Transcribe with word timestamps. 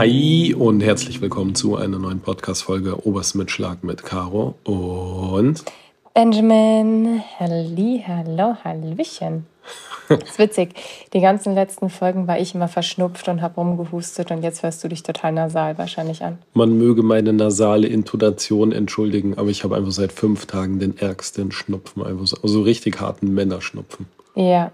Hi 0.00 0.54
und 0.54 0.80
herzlich 0.80 1.20
willkommen 1.20 1.54
zu 1.54 1.76
einer 1.76 1.98
neuen 1.98 2.20
Podcast-Folge 2.20 3.06
Oberst 3.06 3.34
mit 3.34 3.50
Schlag 3.50 3.84
mit 3.84 4.02
Caro 4.02 4.54
und 4.64 5.62
Benjamin. 6.14 7.22
Halli, 7.38 8.02
hallo, 8.06 8.56
Hallöchen. 8.64 9.44
Das 10.08 10.22
ist 10.30 10.38
witzig. 10.38 10.70
Die 11.12 11.20
ganzen 11.20 11.54
letzten 11.54 11.90
Folgen 11.90 12.26
war 12.26 12.40
ich 12.40 12.54
immer 12.54 12.68
verschnupft 12.68 13.28
und 13.28 13.42
habe 13.42 13.56
rumgehustet 13.56 14.30
und 14.30 14.42
jetzt 14.42 14.62
hörst 14.62 14.82
du 14.82 14.88
dich 14.88 15.02
total 15.02 15.32
nasal 15.32 15.76
wahrscheinlich 15.76 16.24
an. 16.24 16.38
Man 16.54 16.78
möge 16.78 17.02
meine 17.02 17.34
nasale 17.34 17.86
Intonation 17.86 18.72
entschuldigen, 18.72 19.36
aber 19.36 19.50
ich 19.50 19.64
habe 19.64 19.76
einfach 19.76 19.92
seit 19.92 20.12
fünf 20.12 20.46
Tagen 20.46 20.78
den 20.78 20.96
ärgsten 20.96 21.52
Schnupfen, 21.52 22.02
einfach 22.02 22.26
so 22.26 22.38
also 22.42 22.62
richtig 22.62 23.02
harten 23.02 23.34
Männerschnupfen. 23.34 24.06
Ja, 24.34 24.72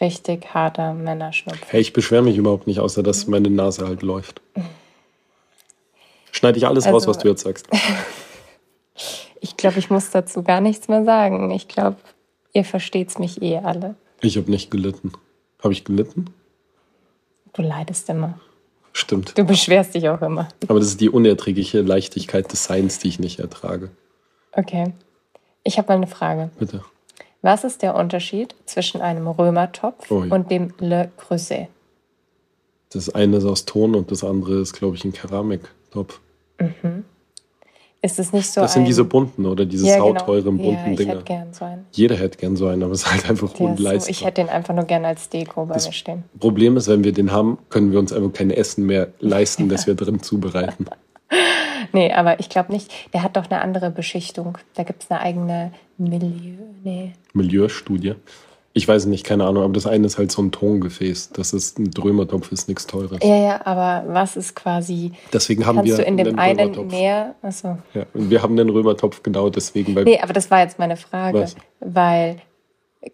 richtig 0.00 0.52
harter 0.54 0.94
Männerschnupfen. 0.94 1.66
Hey, 1.68 1.80
ich 1.80 1.92
beschwere 1.92 2.22
mich 2.22 2.36
überhaupt 2.36 2.66
nicht, 2.66 2.80
außer 2.80 3.02
dass 3.02 3.26
meine 3.26 3.50
Nase 3.50 3.86
halt 3.86 4.02
läuft. 4.02 4.40
Schneide 6.32 6.58
ich 6.58 6.66
alles 6.66 6.84
Also- 6.86 6.94
raus, 6.96 7.06
was 7.06 7.18
du 7.18 7.28
jetzt 7.28 7.42
sagst. 7.44 7.66
Ich 9.40 9.58
glaube, 9.58 9.78
ich 9.78 9.90
muss 9.90 10.08
dazu 10.10 10.42
gar 10.42 10.62
nichts 10.62 10.88
mehr 10.88 11.04
sagen. 11.04 11.50
Ich 11.50 11.68
glaube, 11.68 11.96
ihr 12.54 12.64
versteht's 12.64 13.18
mich 13.18 13.42
eh 13.42 13.58
alle. 13.58 13.94
Ich 14.22 14.38
habe 14.38 14.50
nicht 14.50 14.70
gelitten. 14.70 15.12
Habe 15.62 15.74
ich 15.74 15.84
gelitten? 15.84 16.32
Du 17.52 17.60
leidest 17.60 18.08
immer. 18.08 18.40
Stimmt. 18.94 19.36
Du 19.36 19.44
beschwerst 19.44 19.94
dich 19.94 20.08
auch 20.08 20.22
immer. 20.22 20.48
Aber 20.68 20.78
das 20.78 20.88
ist 20.88 21.00
die 21.02 21.10
unerträgliche 21.10 21.82
Leichtigkeit 21.82 22.50
des 22.52 22.64
Seins, 22.64 23.00
die 23.00 23.08
ich 23.08 23.18
nicht 23.18 23.38
ertrage. 23.38 23.90
Okay. 24.52 24.94
Ich 25.62 25.76
habe 25.76 25.88
mal 25.88 25.96
eine 25.96 26.06
Frage. 26.06 26.50
Bitte. 26.58 26.82
Was 27.44 27.62
ist 27.62 27.82
der 27.82 27.94
Unterschied 27.94 28.54
zwischen 28.64 29.02
einem 29.02 29.28
Römertopf 29.28 30.10
Ui. 30.10 30.30
und 30.30 30.50
dem 30.50 30.72
Le 30.78 31.10
Creuset? 31.18 31.68
Das 32.90 33.14
eine 33.14 33.36
ist 33.36 33.44
aus 33.44 33.66
Ton 33.66 33.94
und 33.94 34.10
das 34.10 34.24
andere 34.24 34.60
ist, 34.60 34.72
glaube 34.72 34.96
ich, 34.96 35.04
ein 35.04 35.12
Keramiktopf. 35.12 36.20
Ist 38.00 38.18
es 38.18 38.32
nicht 38.32 38.50
so 38.50 38.62
Das 38.62 38.70
ein... 38.70 38.74
sind 38.76 38.84
diese 38.86 39.04
bunten 39.04 39.44
oder 39.44 39.66
diese 39.66 39.86
ja, 39.86 39.96
genau. 39.96 40.18
sauteuren 40.18 40.56
bunten 40.56 40.72
ja, 40.72 40.90
ich 40.92 40.96
Dinger. 40.96 41.12
hätte 41.16 41.24
gern 41.24 41.52
so 41.52 41.66
einen. 41.66 41.84
Jeder 41.92 42.16
hätte 42.16 42.38
gern 42.38 42.56
so 42.56 42.66
einen, 42.66 42.82
aber 42.82 42.92
es 42.92 43.02
ist 43.02 43.12
halt 43.12 43.28
einfach 43.28 43.48
ist 43.48 43.58
so, 43.58 43.64
unleistbar. 43.64 44.10
ich 44.10 44.24
hätte 44.24 44.40
den 44.40 44.48
einfach 44.48 44.74
nur 44.74 44.84
gern 44.84 45.04
als 45.04 45.28
Deko 45.28 45.66
bei 45.66 45.74
mir 45.74 45.92
stehen. 45.92 46.24
Problem 46.40 46.78
ist, 46.78 46.88
wenn 46.88 47.04
wir 47.04 47.12
den 47.12 47.30
haben, 47.30 47.58
können 47.68 47.92
wir 47.92 47.98
uns 47.98 48.10
einfach 48.10 48.32
kein 48.32 48.50
Essen 48.50 48.86
mehr 48.86 49.08
leisten, 49.20 49.68
das 49.68 49.86
wir 49.86 49.94
drin 49.94 50.22
zubereiten. 50.22 50.86
Nee, 51.92 52.12
aber 52.12 52.40
ich 52.40 52.48
glaube 52.48 52.72
nicht. 52.72 52.92
Der 53.12 53.22
hat 53.22 53.36
doch 53.36 53.50
eine 53.50 53.60
andere 53.60 53.90
Beschichtung. 53.90 54.58
Da 54.74 54.82
gibt 54.82 55.04
es 55.04 55.10
eine 55.10 55.20
eigene 55.20 55.72
Milieu. 55.98 56.56
Nee. 56.82 57.12
Milieustudie. 57.32 58.14
Ich 58.76 58.88
weiß 58.88 59.06
nicht, 59.06 59.24
keine 59.24 59.44
Ahnung, 59.44 59.62
aber 59.62 59.72
das 59.72 59.86
eine 59.86 60.04
ist 60.04 60.18
halt 60.18 60.32
so 60.32 60.42
ein 60.42 60.50
Tongefäß. 60.50 61.30
Das 61.30 61.52
ist 61.52 61.78
ein 61.78 61.92
Drömertopf, 61.92 62.50
ist 62.50 62.66
nichts 62.66 62.88
Teures. 62.88 63.20
Ja, 63.22 63.36
ja, 63.36 63.60
aber 63.64 64.02
was 64.12 64.36
ist 64.36 64.56
quasi. 64.56 65.12
Deswegen 65.32 65.64
haben 65.64 65.84
wir 65.84 65.96
du 65.96 66.02
in 66.02 66.16
dem 66.16 66.36
einen 66.36 66.58
Römertopf. 66.70 66.90
mehr. 66.90 67.36
Achso. 67.40 67.78
Ja, 67.94 68.04
und 68.12 68.30
wir 68.30 68.42
haben 68.42 68.56
den 68.56 68.68
Römertopf 68.68 69.22
genau 69.22 69.48
deswegen, 69.48 69.94
weil 69.94 70.02
Nee, 70.02 70.18
aber 70.20 70.32
das 70.32 70.50
war 70.50 70.60
jetzt 70.60 70.80
meine 70.80 70.96
Frage. 70.96 71.38
Was? 71.38 71.56
Weil 71.78 72.38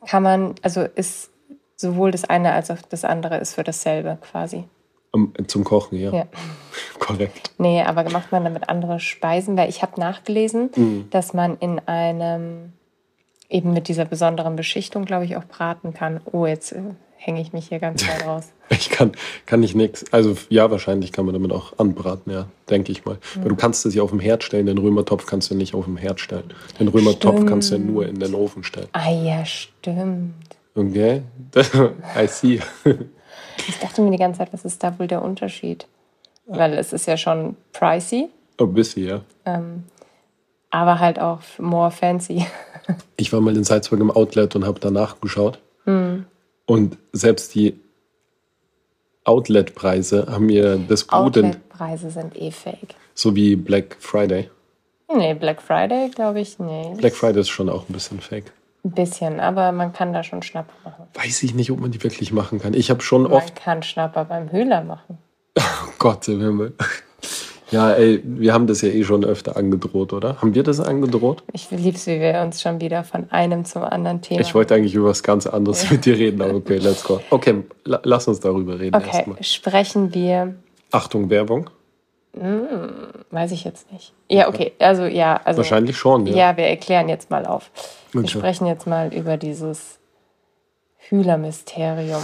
kann 0.06 0.22
man, 0.22 0.54
also 0.62 0.80
ist 0.80 1.30
sowohl 1.76 2.10
das 2.10 2.24
eine 2.24 2.52
als 2.52 2.70
auch 2.70 2.78
das 2.88 3.04
andere 3.04 3.36
ist 3.36 3.54
für 3.54 3.64
dasselbe 3.64 4.16
quasi. 4.32 4.64
um, 5.12 5.34
zum 5.46 5.64
Kochen, 5.64 5.98
ja. 5.98 6.10
Ja. 6.10 6.24
Korrekt. 6.98 7.50
Nee, 7.58 7.82
aber 7.82 8.08
macht 8.10 8.32
man 8.32 8.44
damit 8.44 8.68
andere 8.68 9.00
Speisen? 9.00 9.56
Weil 9.56 9.68
ich 9.68 9.82
habe 9.82 10.00
nachgelesen, 10.00 10.70
Mhm. 10.76 11.08
dass 11.10 11.32
man 11.34 11.56
in 11.58 11.78
einem, 11.86 12.72
eben 13.48 13.72
mit 13.72 13.88
dieser 13.88 14.04
besonderen 14.04 14.56
Beschichtung, 14.56 15.04
glaube 15.04 15.24
ich, 15.24 15.36
auch 15.36 15.44
braten 15.44 15.92
kann. 15.94 16.20
Oh, 16.32 16.46
jetzt 16.46 16.72
äh, 16.72 16.80
hänge 17.16 17.40
ich 17.40 17.52
mich 17.52 17.68
hier 17.68 17.78
ganz 17.80 18.02
weit 18.08 18.26
raus. 18.26 18.48
Ich 18.70 18.88
kann, 18.90 19.12
kann 19.46 19.62
ich 19.64 19.74
nichts. 19.74 20.04
Also 20.12 20.36
ja, 20.48 20.70
wahrscheinlich 20.70 21.10
kann 21.12 21.24
man 21.26 21.34
damit 21.34 21.50
auch 21.52 21.78
anbraten, 21.78 22.32
ja, 22.32 22.46
denke 22.70 22.92
ich 22.92 23.04
mal. 23.04 23.18
Weil 23.34 23.48
du 23.48 23.56
kannst 23.56 23.84
es 23.84 23.94
ja 23.94 24.02
auf 24.02 24.10
dem 24.10 24.20
Herd 24.20 24.44
stellen, 24.44 24.66
den 24.66 24.78
Römertopf 24.78 25.26
kannst 25.26 25.50
du 25.50 25.56
nicht 25.56 25.74
auf 25.74 25.86
dem 25.86 25.96
Herd 25.96 26.20
stellen. 26.20 26.54
Den 26.78 26.86
Römertopf 26.88 27.44
kannst 27.46 27.70
du 27.72 27.74
ja 27.76 27.80
nur 27.80 28.06
in 28.06 28.20
den 28.20 28.34
Ofen 28.34 28.62
stellen. 28.62 28.86
Ah 28.92 29.10
ja, 29.10 29.44
stimmt. 29.44 30.34
Okay? 30.76 31.22
I 32.16 32.26
see. 32.28 32.60
Ich 33.68 33.78
dachte 33.80 34.02
mir 34.02 34.12
die 34.12 34.16
ganze 34.18 34.38
Zeit, 34.38 34.52
was 34.52 34.64
ist 34.64 34.82
da 34.84 34.96
wohl 35.00 35.08
der 35.08 35.22
Unterschied? 35.22 35.86
Weil 36.52 36.74
es 36.74 36.92
ist 36.92 37.06
ja 37.06 37.16
schon 37.16 37.56
pricey, 37.72 38.28
Ein 38.58 38.74
bisschen, 38.74 39.06
ja. 39.06 39.20
aber 40.70 40.98
halt 40.98 41.18
auch 41.20 41.40
more 41.58 41.90
fancy. 41.90 42.46
Ich 43.16 43.32
war 43.32 43.40
mal 43.40 43.56
in 43.56 43.62
Salzburg 43.62 44.00
im 44.00 44.10
Outlet 44.10 44.56
und 44.56 44.64
habe 44.66 44.80
danach 44.80 45.20
geschaut. 45.20 45.60
Hm. 45.84 46.24
Und 46.66 46.98
selbst 47.12 47.54
die 47.54 47.78
Outlet-Preise 49.24 50.26
haben 50.28 50.46
mir 50.46 50.76
das 50.88 51.02
in- 51.02 51.10
Outlet-Preise 51.10 52.10
sind 52.10 52.36
eh 52.36 52.50
fake. 52.50 52.94
so 53.14 53.36
wie 53.36 53.54
Black 53.56 53.96
Friday. 54.00 54.50
Nee, 55.14 55.34
Black 55.34 55.60
Friday 55.60 56.08
glaube 56.10 56.40
ich 56.40 56.58
nicht. 56.58 56.96
Black 56.98 57.14
Friday 57.14 57.40
ist 57.40 57.48
schon 57.48 57.68
auch 57.68 57.88
ein 57.88 57.92
bisschen 57.92 58.20
fake. 58.20 58.52
Ein 58.84 58.92
bisschen, 58.92 59.40
aber 59.40 59.72
man 59.72 59.92
kann 59.92 60.12
da 60.12 60.22
schon 60.24 60.42
Schnapper 60.42 60.72
machen. 60.84 61.06
Weiß 61.14 61.42
ich 61.42 61.54
nicht, 61.54 61.70
ob 61.70 61.80
man 61.80 61.90
die 61.90 62.02
wirklich 62.02 62.32
machen 62.32 62.58
kann. 62.60 62.74
Ich 62.74 62.90
habe 62.90 63.02
schon 63.02 63.22
Man 63.24 63.32
oft 63.32 63.54
kann 63.56 63.82
Schnapper 63.82 64.24
beim 64.24 64.50
Höhler 64.50 64.82
machen. 64.82 65.18
Gott 65.98 66.28
im 66.28 66.40
Himmel. 66.40 66.72
Ja, 67.70 67.92
ey, 67.92 68.20
wir 68.24 68.52
haben 68.52 68.66
das 68.66 68.82
ja 68.82 68.88
eh 68.88 69.04
schon 69.04 69.24
öfter 69.24 69.56
angedroht, 69.56 70.12
oder? 70.12 70.40
Haben 70.40 70.54
wir 70.56 70.64
das 70.64 70.80
angedroht? 70.80 71.44
Ich 71.52 71.70
lieb's, 71.70 72.06
wie 72.08 72.18
wir 72.18 72.40
uns 72.40 72.60
schon 72.60 72.80
wieder 72.80 73.04
von 73.04 73.30
einem 73.30 73.64
zum 73.64 73.82
anderen 73.84 74.20
Thema. 74.22 74.40
Ich 74.40 74.54
wollte 74.56 74.74
eigentlich 74.74 74.94
über 74.94 75.10
was 75.10 75.22
ganz 75.22 75.46
anderes 75.46 75.88
mit 75.90 76.04
dir 76.04 76.16
reden, 76.18 76.42
aber 76.42 76.54
okay, 76.54 76.78
let's 76.78 77.04
go. 77.04 77.20
Okay, 77.30 77.62
la 77.84 78.00
lass 78.02 78.26
uns 78.26 78.40
darüber 78.40 78.80
reden 78.80 78.96
Okay, 78.96 79.10
erstmal. 79.18 79.42
sprechen 79.44 80.12
wir. 80.14 80.56
Achtung, 80.90 81.30
Werbung? 81.30 81.70
Weiß 83.30 83.52
ich 83.52 83.64
jetzt 83.64 83.90
nicht. 83.92 84.12
Ja, 84.28 84.48
okay. 84.48 84.72
Also 84.78 85.04
ja, 85.04 85.40
also 85.44 85.58
Wahrscheinlich 85.58 85.96
schon, 85.96 86.26
ja. 86.26 86.34
Ja, 86.50 86.56
wir 86.56 86.64
erklären 86.64 87.08
jetzt 87.08 87.30
mal 87.30 87.46
auf. 87.46 87.70
Wir 88.12 88.20
Okay. 88.22 88.30
sprechen 88.30 88.66
jetzt 88.66 88.86
mal 88.86 89.12
über 89.14 89.36
dieses 89.36 89.98
Hühler-Mysterium. 91.08 92.22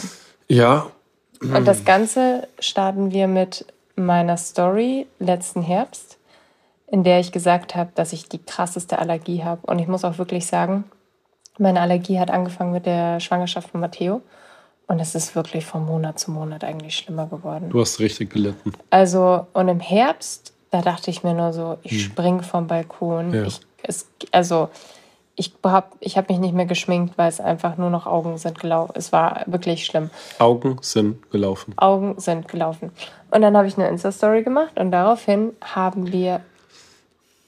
Ja, 0.49 0.87
Und 1.41 1.67
das 1.67 1.85
Ganze 1.85 2.49
starten 2.59 3.13
wir 3.13 3.29
mit 3.29 3.67
meiner 3.97 4.37
Story 4.37 5.07
letzten 5.19 5.63
Herbst, 5.63 6.19
in 6.87 7.03
der 7.03 7.21
ich 7.21 7.33
gesagt 7.33 7.75
habe, 7.75 7.91
dass 7.95 8.13
ich 8.13 8.29
die 8.29 8.39
krasseste 8.39 8.99
Allergie 8.99 9.43
habe. 9.43 9.67
Und 9.67 9.79
ich 9.79 9.89
muss 9.89 10.05
auch 10.05 10.19
wirklich 10.19 10.47
sagen, 10.47 10.85
meine 11.59 11.81
Allergie 11.81 12.19
hat 12.19 12.31
angefangen 12.31 12.73
mit 12.73 12.87
der 12.87 13.21
Schwangerschaft 13.21 13.71
von 13.71 13.81
Matteo. 13.81 14.23
Und 14.89 15.01
es 15.01 15.15
ist 15.15 15.35
wirklich 15.35 15.67
von 15.67 15.85
Monat 15.85 16.19
zu 16.21 16.31
Monat 16.31 16.63
eigentlich 16.63 16.97
schlimmer 16.97 17.27
geworden. 17.27 17.71
du 17.71 17.81
hast 17.81 17.99
richtig 17.99 18.31
gelitten. 18.31 18.73
Also, 18.91 19.47
und 19.53 19.69
im 19.69 19.81
Herbst, 19.81 20.53
da 20.71 20.81
dachte 20.81 21.11
ich 21.11 21.25
mir 21.25 21.35
nur 21.35 21.53
so, 21.53 21.79
ich 21.83 22.05
spring 22.05 22.43
vom 22.43 22.69
Balkon. 22.69 23.35
Ja. 23.35 23.43
Ich, 23.45 23.61
es, 23.83 24.07
also, 24.31 24.69
ich 25.37 25.53
habe 25.63 25.89
ich 26.01 26.17
hab 26.17 26.31
mich 26.31 26.39
nicht 26.39 26.55
mehr 26.55 26.65
geschminkt, 26.65 27.17
weil 27.19 27.29
es 27.29 27.41
einfach 27.41 27.77
nur 27.77 27.91
noch 27.91 28.07
Augen 28.07 28.39
sind 28.39 28.59
gelaufen. 28.59 28.93
Es 28.97 29.13
war 29.13 29.43
wirklich 29.47 29.85
schlimm. 29.85 30.11
Augen 30.39 30.79
sind 30.81 31.31
gelaufen. 31.31 31.75
Augen 31.77 32.19
sind 32.19 32.49
gelaufen. 32.49 32.91
Und 33.31 33.43
dann 33.43 33.57
habe 33.57 33.69
ich 33.69 33.77
eine 33.77 33.89
Insta-Story 33.89 34.43
gemacht 34.43 34.79
und 34.81 34.91
daraufhin 34.93 35.53
haben 35.61 36.11
wir, 36.11 36.41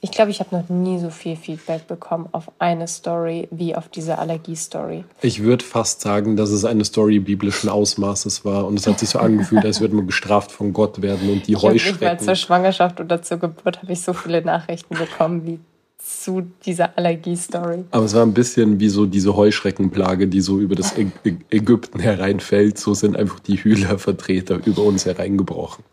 ich 0.03 0.11
glaube, 0.11 0.31
ich 0.31 0.41
habe 0.41 0.55
noch 0.55 0.69
nie 0.69 0.99
so 0.99 1.09
viel 1.09 1.35
Feedback 1.35 1.87
bekommen 1.87 2.29
auf 2.33 2.51
eine 2.59 2.87
Story 2.89 3.49
wie 3.51 3.75
auf 3.75 3.89
diese 3.89 4.19
Allergie-Story. 4.19 5.05
Ich 5.23 5.43
würde 5.43 5.65
fast 5.65 6.03
sagen, 6.03 6.37
dass 6.37 6.51
es 6.51 6.67
eine 6.67 6.85
Story 6.85 7.21
biblischen 7.21 7.71
Ausmaßes 7.71 8.45
war 8.45 8.67
und 8.67 8.79
es 8.79 8.87
hat 8.87 8.99
sich 8.99 9.09
so 9.09 9.19
angefühlt, 9.19 9.65
als 9.65 9.81
würde 9.81 9.97
man 9.97 10.07
gestraft 10.07 10.53
von 10.53 10.75
Gott 10.75 11.01
werden 11.01 11.31
und 11.31 11.47
die 11.47 11.53
Ich 11.53 11.65
habe 11.65 11.73
nicht 11.73 11.87
mal 11.87 12.19
zur 12.19 12.29
Heuschrecken. 12.29 12.37
Schwangerschaft 12.37 13.01
oder 13.01 13.23
zur 13.23 13.39
Geburt 13.39 13.81
habe 13.81 13.93
ich 13.93 14.03
so 14.03 14.13
viele 14.13 14.43
Nachrichten 14.43 14.95
bekommen 14.95 15.47
wie 15.47 15.59
zu 15.99 16.47
dieser 16.65 16.97
Allergie-Story. 16.97 17.85
Aber 17.91 18.05
es 18.05 18.15
war 18.15 18.23
ein 18.23 18.33
bisschen 18.33 18.81
wie 18.81 18.89
so 18.89 19.07
diese 19.07 19.37
Heuschreckenplage, 19.37 20.29
die 20.29 20.41
so 20.41 20.59
über 20.59 20.75
das 20.75 20.97
Ä 20.97 21.11
Ä 21.25 21.37
Ägypten 21.51 21.99
hereinfällt. 21.99 22.79
So 22.79 22.95
sind 22.95 23.17
einfach 23.17 23.41
die 23.41 23.57
Hühlervertreter 23.57 24.61
über 24.65 24.83
uns 24.83 25.07
hereingebrochen. 25.07 25.85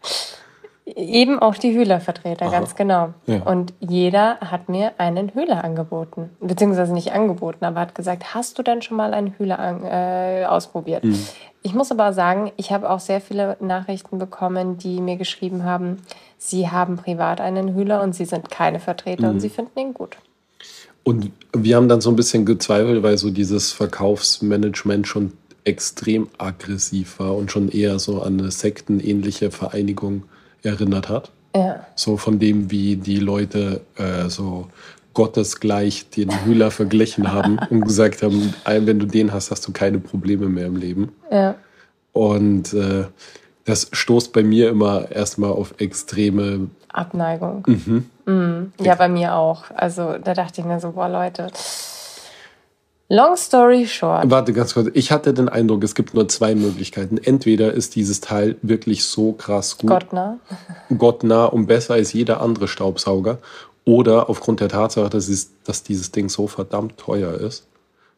Eben 0.86 1.40
auch 1.40 1.56
die 1.56 1.74
Hühlervertreter, 1.74 2.46
Aha. 2.46 2.52
ganz 2.52 2.76
genau. 2.76 3.16
Ja. 3.26 3.42
Und 3.42 3.74
jeder 3.80 4.40
hat 4.40 4.70
mir 4.70 4.94
einen 5.00 5.30
Hühler 5.30 5.64
angeboten. 5.64 6.30
Beziehungsweise 6.40 6.94
nicht 6.94 7.12
angeboten, 7.12 7.66
aber 7.66 7.80
hat 7.80 7.96
gesagt, 7.96 8.36
hast 8.36 8.60
du 8.60 8.64
denn 8.64 8.84
schon 8.84 8.96
mal 8.96 9.16
einen 9.16 9.34
Hühler 9.38 9.58
äh, 9.84 10.46
ausprobiert? 10.46 11.04
Mhm. 11.04 11.20
Ich 11.64 11.74
muss 11.74 11.92
aber 11.92 12.14
sagen, 12.14 12.52
ich 12.58 12.72
habe 12.72 12.88
auch 12.88 13.00
sehr 13.00 13.20
viele 13.20 13.58
Nachrichten 13.60 14.20
bekommen, 14.20 14.78
die 14.78 15.02
mir 15.02 15.16
geschrieben 15.16 15.64
haben, 15.64 15.98
sie 16.38 16.70
haben 16.70 16.98
privat 16.98 17.42
einen 17.42 17.76
Hühler 17.76 18.02
und 18.02 18.14
sie 18.16 18.26
sind 18.26 18.50
keine 18.52 18.80
Vertreter 18.80 19.24
Mhm. 19.28 19.34
und 19.36 19.40
sie 19.40 19.50
finden 19.50 19.80
ihn 19.80 19.94
gut. 19.94 20.18
Und 21.04 21.32
wir 21.56 21.76
haben 21.76 21.88
dann 21.88 22.02
so 22.02 22.10
ein 22.10 22.16
bisschen 22.16 22.46
gezweifelt, 22.46 23.04
weil 23.04 23.18
so 23.18 23.30
dieses 23.30 23.72
Verkaufsmanagement 23.74 25.08
schon 25.08 25.34
extrem 25.64 26.28
aggressiv 26.38 27.20
war 27.20 27.36
und 27.36 27.52
schon 27.52 27.70
eher 27.70 28.00
so 28.00 28.22
an 28.22 28.40
eine 28.40 28.52
sektenähnliche 28.52 29.52
Vereinigung 29.52 30.24
erinnert 30.64 31.10
hat. 31.10 31.32
Ja. 31.56 31.86
So 31.96 32.18
von 32.18 32.40
dem, 32.40 32.70
wie 32.72 32.96
die 32.98 33.18
Leute 33.20 33.82
äh, 33.98 34.30
so 34.30 34.68
gottesgleich 35.14 36.10
den 36.10 36.30
Hühler 36.46 36.72
verglichen 36.72 37.32
haben 37.32 37.58
und 37.70 37.82
gesagt 37.82 38.22
haben, 38.22 38.54
"Ey, 38.66 38.86
wenn 38.86 39.00
du 39.00 39.06
den 39.06 39.32
hast, 39.32 39.52
hast 39.52 39.68
du 39.68 39.72
keine 39.72 40.00
Probleme 40.00 40.48
mehr 40.50 40.66
im 40.68 40.76
Leben. 40.76 41.12
Ja. 41.32 41.56
Und 42.14 42.74
äh, 42.74 43.06
Das 43.66 43.90
stoßt 43.92 44.32
bei 44.32 44.44
mir 44.44 44.70
immer 44.70 45.12
erstmal 45.12 45.52
auf 45.52 45.76
extreme 45.80 46.70
Abneigung. 46.90 47.64
Mhm. 47.68 48.10
Mhm. 48.26 48.74
Ja, 48.80 48.96
bei 48.96 49.10
mir 49.10 49.36
auch. 49.36 49.66
Also 49.76 50.18
da 50.24 50.34
dachte 50.34 50.62
ich 50.62 50.68
mir 50.68 50.80
so, 50.80 50.92
boah 50.92 51.10
Leute. 51.10 51.48
Long 53.08 53.36
story 53.36 53.86
short. 53.86 54.30
Warte 54.32 54.52
ganz 54.52 54.74
kurz. 54.74 54.90
Ich 54.94 55.12
hatte 55.12 55.34
den 55.34 55.48
Eindruck, 55.48 55.84
es 55.84 55.94
gibt 55.94 56.16
nur 56.16 56.28
zwei 56.28 56.56
Möglichkeiten. 56.56 57.18
Entweder 57.18 57.72
ist 57.72 57.96
dieses 57.96 58.20
Teil 58.20 58.56
wirklich 58.64 59.04
so 59.04 59.34
krass 59.34 59.78
gut. 59.78 59.90
Gottnah. 59.90 60.40
Gottnah 60.98 61.46
und 61.46 61.68
besser 61.68 61.96
als 61.96 62.14
jeder 62.14 62.42
andere 62.42 62.68
Staubsauger. 62.68 63.38
Oder 63.84 64.30
aufgrund 64.30 64.60
der 64.60 64.70
Tatsache, 64.70 65.10
dass, 65.10 65.28
es, 65.28 65.52
dass 65.64 65.84
dieses 65.84 66.12
Ding 66.12 66.30
so 66.30 66.48
verdammt 66.48 66.98
teuer 66.98 67.36
ist, 67.36 67.68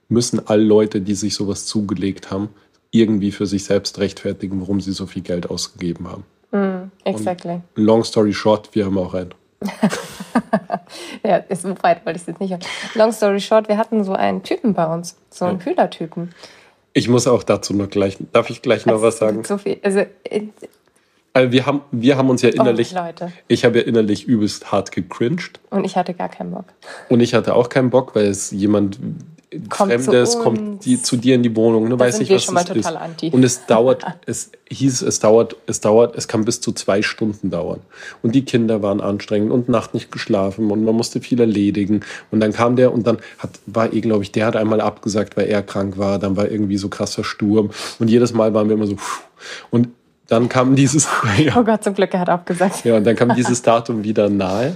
müssen 0.08 0.48
alle 0.48 0.64
Leute, 0.64 1.02
die 1.02 1.16
sich 1.16 1.36
sowas 1.36 1.66
zugelegt 1.66 2.32
haben, 2.32 2.50
irgendwie 2.92 3.32
für 3.32 3.46
sich 3.46 3.66
selbst 3.66 4.00
rechtfertigen, 4.00 4.62
warum 4.62 4.82
sie 4.82 4.92
so 4.92 5.06
viel 5.06 5.22
Geld 5.22 5.50
ausgegeben 5.50 6.08
haben. 6.08 6.24
Mm, 6.52 6.92
exactly. 7.04 7.62
Und 7.76 7.84
long 7.84 8.04
story 8.04 8.34
short, 8.34 8.74
wir 8.74 8.86
haben 8.86 8.98
auch 8.98 9.14
einen. 9.14 9.34
ja, 11.26 11.44
so 11.56 11.76
weit 11.82 12.06
wollte 12.06 12.18
ich 12.18 12.24
es 12.24 12.28
jetzt 12.28 12.40
nicht. 12.40 12.56
Long 12.96 13.12
story 13.12 13.40
short, 13.40 13.68
wir 13.68 13.78
hatten 13.78 14.04
so 14.04 14.14
einen 14.14 14.44
Typen 14.44 14.74
bei 14.74 14.86
uns, 14.86 15.18
so 15.30 15.46
einen 15.46 15.60
ja. 15.60 15.64
Kühlertypen. 15.64 16.34
Ich 16.94 17.10
muss 17.10 17.28
auch 17.28 17.44
dazu 17.44 17.74
noch 17.74 17.90
gleich, 17.90 18.18
darf 18.32 18.50
ich 18.50 18.62
gleich 18.62 18.86
noch 18.86 18.94
also, 18.94 19.06
was 19.06 19.18
sagen? 19.18 19.44
So 19.44 19.58
viel, 19.58 19.78
also, 19.84 20.00
äh, 20.24 20.44
also 21.34 21.52
wir 21.52 21.66
haben, 21.68 21.82
wir 21.92 22.18
haben 22.18 22.30
uns 22.30 22.42
ja 22.42 22.50
innerlich, 22.50 22.96
oh, 22.96 23.28
ich 23.48 23.66
habe 23.66 23.80
ja 23.80 23.86
innerlich 23.86 24.26
übelst 24.26 24.72
hart 24.72 24.92
gecringed. 24.92 25.60
Und 25.70 25.86
ich 25.86 25.96
hatte 25.96 26.16
gar 26.16 26.30
keinen 26.30 26.52
Bock. 26.52 26.66
Und 27.10 27.20
ich 27.20 27.36
hatte 27.36 27.54
auch 27.54 27.70
keinen 27.70 27.92
Bock, 27.92 28.16
weil 28.16 28.26
es 28.26 28.50
jemand 28.50 28.98
kommt 29.70 29.94
Fremdes 29.94 30.40
kommt 30.40 30.84
die, 30.86 31.02
zu 31.02 31.16
dir 31.16 31.36
in 31.36 31.44
die 31.44 31.56
Wohnung, 31.56 31.88
ne, 31.88 31.98
weiß 31.98 32.20
nicht, 32.20 32.32
was 32.32 32.46
total 32.46 32.78
ist. 32.78 32.86
Anti. 32.88 33.30
Und 33.30 33.44
es 33.44 33.66
dauert, 33.66 34.06
es 34.26 34.52
hieß, 34.70 35.02
es 35.04 35.20
dauert, 35.20 35.56
es 35.68 35.80
dauert, 35.80 36.16
es 36.18 36.28
kann 36.28 36.44
bis 36.44 36.60
zu 36.60 36.74
zwei 36.74 37.02
Stunden 37.02 37.50
dauern. 37.50 37.80
Und 38.22 38.36
die 38.36 38.44
Kinder 38.44 38.82
waren 38.82 39.00
anstrengend 39.00 39.52
und 39.52 39.70
Nacht 39.70 39.94
nicht 39.94 40.12
geschlafen 40.12 40.70
und 40.70 40.84
man 40.84 40.96
musste 40.96 41.22
viel 41.22 41.40
erledigen. 41.40 42.02
Und 42.30 42.42
dann 42.42 42.52
kam 42.52 42.76
der 42.76 42.94
und 42.94 43.08
dann 43.08 43.20
hat, 43.38 43.52
war 43.66 43.94
eh, 43.94 44.02
glaube 44.02 44.24
ich, 44.24 44.34
der 44.34 44.46
hat 44.46 44.58
einmal 44.58 44.82
abgesagt, 44.82 45.38
weil 45.38 45.48
er 45.48 45.64
krank 45.64 45.98
war. 45.98 46.20
Dann 46.20 46.36
war 46.36 46.52
irgendwie 46.52 46.78
so 46.78 46.90
krasser 46.90 47.24
Sturm. 47.24 47.70
Und 48.00 48.10
jedes 48.10 48.34
Mal 48.34 48.54
waren 48.54 48.68
wir 48.68 48.76
immer 48.76 48.88
so, 48.88 48.98
und 49.70 49.90
dann 50.28 50.50
kam 50.50 50.76
dieses. 50.76 51.08
Ja. 51.38 51.56
Oh 51.58 51.64
Gott, 51.64 51.84
zum 51.84 51.94
Glück, 51.94 52.14
er 52.14 52.22
hat 52.22 52.30
abgesagt. 52.30 52.84
Ja, 52.84 52.98
und 52.98 53.06
dann 53.06 53.16
kam 53.16 53.36
dieses 53.36 53.62
Datum 53.62 54.04
wieder 54.04 54.30
nahe. 54.30 54.76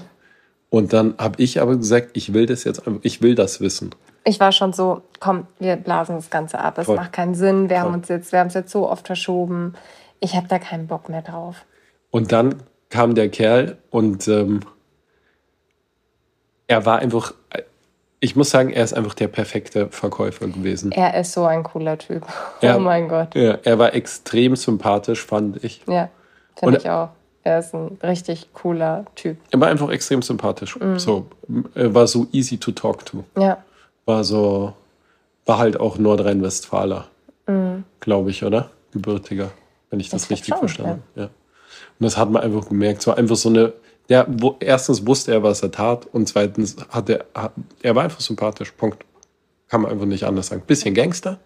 Und 0.71 0.94
dann 0.94 1.13
habe 1.19 1.39
ich 1.44 1.62
aber 1.62 1.75
gesagt, 1.75 2.12
ich 2.13 2.33
will 2.33 2.47
das 2.47 2.63
jetzt, 2.63 2.81
ich 3.03 3.21
will 3.21 3.35
das 3.35 3.62
wissen 3.62 3.91
ich 4.23 4.39
war 4.39 4.51
schon 4.51 4.73
so, 4.73 5.01
komm, 5.19 5.47
wir 5.59 5.75
blasen 5.75 6.15
das 6.15 6.29
Ganze 6.29 6.59
ab. 6.59 6.77
Es 6.77 6.88
macht 6.88 7.13
keinen 7.13 7.35
Sinn. 7.35 7.69
Wir 7.69 7.77
Voll. 7.77 7.85
haben 7.85 7.94
uns 7.95 8.07
jetzt, 8.07 8.31
wir 8.31 8.39
haben 8.39 8.47
es 8.47 8.53
jetzt 8.53 8.71
so 8.71 8.89
oft 8.89 9.07
verschoben. 9.07 9.73
Ich 10.19 10.35
habe 10.35 10.47
da 10.47 10.59
keinen 10.59 10.88
Bock 10.88 11.09
mehr 11.09 11.21
drauf. 11.21 11.65
Und 12.12 12.31
dann 12.31 12.56
kam 12.89 13.15
der 13.15 13.29
Kerl 13.29 13.77
und 13.89 14.27
ähm, 14.27 14.59
er 16.68 16.85
war 16.85 17.00
einfach, 17.00 17.33
ich 18.19 18.35
muss 18.35 18.51
sagen, 18.51 18.69
er 18.69 18.83
ist 18.83 18.94
einfach 18.94 19.15
der 19.15 19.27
perfekte 19.27 19.88
Verkäufer 19.89 20.47
gewesen. 20.47 20.91
Er 20.91 21.19
ist 21.19 21.33
so 21.33 21.45
ein 21.45 21.63
cooler 21.63 21.97
Typ. 21.97 22.24
Er, 22.59 22.77
oh 22.77 22.79
mein 22.79 23.07
Gott. 23.07 23.33
Ja, 23.33 23.57
er 23.63 23.79
war 23.79 23.95
extrem 23.95 24.56
sympathisch, 24.56 25.25
fand 25.25 25.63
ich. 25.63 25.81
Ja, 25.88 26.09
finde 26.56 26.77
ich 26.77 26.89
auch. 26.89 27.09
Er 27.43 27.59
ist 27.59 27.73
ein 27.73 27.97
richtig 28.03 28.49
cooler 28.53 29.05
Typ. 29.15 29.38
Er 29.49 29.59
war 29.59 29.67
einfach 29.67 29.89
extrem 29.89 30.21
sympathisch. 30.21 30.79
Mhm. 30.79 30.99
So, 30.99 31.25
er 31.73 31.93
war 31.93 32.07
so 32.07 32.27
easy 32.31 32.57
to 32.57 32.71
talk 32.71 33.05
to. 33.05 33.23
Ja 33.38 33.57
war 34.05 34.23
so, 34.23 34.73
war 35.45 35.57
halt 35.57 35.79
auch 35.79 35.97
Nordrhein-Westfaler, 35.97 37.07
mhm. 37.47 37.83
glaube 37.99 38.31
ich, 38.31 38.43
oder? 38.43 38.69
Gebürtiger, 38.91 39.51
wenn 39.89 39.99
ich 39.99 40.09
das, 40.09 40.23
das 40.23 40.31
richtig 40.31 40.49
schon, 40.49 40.59
verstanden 40.59 40.91
habe. 40.91 41.01
Ja. 41.15 41.23
Und 41.25 42.05
das 42.05 42.17
hat 42.17 42.29
man 42.29 42.43
einfach 42.43 42.67
gemerkt. 42.67 43.01
Es 43.01 43.07
war 43.07 43.17
einfach 43.17 43.35
so 43.35 43.49
eine, 43.49 43.73
der, 44.09 44.25
wo, 44.27 44.57
erstens 44.59 45.05
wusste 45.05 45.31
er, 45.31 45.43
was 45.43 45.63
er 45.63 45.71
tat 45.71 46.07
und 46.11 46.27
zweitens 46.27 46.75
hat 46.89 47.09
er, 47.09 47.25
er 47.81 47.95
war 47.95 48.03
einfach 48.03 48.19
sympathisch. 48.19 48.71
Punkt. 48.71 49.05
Kann 49.69 49.83
man 49.83 49.91
einfach 49.91 50.05
nicht 50.05 50.25
anders 50.25 50.47
sagen. 50.47 50.63
Bisschen 50.67 50.93
Gangster, 50.93 51.39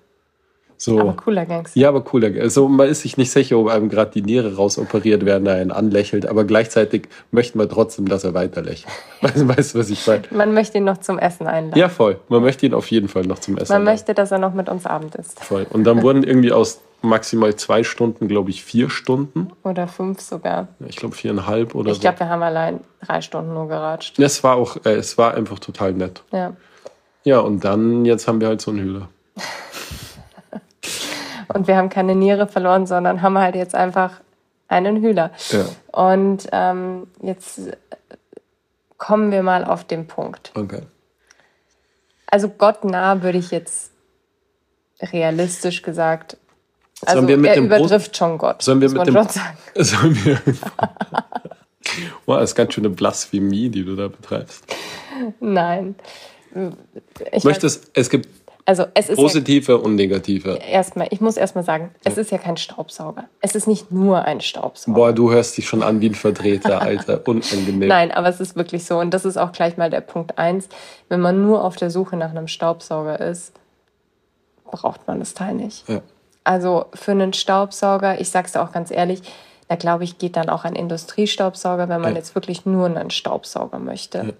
so. 0.77 0.99
Aber 0.99 1.13
cooler 1.13 1.45
Gangster. 1.45 1.79
Ja, 1.79 1.89
aber 1.89 2.01
cooler. 2.01 2.29
Also 2.41 2.67
man 2.67 2.87
ist 2.89 3.01
sich 3.01 3.17
nicht 3.17 3.31
sicher, 3.31 3.57
ob 3.57 3.69
einem 3.69 3.89
gerade 3.89 4.11
die 4.11 4.21
Niere 4.21 4.55
rausoperiert 4.55 5.25
werden, 5.25 5.47
er 5.47 5.55
einen 5.55 5.71
anlächelt, 5.71 6.25
aber 6.25 6.43
gleichzeitig 6.43 7.07
möchte 7.31 7.57
man 7.57 7.69
trotzdem, 7.69 8.07
dass 8.07 8.23
er 8.23 8.33
weiter 8.33 8.61
lächelt. 8.61 8.93
Weißt 9.21 9.75
du, 9.75 9.79
was 9.79 9.89
ich 9.89 10.05
meine? 10.07 10.23
Man 10.31 10.53
möchte 10.53 10.77
ihn 10.77 10.83
noch 10.83 10.97
zum 10.97 11.17
Essen 11.19 11.47
einladen. 11.47 11.79
Ja, 11.79 11.89
voll. 11.89 12.19
Man 12.29 12.41
möchte 12.41 12.65
ihn 12.65 12.73
auf 12.73 12.91
jeden 12.91 13.07
Fall 13.07 13.23
noch 13.23 13.39
zum 13.39 13.57
Essen 13.57 13.71
Man 13.71 13.81
einladen. 13.81 13.95
möchte, 13.95 14.13
dass 14.13 14.31
er 14.31 14.39
noch 14.39 14.53
mit 14.53 14.69
uns 14.69 14.85
Abend 14.85 15.15
isst. 15.15 15.39
Voll. 15.43 15.65
Und 15.69 15.83
dann 15.85 16.01
wurden 16.01 16.23
irgendwie 16.23 16.51
aus 16.51 16.81
maximal 17.01 17.55
zwei 17.55 17.83
Stunden, 17.83 18.27
glaube 18.27 18.49
ich, 18.49 18.63
vier 18.63 18.89
Stunden. 18.89 19.49
Oder 19.63 19.87
fünf 19.87 20.21
sogar. 20.21 20.67
Ich 20.87 20.95
glaube 20.95 21.15
viereinhalb 21.15 21.75
oder 21.75 21.91
ich 21.91 21.95
so. 21.95 21.97
Ich 21.97 22.01
glaube, 22.01 22.19
wir 22.19 22.29
haben 22.29 22.41
allein 22.43 22.79
drei 23.05 23.21
Stunden 23.21 23.53
nur 23.53 23.67
geratscht. 23.67 24.19
Es 24.19 24.43
war 24.43 24.55
auch, 24.55 24.77
äh, 24.85 24.95
es 24.95 25.17
war 25.17 25.35
einfach 25.35 25.59
total 25.59 25.93
nett. 25.93 26.23
Ja. 26.31 26.53
Ja, 27.23 27.39
und 27.39 27.63
dann, 27.63 28.05
jetzt 28.05 28.27
haben 28.27 28.39
wir 28.41 28.47
halt 28.47 28.61
so 28.61 28.71
einen 28.71 28.81
Hühler. 28.81 29.09
Und 31.53 31.67
wir 31.67 31.77
haben 31.77 31.89
keine 31.89 32.15
Niere 32.15 32.47
verloren, 32.47 32.85
sondern 32.85 33.21
haben 33.21 33.37
halt 33.37 33.55
jetzt 33.55 33.75
einfach 33.75 34.21
einen 34.67 35.01
Hühler. 35.01 35.31
Ja. 35.49 35.65
Und 35.91 36.47
ähm, 36.51 37.07
jetzt 37.21 37.61
kommen 38.97 39.31
wir 39.31 39.43
mal 39.43 39.63
auf 39.63 39.83
den 39.83 40.07
Punkt. 40.07 40.51
Okay. 40.55 40.81
Also 42.27 42.49
Gott 42.49 42.83
nah 42.83 43.21
würde 43.21 43.37
ich 43.37 43.51
jetzt 43.51 43.91
realistisch 45.01 45.81
gesagt. 45.81 46.37
Also 47.05 47.27
wir 47.27 47.37
mit 47.37 47.49
er 47.49 47.55
dem 47.55 47.65
übertrifft 47.65 48.07
Brust, 48.07 48.17
schon 48.17 48.37
Gott. 48.37 48.61
Sollen 48.61 48.81
wir 48.81 48.89
mit 48.89 49.05
dem. 49.05 49.27
Sollen 49.83 50.25
wir 50.25 50.39
wow, 52.25 52.39
das 52.39 52.51
ist 52.51 52.55
ganz 52.55 52.73
schön 52.73 52.85
eine 52.85 52.93
Blasphemie, 52.93 53.69
die 53.69 53.83
du 53.83 53.95
da 53.95 54.07
betreibst. 54.07 54.63
Nein. 55.39 55.95
Ich 57.31 57.43
Möchtest, 57.43 57.91
es 57.93 58.09
gibt 58.09 58.29
also 58.67 58.85
es 58.95 59.09
ist 59.09 59.17
Positive 59.17 59.73
ja, 59.73 59.77
und 59.77 59.93
negative. 59.93 60.55
Erstmal, 60.55 61.07
ich 61.11 61.21
muss 61.21 61.37
erstmal 61.37 61.63
sagen, 61.63 61.93
es 62.03 62.17
ist 62.17 62.31
ja 62.31 62.39
kein 62.39 62.57
Staubsauger. 62.57 63.25
Es 63.39 63.53
ist 63.53 63.67
nicht 63.67 63.91
nur 63.91 64.25
ein 64.25 64.41
Staubsauger. 64.41 64.95
Boah, 64.95 65.13
du 65.13 65.31
hörst 65.31 65.55
dich 65.55 65.67
schon 65.67 65.83
an 65.83 66.01
wie 66.01 66.09
ein 66.09 66.15
Vertreter, 66.15 66.81
Alter. 66.81 67.21
Unangenehm. 67.27 67.87
Nein, 67.87 68.11
aber 68.11 68.27
es 68.27 68.39
ist 68.39 68.55
wirklich 68.55 68.85
so. 68.85 68.97
Und 68.97 69.13
das 69.13 69.23
ist 69.23 69.37
auch 69.37 69.51
gleich 69.51 69.77
mal 69.77 69.91
der 69.91 70.01
Punkt 70.01 70.39
eins. 70.39 70.67
Wenn 71.09 71.21
man 71.21 71.43
nur 71.43 71.63
auf 71.63 71.75
der 71.75 71.91
Suche 71.91 72.17
nach 72.17 72.31
einem 72.31 72.47
Staubsauger 72.47 73.19
ist, 73.19 73.53
braucht 74.63 75.07
man 75.07 75.19
das 75.19 75.35
Teil 75.35 75.53
nicht. 75.53 75.87
Ja. 75.87 76.01
Also 76.43 76.85
für 76.95 77.11
einen 77.11 77.33
Staubsauger, 77.33 78.19
ich 78.19 78.31
sag's 78.31 78.53
dir 78.53 78.63
auch 78.63 78.71
ganz 78.71 78.89
ehrlich, 78.89 79.21
da 79.67 79.75
glaube 79.75 80.03
ich, 80.03 80.17
geht 80.17 80.35
dann 80.37 80.49
auch 80.49 80.63
ein 80.63 80.75
Industriestaubsauger, 80.75 81.87
wenn 81.87 82.01
man 82.01 82.13
ja. 82.13 82.17
jetzt 82.17 82.33
wirklich 82.33 82.65
nur 82.65 82.87
einen 82.87 83.11
Staubsauger 83.11 83.77
möchte. 83.77 84.17
Ja. 84.17 84.33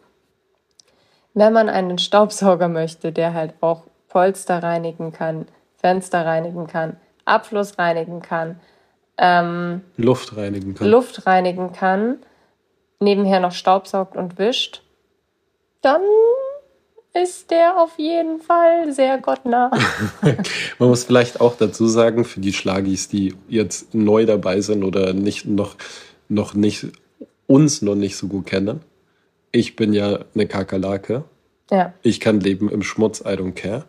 Wenn 1.36 1.54
man 1.54 1.70
einen 1.70 2.00
Staubsauger 2.00 2.70
möchte, 2.70 3.12
der 3.12 3.34
halt 3.34 3.54
auch 3.62 3.84
Polster 4.16 4.64
reinigen 4.64 5.12
kann, 5.12 5.46
Fenster 5.76 6.26
reinigen 6.26 6.68
kann, 6.68 6.96
Abfluss 7.26 7.78
reinigen 7.78 8.22
kann, 8.22 8.62
ähm, 9.18 9.82
Luft 9.98 10.38
reinigen 10.38 10.74
kann. 10.74 10.88
Luft 10.88 11.28
reinigen 11.28 11.74
kann, 11.74 12.20
nebenher 13.02 13.42
noch 13.42 13.52
staubsaugt 13.52 14.16
und 14.16 14.38
wischt, 14.38 14.84
dann 15.82 16.00
ist 17.14 17.52
der 17.52 17.78
auf 17.78 17.98
jeden 17.98 18.40
Fall 18.40 18.94
sehr 18.94 19.18
gottnah. 19.18 19.70
Man 20.80 20.88
muss 20.88 21.04
vielleicht 21.04 21.42
auch 21.42 21.58
dazu 21.58 21.86
sagen, 21.86 22.24
für 22.24 22.40
die 22.40 22.54
Schlagis, 22.54 23.10
die 23.10 23.36
jetzt 23.50 23.94
neu 23.94 24.26
dabei 24.26 24.62
sind 24.62 24.86
oder 24.86 25.12
nicht 25.12 25.46
noch, 25.46 25.76
noch 26.30 26.54
nicht 26.54 26.88
uns 27.48 27.82
noch 27.82 27.96
nicht 27.96 28.16
so 28.16 28.28
gut 28.28 28.46
kennen. 28.46 28.80
Ich 29.52 29.76
bin 29.76 29.92
ja 29.92 30.20
eine 30.34 30.48
Kakerlake. 30.48 31.26
Ja. 31.70 31.94
Ich 32.02 32.22
kann 32.22 32.40
leben 32.40 32.70
im 32.70 32.82
Schmutz, 32.82 33.20
I 33.20 33.34
don't 33.34 33.56
care. 33.56 33.84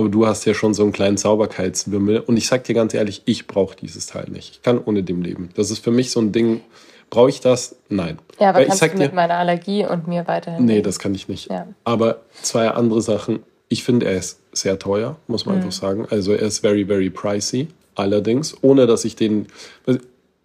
Aber 0.00 0.08
du 0.08 0.26
hast 0.26 0.46
ja 0.46 0.54
schon 0.54 0.72
so 0.72 0.82
einen 0.82 0.92
kleinen 0.92 1.18
Sauberkeitswimmel. 1.18 2.20
Und 2.20 2.38
ich 2.38 2.46
sag 2.46 2.64
dir 2.64 2.74
ganz 2.74 2.94
ehrlich, 2.94 3.22
ich 3.26 3.46
brauche 3.46 3.76
dieses 3.76 4.06
Teil 4.06 4.30
nicht. 4.30 4.54
Ich 4.56 4.62
kann 4.62 4.80
ohne 4.82 5.02
dem 5.02 5.20
leben. 5.20 5.50
Das 5.54 5.70
ist 5.70 5.84
für 5.84 5.90
mich 5.90 6.10
so 6.10 6.20
ein 6.20 6.32
Ding. 6.32 6.62
Brauche 7.10 7.28
ich 7.28 7.40
das? 7.40 7.76
Nein. 7.90 8.18
Ja, 8.38 8.48
aber 8.48 8.60
Weil 8.60 8.66
kannst 8.68 8.82
du 8.82 8.86
mit 8.86 9.12
dir, 9.12 9.14
meiner 9.14 9.34
Allergie 9.34 9.84
und 9.84 10.08
mir 10.08 10.26
weiterhin. 10.26 10.64
Nee, 10.64 10.80
das 10.80 10.98
kann 10.98 11.14
ich 11.14 11.28
nicht. 11.28 11.50
Ja. 11.50 11.66
Aber 11.84 12.22
zwei 12.40 12.68
andere 12.70 13.02
Sachen. 13.02 13.40
Ich 13.68 13.84
finde, 13.84 14.06
er 14.06 14.16
ist 14.16 14.40
sehr 14.52 14.78
teuer, 14.78 15.16
muss 15.26 15.44
man 15.44 15.56
mhm. 15.56 15.62
einfach 15.62 15.72
sagen. 15.72 16.06
Also 16.08 16.32
er 16.32 16.46
ist 16.46 16.60
very, 16.60 16.86
very 16.86 17.10
pricey. 17.10 17.68
Allerdings, 17.94 18.56
ohne 18.62 18.86
dass 18.86 19.04
ich 19.04 19.16
den. 19.16 19.48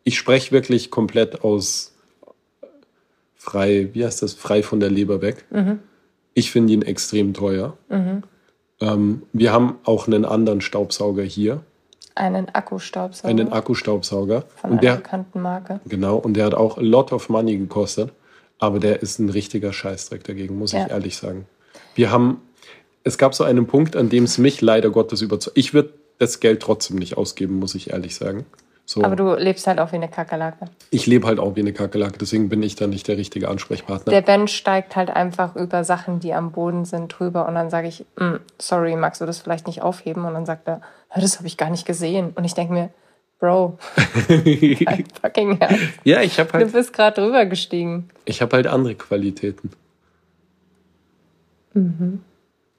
Ich 0.04 0.18
spreche 0.18 0.52
wirklich 0.52 0.92
komplett 0.92 1.46
aus 1.46 1.94
frei, 3.38 3.90
wie 3.94 4.04
heißt 4.04 4.22
das, 4.22 4.34
frei 4.34 4.64
von 4.64 4.82
der 4.82 4.90
Leber 4.90 5.22
weg. 5.22 5.46
Mhm. 5.50 5.80
Ich 6.34 6.52
finde 6.52 6.74
ihn 6.74 6.82
extrem 6.82 7.34
teuer. 7.34 7.78
Mhm. 7.90 8.24
Ähm, 8.82 9.24
wir 9.34 9.54
haben 9.54 9.78
auch 9.84 10.08
einen 10.08 10.26
anderen 10.26 10.62
Staubsauger 10.62 11.24
hier. 11.24 11.62
Einen 12.16 12.50
Akkustaubsauger. 12.50 13.30
Einen 13.30 13.52
Akkustaubsauger. 13.52 14.44
Von 14.56 14.72
und 14.72 14.80
einer 14.80 14.82
der, 14.82 14.96
bekannten 14.98 15.42
Marke. 15.42 15.80
Genau, 15.86 16.18
und 16.18 16.36
der 16.36 16.46
hat 16.46 16.54
auch 16.54 16.78
a 16.78 16.82
lot 16.82 17.12
of 17.12 17.30
money 17.30 17.58
gekostet. 17.58 18.12
Aber 18.58 18.80
der 18.80 19.02
ist 19.02 19.20
ein 19.20 19.30
richtiger 19.30 19.74
Scheißdreck 19.74 20.24
dagegen, 20.24 20.58
muss 20.58 20.72
ja. 20.72 20.86
ich 20.86 20.92
ehrlich 20.92 21.18
sagen. 21.18 21.46
Wir 21.94 22.12
haben, 22.12 22.42
es 23.04 23.18
gab 23.18 23.36
so 23.36 23.44
einen 23.44 23.68
Punkt, 23.68 23.96
an 23.98 24.10
dem 24.10 24.24
es 24.24 24.38
mich 24.38 24.62
leider 24.62 24.90
Gottes 24.90 25.22
überzeugt. 25.22 25.58
Ich 25.58 25.74
würde 25.74 25.94
das 26.20 26.40
Geld 26.40 26.62
trotzdem 26.62 26.98
nicht 26.98 27.18
ausgeben, 27.18 27.60
muss 27.60 27.76
ich 27.76 27.90
ehrlich 27.92 28.16
sagen. 28.16 28.46
So. 28.88 29.04
Aber 29.04 29.16
du 29.16 29.34
lebst 29.34 29.66
halt 29.66 29.80
auch 29.80 29.92
wie 29.92 29.96
eine 29.96 30.08
Kakerlake. 30.10 30.66
Ich 30.92 31.08
lebe 31.08 31.26
halt 31.26 31.40
auch 31.40 31.56
wie 31.56 31.62
eine 31.62 31.74
Kakerlake, 31.74 32.20
deswegen 32.20 32.50
bin 32.50 32.62
ich 32.62 32.76
da 32.76 32.86
nicht 32.86 33.08
der 33.08 33.18
richtige 33.18 33.50
Ansprechpartner. 33.50 34.12
Der 34.14 34.22
Ben 34.22 34.48
steigt 34.48 34.96
halt 34.96 35.10
einfach 35.10 35.56
über 35.56 35.84
Sachen, 35.84 36.20
die 36.20 36.34
am 36.36 36.52
Boden 36.52 36.86
sind, 36.86 37.08
drüber 37.10 37.48
und 37.48 37.56
dann 37.56 37.72
sage 37.72 37.88
ich, 37.88 38.06
"Mm, 38.20 38.36
sorry, 38.60 38.96
magst 38.96 39.22
du 39.22 39.26
das 39.26 39.40
vielleicht 39.40 39.66
nicht 39.66 39.82
aufheben? 39.82 40.24
Und 40.26 40.36
dann 40.36 40.46
sagt 40.46 40.68
er, 40.68 40.82
"Ja, 41.16 41.20
das 41.22 41.38
habe 41.40 41.48
ich 41.48 41.58
gar 41.58 41.72
nicht 41.72 41.88
gesehen. 41.88 42.32
Und 42.36 42.46
ich 42.46 42.54
denke 42.54 42.74
mir, 42.74 42.90
Bro, 43.40 43.78
halt 44.30 45.06
fucking 45.22 45.60
ernst. 45.60 45.82
ja, 46.06 46.22
ich 46.22 46.40
habe 46.40 46.48
Du 46.52 46.54
halt, 46.60 46.72
bist 46.72 46.94
gerade 46.94 47.22
drüber 47.22 47.46
gestiegen. 47.46 48.10
ich 48.24 48.42
hab 48.42 48.54
halt 48.54 48.66
andere 48.68 48.96
Qualitäten. 48.96 49.72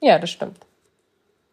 Ja, 0.00 0.18
das 0.18 0.30
stimmt. 0.30 0.56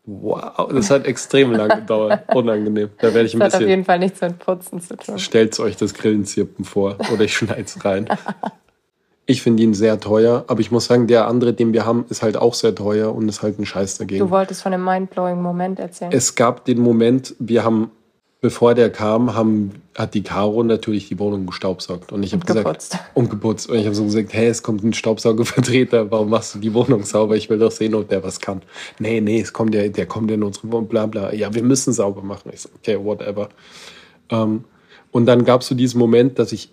Wow, 0.05 0.67
das 0.69 0.89
hat 0.89 1.05
extrem 1.05 1.53
lang 1.53 1.69
gedauert. 1.69 2.23
Unangenehm. 2.35 2.89
Da 2.99 3.13
werde 3.13 3.25
ich 3.25 3.33
ein 3.33 3.39
Das 3.39 3.47
hat 3.47 3.53
auf 3.53 3.59
bisschen. 3.59 3.69
jeden 3.69 3.85
Fall 3.85 3.99
nichts 3.99 4.19
mit 4.19 4.37
Putzen 4.39 4.81
zu 4.81 4.97
tun. 4.97 5.17
Stellt 5.17 5.57
euch 5.59 5.77
das 5.77 5.93
Grillenzirpen 5.93 6.65
vor 6.65 6.97
oder 7.13 7.23
ich 7.23 7.35
schneid's 7.35 7.83
rein. 7.85 8.09
Ich 9.25 9.41
finde 9.41 9.63
ihn 9.63 9.73
sehr 9.73 10.01
teuer, 10.01 10.43
aber 10.47 10.59
ich 10.59 10.69
muss 10.69 10.83
sagen, 10.85 11.07
der 11.07 11.27
andere, 11.27 11.53
den 11.53 11.71
wir 11.71 11.85
haben, 11.85 12.05
ist 12.09 12.21
halt 12.23 12.35
auch 12.35 12.53
sehr 12.53 12.75
teuer 12.75 13.15
und 13.15 13.29
ist 13.29 13.41
halt 13.41 13.57
ein 13.57 13.65
Scheiß 13.65 13.97
dagegen. 13.97 14.19
Du 14.19 14.29
wolltest 14.29 14.61
von 14.61 14.73
dem 14.73 14.83
mindblowing 14.83 15.41
Moment 15.41 15.79
erzählen. 15.79 16.11
Es 16.11 16.35
gab 16.35 16.65
den 16.65 16.81
Moment, 16.81 17.33
wir 17.39 17.63
haben, 17.63 17.91
bevor 18.43 18.75
der 18.75 18.89
kam, 18.89 19.35
haben, 19.35 19.71
hat 19.97 20.13
die 20.13 20.21
Caro 20.21 20.63
natürlich 20.63 21.07
die 21.07 21.17
Wohnung 21.17 21.45
gestaubsaugt. 21.45 22.11
Und 22.11 22.23
ich 22.23 22.33
habe 22.33 22.45
gesagt, 22.45 22.99
geputzt. 23.15 23.69
und 23.69 23.77
ich 23.77 23.85
habe 23.85 23.95
so 23.95 24.03
gesagt, 24.03 24.33
hey, 24.33 24.47
es 24.47 24.61
kommt 24.61 24.83
ein 24.83 24.91
Staubsaugervertreter, 24.91 26.11
warum 26.11 26.29
machst 26.29 26.53
du 26.53 26.59
die 26.59 26.73
Wohnung 26.73 27.03
sauber? 27.03 27.37
Ich 27.37 27.49
will 27.49 27.57
doch 27.57 27.71
sehen, 27.71 27.95
ob 27.95 28.09
der 28.09 28.21
was 28.21 28.41
kann. 28.41 28.61
Nee, 28.99 29.21
nee, 29.21 29.39
es 29.39 29.53
kommt 29.53 29.73
der, 29.73 29.87
der 29.87 30.05
kommt 30.07 30.29
in 30.29 30.43
unsere 30.43 30.69
Wohnung, 30.73 30.89
bla 30.89 31.05
bla. 31.05 31.33
Ja, 31.33 31.53
wir 31.53 31.63
müssen 31.63 31.93
sauber 31.93 32.21
machen. 32.21 32.51
Ich 32.53 32.59
so, 32.59 32.69
okay, 32.75 32.99
whatever. 33.01 33.47
Ähm, 34.29 34.65
und 35.11 35.25
dann 35.25 35.45
gab 35.45 35.61
es 35.61 35.67
so 35.67 35.75
diesen 35.75 35.97
Moment, 35.97 36.37
dass 36.37 36.51
ich, 36.51 36.69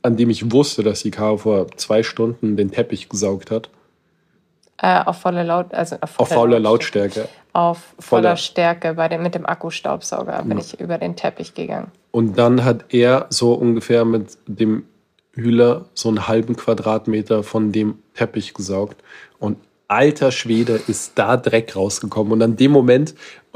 an 0.00 0.16
dem 0.16 0.30
ich 0.30 0.50
wusste, 0.50 0.82
dass 0.82 1.02
die 1.02 1.10
Caro 1.10 1.36
vor 1.36 1.66
zwei 1.76 2.02
Stunden 2.02 2.56
den 2.56 2.70
Teppich 2.70 3.10
gesaugt 3.10 3.50
hat. 3.50 3.68
Äh, 4.78 5.02
auf 5.04 5.18
volle 5.18 5.42
Laut, 5.42 5.74
also 5.74 5.96
auf, 6.00 6.18
Auf 6.18 6.30
volle 6.30 6.58
Lautstärke. 6.58 7.20
Lautstärke. 7.20 7.39
Auf 7.52 7.94
voller 7.98 8.30
Voller- 8.30 8.36
Stärke 8.36 8.94
bei 8.94 9.08
dem, 9.08 9.22
mit 9.22 9.34
dem 9.34 9.46
Akkustaubsauger 9.46 10.42
bin 10.44 10.58
ich 10.58 10.78
über 10.80 10.98
den 10.98 11.16
Teppich 11.16 11.54
gegangen. 11.54 11.90
Und 12.12 12.38
dann 12.38 12.64
hat 12.64 12.92
er 12.94 13.26
so 13.30 13.54
ungefähr 13.54 14.04
mit 14.04 14.38
dem 14.46 14.84
Hühler 15.34 15.86
so 15.94 16.08
einen 16.08 16.28
halben 16.28 16.56
Quadratmeter 16.56 17.42
von 17.42 17.72
dem 17.72 17.98
Teppich 18.14 18.54
gesaugt. 18.54 19.02
Und 19.38 19.58
alter 19.90 20.30
Schwede 20.30 20.80
ist 20.86 21.12
da 21.16 21.36
Dreck 21.36 21.74
rausgekommen. 21.74 22.32
Und 22.34 22.42
an 22.42 22.56
dem 22.56 22.70
Moment, 22.70 23.14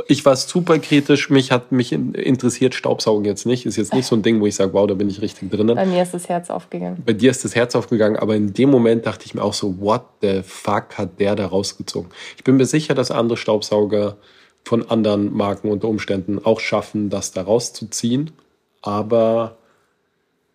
ich 0.09 0.25
war 0.25 0.35
super 0.35 0.79
kritisch, 0.81 1.31
mich 1.31 1.53
hat 1.53 1.71
mich 1.71 1.93
in- 1.93 2.13
interessiert 2.15 2.75
Staubsaugen 2.75 3.25
jetzt 3.25 3.47
nicht. 3.47 3.67
Ist 3.67 3.77
jetzt 3.77 3.95
nicht 3.95 4.07
so 4.07 4.17
ein 4.17 4.23
Ding, 4.23 4.41
wo 4.41 4.47
ich 4.47 4.57
sage, 4.57 4.73
wow, 4.73 4.87
da 4.89 4.95
bin 4.95 5.09
ich 5.09 5.23
richtig 5.23 5.51
drinnen. 5.53 5.77
Bei 5.77 5.87
mir 5.87 6.03
ist 6.03 6.13
das 6.13 6.29
Herz 6.29 6.51
aufgegangen. 6.51 7.03
Bei 7.07 7.13
dir 7.13 7.31
ist 7.31 7.45
das 7.45 7.55
Herz 7.55 7.77
aufgegangen, 7.77 8.17
aber 8.17 8.35
in 8.35 8.53
dem 8.53 8.69
Moment 8.71 9.07
dachte 9.07 9.25
ich 9.27 9.35
mir 9.35 9.43
auch 9.43 9.55
so, 9.55 9.81
what 9.81 10.03
the 10.23 10.43
fuck 10.43 10.99
hat 10.99 11.21
der 11.21 11.37
da 11.37 11.47
rausgezogen? 11.47 12.11
Ich 12.37 12.43
bin 12.43 12.57
mir 12.57 12.67
sicher, 12.67 12.95
dass 12.95 13.13
andere 13.13 13.37
Staubsauger 13.37 14.17
von 14.65 14.91
anderen 14.91 15.33
Marken 15.33 15.71
unter 15.71 15.87
Umständen 15.89 16.45
auch 16.45 16.59
schaffen, 16.59 17.11
das 17.11 17.31
da 17.31 17.43
rauszuziehen. 17.43 18.33
Aber 18.83 19.57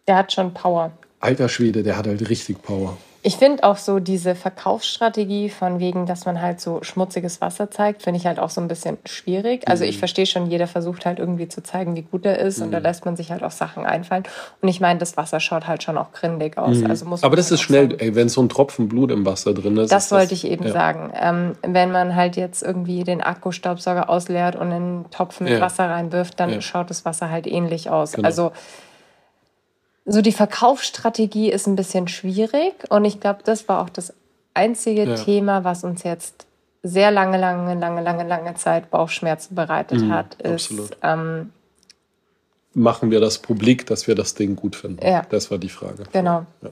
Der 0.08 0.18
hat 0.18 0.34
schon 0.34 0.54
Power. 0.54 0.92
alter 1.22 1.48
Schwede, 1.48 1.84
der 1.84 1.96
hat 1.98 2.06
halt 2.06 2.28
richtig 2.30 2.62
Power. 2.62 2.98
Ich 3.30 3.38
finde 3.38 3.64
auch 3.64 3.78
so 3.78 4.00
diese 4.00 4.34
Verkaufsstrategie 4.34 5.50
von 5.50 5.80
wegen, 5.80 6.08
dass 6.08 6.26
man 6.26 6.42
halt 6.42 6.60
so 6.60 6.80
schmutziges 6.82 7.42
Wasser 7.42 7.70
zeigt, 7.70 8.02
finde 8.02 8.18
ich 8.20 8.26
halt 8.26 8.40
auch 8.40 8.50
so 8.50 8.60
ein 8.60 8.68
bisschen 8.68 8.98
schwierig. 9.06 9.68
Also 9.68 9.84
Mhm. 9.84 9.92
ich 9.92 10.00
verstehe 10.00 10.26
schon, 10.26 10.50
jeder 10.50 10.66
versucht 10.66 11.06
halt 11.06 11.20
irgendwie 11.20 11.48
zu 11.48 11.62
zeigen, 11.62 11.96
wie 11.96 12.02
gut 12.02 12.26
er 12.26 12.40
ist 12.40 12.60
und 12.60 12.72
da 12.72 12.80
lässt 12.80 13.06
man 13.06 13.16
sich 13.16 13.30
halt 13.30 13.44
auch 13.44 13.52
Sachen 13.52 13.86
einfallen. 13.86 14.24
Und 14.62 14.68
ich 14.70 14.82
meine, 14.82 14.98
das 14.98 15.16
Wasser 15.16 15.40
schaut 15.40 15.68
halt 15.68 15.84
schon 15.84 15.96
auch 16.00 16.12
grindig 16.12 16.58
aus. 16.58 16.84
Also 16.84 17.06
muss 17.06 17.22
Mhm. 17.22 17.26
Aber 17.28 17.36
das 17.36 17.46
halt 17.52 17.60
ist 17.60 17.62
schnell, 17.62 17.96
ey, 18.00 18.16
wenn 18.16 18.30
so 18.30 18.42
ein 18.42 18.50
Tropfen 18.50 18.90
Blut 18.90 19.12
im 19.12 19.24
Wasser 19.28 19.54
drin 19.54 19.78
ist. 19.78 19.92
Das 19.92 20.06
ist 20.06 20.12
wollte 20.12 20.34
ich 20.34 20.48
eben 20.48 20.66
ja. 20.66 20.72
sagen. 20.74 21.14
Ähm, 21.16 21.52
wenn 21.62 21.92
man 21.92 22.16
halt 22.16 22.36
jetzt 22.36 22.64
irgendwie 22.64 23.04
den 23.04 23.22
Akkustaubsauger 23.22 24.10
ausleert 24.10 24.56
und 24.56 24.70
in 24.70 24.74
einen 24.74 25.06
Topf 25.12 25.40
mit 25.40 25.52
Ja. 25.54 25.62
Wasser 25.62 25.88
reinwirft, 25.88 26.40
dann 26.40 26.50
Ja. 26.50 26.62
schaut 26.62 26.90
das 26.90 27.06
Wasser 27.06 27.30
halt 27.30 27.46
ähnlich 27.46 27.92
aus. 27.92 28.14
Genau. 28.14 28.26
Also 28.26 28.52
so 30.12 30.22
die 30.22 30.32
Verkaufsstrategie 30.32 31.52
ist 31.52 31.68
ein 31.68 31.76
bisschen 31.76 32.08
schwierig 32.08 32.74
und 32.90 33.06
ich 33.06 33.20
glaube, 33.20 33.40
das 33.44 33.68
war 33.70 33.82
auch 33.82 33.90
das 33.90 34.14
einzige 34.54 35.04
Ja. 35.06 35.16
Thema, 35.16 35.64
was 35.64 35.84
uns 35.84 36.04
jetzt 36.04 36.46
sehr 36.84 37.12
lange, 37.12 37.38
lange, 37.38 37.76
lange, 37.76 38.02
lange, 38.02 38.28
lange 38.28 38.56
Zeit 38.56 38.90
Bauchschmerzen 38.90 39.54
bereitet 39.56 40.10
hat, 40.10 40.36
ist 40.36 40.72
Mhm, 40.72 40.80
absolut. 40.80 40.98
ähm, 41.04 41.54
Machen 42.74 43.12
wir 43.12 43.20
das 43.20 43.40
publik, 43.40 43.86
dass 43.88 44.08
wir 44.08 44.16
das 44.16 44.36
Ding 44.36 44.56
gut 44.56 44.76
finden? 44.76 45.06
Ja. 45.06 45.24
Das 45.30 45.50
war 45.52 45.58
die 45.58 45.70
Frage. 45.70 46.04
Genau. 46.12 46.46
Ja. 46.62 46.70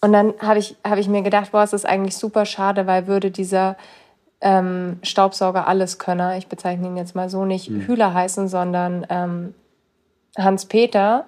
Und 0.00 0.12
dann 0.12 0.34
habe 0.40 0.58
ich, 0.58 0.74
hab 0.82 0.98
ich 0.98 1.06
mir 1.08 1.22
gedacht, 1.22 1.52
boah, 1.52 1.62
es 1.62 1.72
ist 1.72 1.86
eigentlich 1.86 2.16
super 2.16 2.44
schade, 2.46 2.86
weil 2.86 3.06
würde 3.06 3.30
dieser 3.30 3.76
ähm, 4.40 4.98
Staubsauger 5.02 5.68
Alleskönner, 5.68 6.36
ich 6.38 6.48
bezeichne 6.48 6.88
ihn 6.88 6.96
jetzt 6.96 7.14
mal 7.14 7.28
so, 7.30 7.44
nicht 7.44 7.68
Hm. 7.68 7.82
Hühler 7.82 8.12
heißen, 8.14 8.48
sondern 8.48 9.06
ähm, 9.10 9.54
Hans-Peter, 10.36 11.26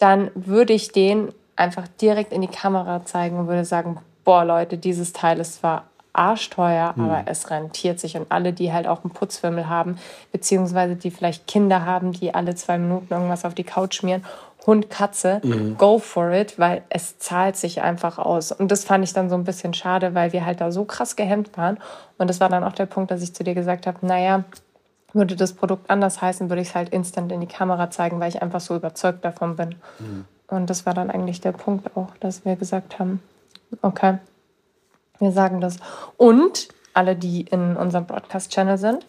dann 0.00 0.30
würde 0.34 0.72
ich 0.72 0.90
den 0.92 1.32
einfach 1.56 1.86
direkt 2.00 2.32
in 2.32 2.40
die 2.40 2.48
Kamera 2.48 3.04
zeigen 3.04 3.38
und 3.38 3.46
würde 3.46 3.64
sagen, 3.64 3.98
boah 4.24 4.44
Leute, 4.44 4.76
dieses 4.78 5.12
Teil 5.12 5.38
ist 5.38 5.56
zwar 5.60 5.84
arschteuer, 6.12 6.94
Hm. 6.96 7.04
aber 7.04 7.22
es 7.26 7.50
rentiert 7.50 8.00
sich. 8.00 8.16
Und 8.16 8.26
alle, 8.32 8.52
die 8.52 8.72
halt 8.72 8.86
auch 8.88 9.04
einen 9.04 9.12
Putzfimmel 9.12 9.68
haben, 9.68 9.96
beziehungsweise 10.32 10.96
die 10.96 11.10
vielleicht 11.10 11.46
Kinder 11.46 11.84
haben, 11.86 12.12
die 12.12 12.34
alle 12.34 12.54
zwei 12.56 12.78
Minuten 12.78 13.12
irgendwas 13.12 13.44
auf 13.44 13.54
die 13.54 13.62
Couch 13.64 13.94
schmieren, 13.94 14.24
Hund, 14.66 14.90
Katze, 14.90 15.40
Mhm. 15.42 15.78
go 15.78 15.98
for 15.98 16.30
it, 16.32 16.58
weil 16.58 16.82
es 16.90 17.18
zahlt 17.18 17.56
sich 17.56 17.80
einfach 17.80 18.18
aus. 18.18 18.52
Und 18.52 18.70
das 18.70 18.84
fand 18.84 19.04
ich 19.04 19.12
dann 19.14 19.30
so 19.30 19.34
ein 19.34 19.44
bisschen 19.44 19.72
schade, 19.72 20.14
weil 20.14 20.32
wir 20.34 20.44
halt 20.44 20.60
da 20.60 20.70
so 20.70 20.84
krass 20.84 21.16
gehemmt 21.16 21.56
waren. 21.56 21.78
Und 22.18 22.28
das 22.28 22.40
war 22.40 22.48
dann 22.50 22.64
auch 22.64 22.72
der 22.74 22.84
Punkt, 22.86 23.10
dass 23.10 23.22
ich 23.22 23.34
zu 23.34 23.42
dir 23.42 23.54
gesagt 23.54 23.86
habe, 23.86 24.04
naja, 24.06 24.44
würde 25.12 25.36
das 25.36 25.52
Produkt 25.52 25.90
anders 25.90 26.20
heißen, 26.20 26.48
würde 26.48 26.62
ich 26.62 26.68
es 26.68 26.74
halt 26.74 26.90
instant 26.90 27.32
in 27.32 27.40
die 27.40 27.46
Kamera 27.46 27.90
zeigen, 27.90 28.20
weil 28.20 28.28
ich 28.28 28.42
einfach 28.42 28.60
so 28.60 28.76
überzeugt 28.76 29.24
davon 29.24 29.56
bin. 29.56 29.76
Und 30.48 30.70
das 30.70 30.86
war 30.86 30.94
dann 30.94 31.10
eigentlich 31.10 31.40
der 31.40 31.52
Punkt 31.52 31.96
auch, 31.96 32.10
dass 32.20 32.44
wir 32.44 32.56
gesagt 32.56 32.98
haben, 32.98 33.20
okay, 33.82 34.18
wir 35.18 35.32
sagen 35.32 35.60
das. 35.60 35.76
Und 36.16 36.68
alle, 36.94 37.14
die 37.16 37.42
in 37.42 37.76
unserem 37.76 38.06
Broadcast-Channel 38.06 38.78
sind, 38.78 39.06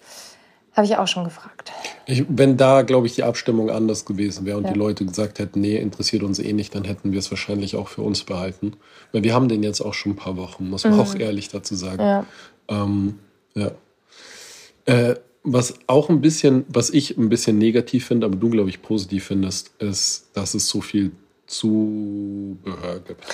habe 0.74 0.86
ich 0.86 0.96
auch 0.98 1.08
schon 1.08 1.24
gefragt. 1.26 1.72
Ich, 2.06 2.24
wenn 2.30 2.56
da, 2.56 2.84
glaube 2.84 3.08
ich, 3.08 3.16
die 3.16 3.24
Abstimmung 3.24 3.70
anders 3.70 4.06
gewesen 4.06 4.46
wäre 4.46 4.58
und 4.58 4.66
Ja. 4.66 4.74
die 4.74 4.80
Leute 4.80 5.06
gesagt 5.06 5.40
hätten, 5.40 5.60
nee, 5.62 5.76
interessiert 5.76 6.24
uns 6.24 6.40
eh 6.40 6.54
nicht, 6.54 6.74
dann 6.76 6.86
hätten 6.86 7.12
wir 7.12 7.20
es 7.20 7.30
wahrscheinlich 7.30 7.76
auch 7.76 7.90
für 7.90 8.02
uns 8.04 8.24
behalten. 8.24 8.78
Weil 9.12 9.24
wir 9.24 9.34
haben 9.34 9.50
den 9.50 9.64
jetzt 9.64 9.82
auch 9.82 9.94
schon 9.94 10.14
ein 10.14 10.16
paar 10.16 10.38
Wochen, 10.38 10.70
muss 10.70 10.84
man 10.86 11.00
auch 11.00 11.16
ehrlich 11.16 11.50
dazu 11.50 11.76
sagen. 11.76 12.02
Mhm. 12.04 12.08
Ja. 12.08 12.26
Ähm, 12.70 13.20
ja. 13.56 13.72
Äh, 14.86 15.16
was 15.44 15.74
auch 15.88 16.10
ein 16.10 16.22
bisschen, 16.22 16.66
was 16.70 16.90
ich 16.90 17.18
ein 17.18 17.30
bisschen 17.30 17.58
negativ 17.58 18.08
finde, 18.08 18.28
aber 18.28 18.36
du, 18.36 18.50
glaube 18.50 18.70
ich, 18.70 18.82
positiv 18.82 19.26
findest, 19.26 19.72
ist, 19.82 20.30
dass 20.34 20.54
es 20.54 20.68
so 20.68 20.82
viel 20.82 21.12
Zubehör 21.48 23.00
gibt. 23.00 23.26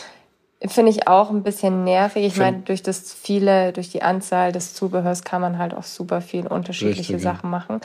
Finde 0.65 0.91
ich 0.91 1.07
auch 1.07 1.29
ein 1.29 1.43
bisschen 1.43 1.83
nervig. 1.83 2.25
Ich 2.25 2.37
meine, 2.37 2.59
durch 2.59 2.81
das 2.81 3.13
viele, 3.13 3.73
durch 3.73 3.91
die 3.91 4.01
Anzahl 4.01 4.51
des 4.51 4.73
Zubehörs 4.73 5.23
kann 5.23 5.41
man 5.41 5.59
halt 5.59 5.73
auch 5.73 5.83
super 5.83 6.19
viel 6.19 6.47
unterschiedliche 6.47 7.13
Richtig, 7.13 7.23
ja. 7.23 7.33
Sachen 7.33 7.51
machen. 7.51 7.81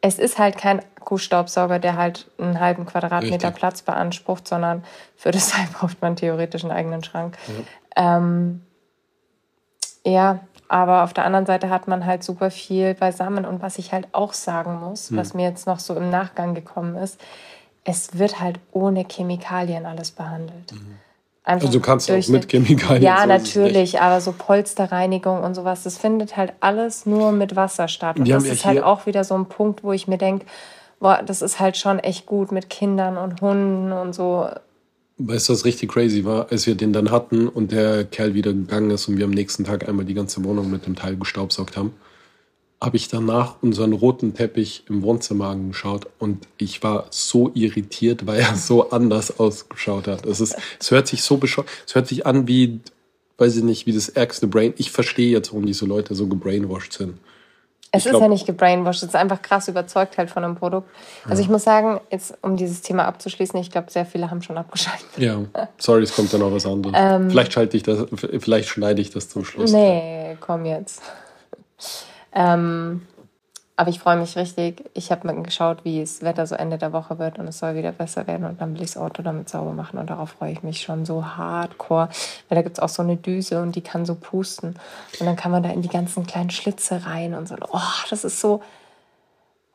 Es 0.00 0.18
ist 0.18 0.38
halt 0.38 0.56
kein 0.56 0.80
Akkustaubsauger, 0.80 1.78
der 1.78 1.96
halt 1.96 2.28
einen 2.38 2.58
halben 2.58 2.86
Quadratmeter 2.86 3.48
Richtig. 3.48 3.54
Platz 3.54 3.82
beansprucht, 3.82 4.48
sondern 4.48 4.82
für 5.16 5.30
das 5.30 5.48
Teil 5.52 5.68
braucht 5.72 6.02
man 6.02 6.16
theoretisch 6.16 6.64
einen 6.64 6.72
eigenen 6.72 7.04
Schrank. 7.04 7.38
Ähm, 7.94 8.62
ja, 10.04 10.40
aber 10.68 11.04
auf 11.04 11.12
der 11.14 11.24
anderen 11.24 11.46
Seite 11.46 11.70
hat 11.70 11.88
man 11.88 12.04
halt 12.06 12.22
super 12.22 12.50
viel 12.50 12.94
beisammen. 12.94 13.44
Und 13.44 13.62
was 13.62 13.78
ich 13.78 13.92
halt 13.92 14.06
auch 14.12 14.32
sagen 14.34 14.80
muss, 14.80 15.10
Hm. 15.10 15.16
was 15.16 15.34
mir 15.34 15.48
jetzt 15.48 15.66
noch 15.66 15.78
so 15.78 15.94
im 15.94 16.10
Nachgang 16.10 16.54
gekommen 16.54 16.96
ist, 16.96 17.18
es 17.84 18.18
wird 18.18 18.40
halt 18.40 18.60
ohne 18.72 19.04
Chemikalien 19.10 19.86
alles 19.86 20.10
behandelt. 20.10 20.74
Einfach 21.42 21.66
Also 21.66 21.78
du 21.78 21.82
kannst 21.82 22.10
auch 22.10 22.28
mit 22.28 22.50
Chemikalien. 22.50 23.02
Ja, 23.02 23.22
so 23.22 23.26
natürlich, 23.28 24.00
aber 24.00 24.20
so 24.20 24.32
Polsterreinigung 24.36 25.42
und 25.42 25.54
sowas, 25.54 25.84
das 25.84 25.96
findet 25.96 26.36
halt 26.36 26.52
alles 26.60 27.06
nur 27.06 27.32
mit 27.32 27.56
Wasser 27.56 27.88
statt. 27.88 28.18
Und 28.18 28.26
Wir 28.26 28.34
das 28.34 28.44
ist 28.44 28.66
halt 28.66 28.82
auch 28.82 29.06
wieder 29.06 29.24
so 29.24 29.34
ein 29.34 29.46
Punkt, 29.46 29.82
wo 29.82 29.92
ich 29.92 30.06
mir 30.06 30.18
denke, 30.18 30.44
boah, 31.00 31.22
das 31.24 31.40
ist 31.40 31.58
halt 31.60 31.78
schon 31.78 31.98
echt 32.00 32.26
gut 32.26 32.52
mit 32.52 32.68
Kindern 32.68 33.16
und 33.16 33.40
Hunden 33.40 33.92
und 33.92 34.12
so. 34.14 34.48
Weißt 35.20 35.48
du, 35.48 35.52
was 35.52 35.64
richtig 35.64 35.90
crazy 35.90 36.24
war, 36.24 36.52
als 36.52 36.66
wir 36.68 36.76
den 36.76 36.92
dann 36.92 37.10
hatten 37.10 37.48
und 37.48 37.72
der 37.72 38.04
Kerl 38.04 38.34
wieder 38.34 38.52
gegangen 38.52 38.92
ist 38.92 39.08
und 39.08 39.18
wir 39.18 39.24
am 39.24 39.32
nächsten 39.32 39.64
Tag 39.64 39.88
einmal 39.88 40.04
die 40.04 40.14
ganze 40.14 40.44
Wohnung 40.44 40.70
mit 40.70 40.86
dem 40.86 40.94
Teil 40.94 41.16
gestaubsaugt 41.16 41.76
haben, 41.76 41.92
habe 42.80 42.96
ich 42.96 43.08
danach 43.08 43.56
unseren 43.60 43.92
roten 43.92 44.34
Teppich 44.34 44.84
im 44.88 45.02
Wohnzimmer 45.02 45.48
angeschaut 45.48 46.06
und 46.20 46.46
ich 46.56 46.84
war 46.84 47.08
so 47.10 47.50
irritiert, 47.54 48.26
weil 48.26 48.38
er 48.40 48.54
so 48.54 48.90
anders 48.90 49.40
ausgeschaut 49.40 50.06
hat. 50.06 50.24
Es, 50.24 50.40
ist, 50.40 50.56
es 50.78 50.92
hört 50.92 51.08
sich 51.08 51.22
so 51.22 51.38
bescheuert, 51.38 51.68
es 51.84 51.96
hört 51.96 52.06
sich 52.06 52.24
an 52.24 52.46
wie, 52.46 52.78
weiß 53.38 53.56
ich 53.56 53.64
nicht, 53.64 53.86
wie 53.86 53.92
das 53.92 54.08
ärgste 54.08 54.46
Brain. 54.46 54.74
Ich 54.76 54.92
verstehe 54.92 55.32
jetzt, 55.32 55.50
warum 55.50 55.66
diese 55.66 55.86
Leute 55.86 56.14
so 56.14 56.28
gebrainwashed 56.28 56.92
sind. 56.92 57.14
Es 57.90 58.06
ist 58.06 58.18
ja 58.18 58.28
nicht 58.28 58.46
gebrainwashed, 58.46 59.02
es 59.02 59.08
ist 59.10 59.16
einfach 59.16 59.40
krass 59.40 59.68
überzeugt 59.68 60.18
halt 60.18 60.30
von 60.30 60.44
einem 60.44 60.56
Produkt. 60.56 60.90
Also 61.28 61.42
ich 61.42 61.48
muss 61.48 61.64
sagen, 61.64 62.00
jetzt 62.10 62.36
um 62.42 62.56
dieses 62.56 62.82
Thema 62.82 63.06
abzuschließen, 63.06 63.58
ich 63.60 63.70
glaube, 63.70 63.90
sehr 63.90 64.04
viele 64.04 64.30
haben 64.30 64.42
schon 64.42 64.58
abgeschaltet. 64.58 65.08
Ja, 65.16 65.38
sorry, 65.78 66.02
es 66.02 66.14
kommt 66.14 66.32
dann 66.32 66.40
noch 66.40 66.52
was 66.52 66.66
anderes. 66.66 66.94
Ähm. 66.98 67.30
vielleicht 67.30 67.52
schalte 67.52 67.76
ich 67.76 67.82
das, 67.82 68.06
vielleicht 68.40 68.68
schneide 68.68 69.00
ich 69.00 69.10
das 69.10 69.28
zum 69.28 69.44
Schluss. 69.44 69.72
Nee, 69.72 70.36
komm 70.40 70.66
jetzt. 70.66 71.02
ähm, 72.34 73.02
aber 73.78 73.90
ich 73.90 74.00
freue 74.00 74.16
mich 74.16 74.36
richtig. 74.36 74.90
Ich 74.94 75.12
habe 75.12 75.24
mal 75.24 75.40
geschaut, 75.40 75.84
wie 75.84 76.00
das 76.00 76.20
Wetter 76.22 76.44
so 76.48 76.56
Ende 76.56 76.78
der 76.78 76.92
Woche 76.92 77.20
wird 77.20 77.38
und 77.38 77.46
es 77.46 77.60
soll 77.60 77.76
wieder 77.76 77.92
besser 77.92 78.26
werden 78.26 78.44
und 78.44 78.60
dann 78.60 78.74
will 78.74 78.82
ich 78.82 78.94
das 78.94 78.96
Auto 79.00 79.22
damit 79.22 79.48
sauber 79.48 79.72
machen 79.72 80.00
und 80.00 80.10
darauf 80.10 80.30
freue 80.30 80.50
ich 80.50 80.64
mich 80.64 80.80
schon 80.80 81.06
so 81.06 81.24
hardcore, 81.24 82.08
weil 82.48 82.56
da 82.56 82.62
gibt 82.62 82.78
es 82.78 82.82
auch 82.82 82.88
so 82.88 83.02
eine 83.02 83.14
Düse 83.14 83.62
und 83.62 83.76
die 83.76 83.80
kann 83.80 84.04
so 84.04 84.16
pusten 84.16 84.74
und 85.20 85.26
dann 85.26 85.36
kann 85.36 85.52
man 85.52 85.62
da 85.62 85.70
in 85.70 85.82
die 85.82 85.88
ganzen 85.88 86.26
kleinen 86.26 86.50
Schlitze 86.50 87.06
rein 87.06 87.34
und 87.34 87.46
so. 87.46 87.54
Oh, 87.70 87.78
das 88.10 88.24
ist 88.24 88.40
so, 88.40 88.64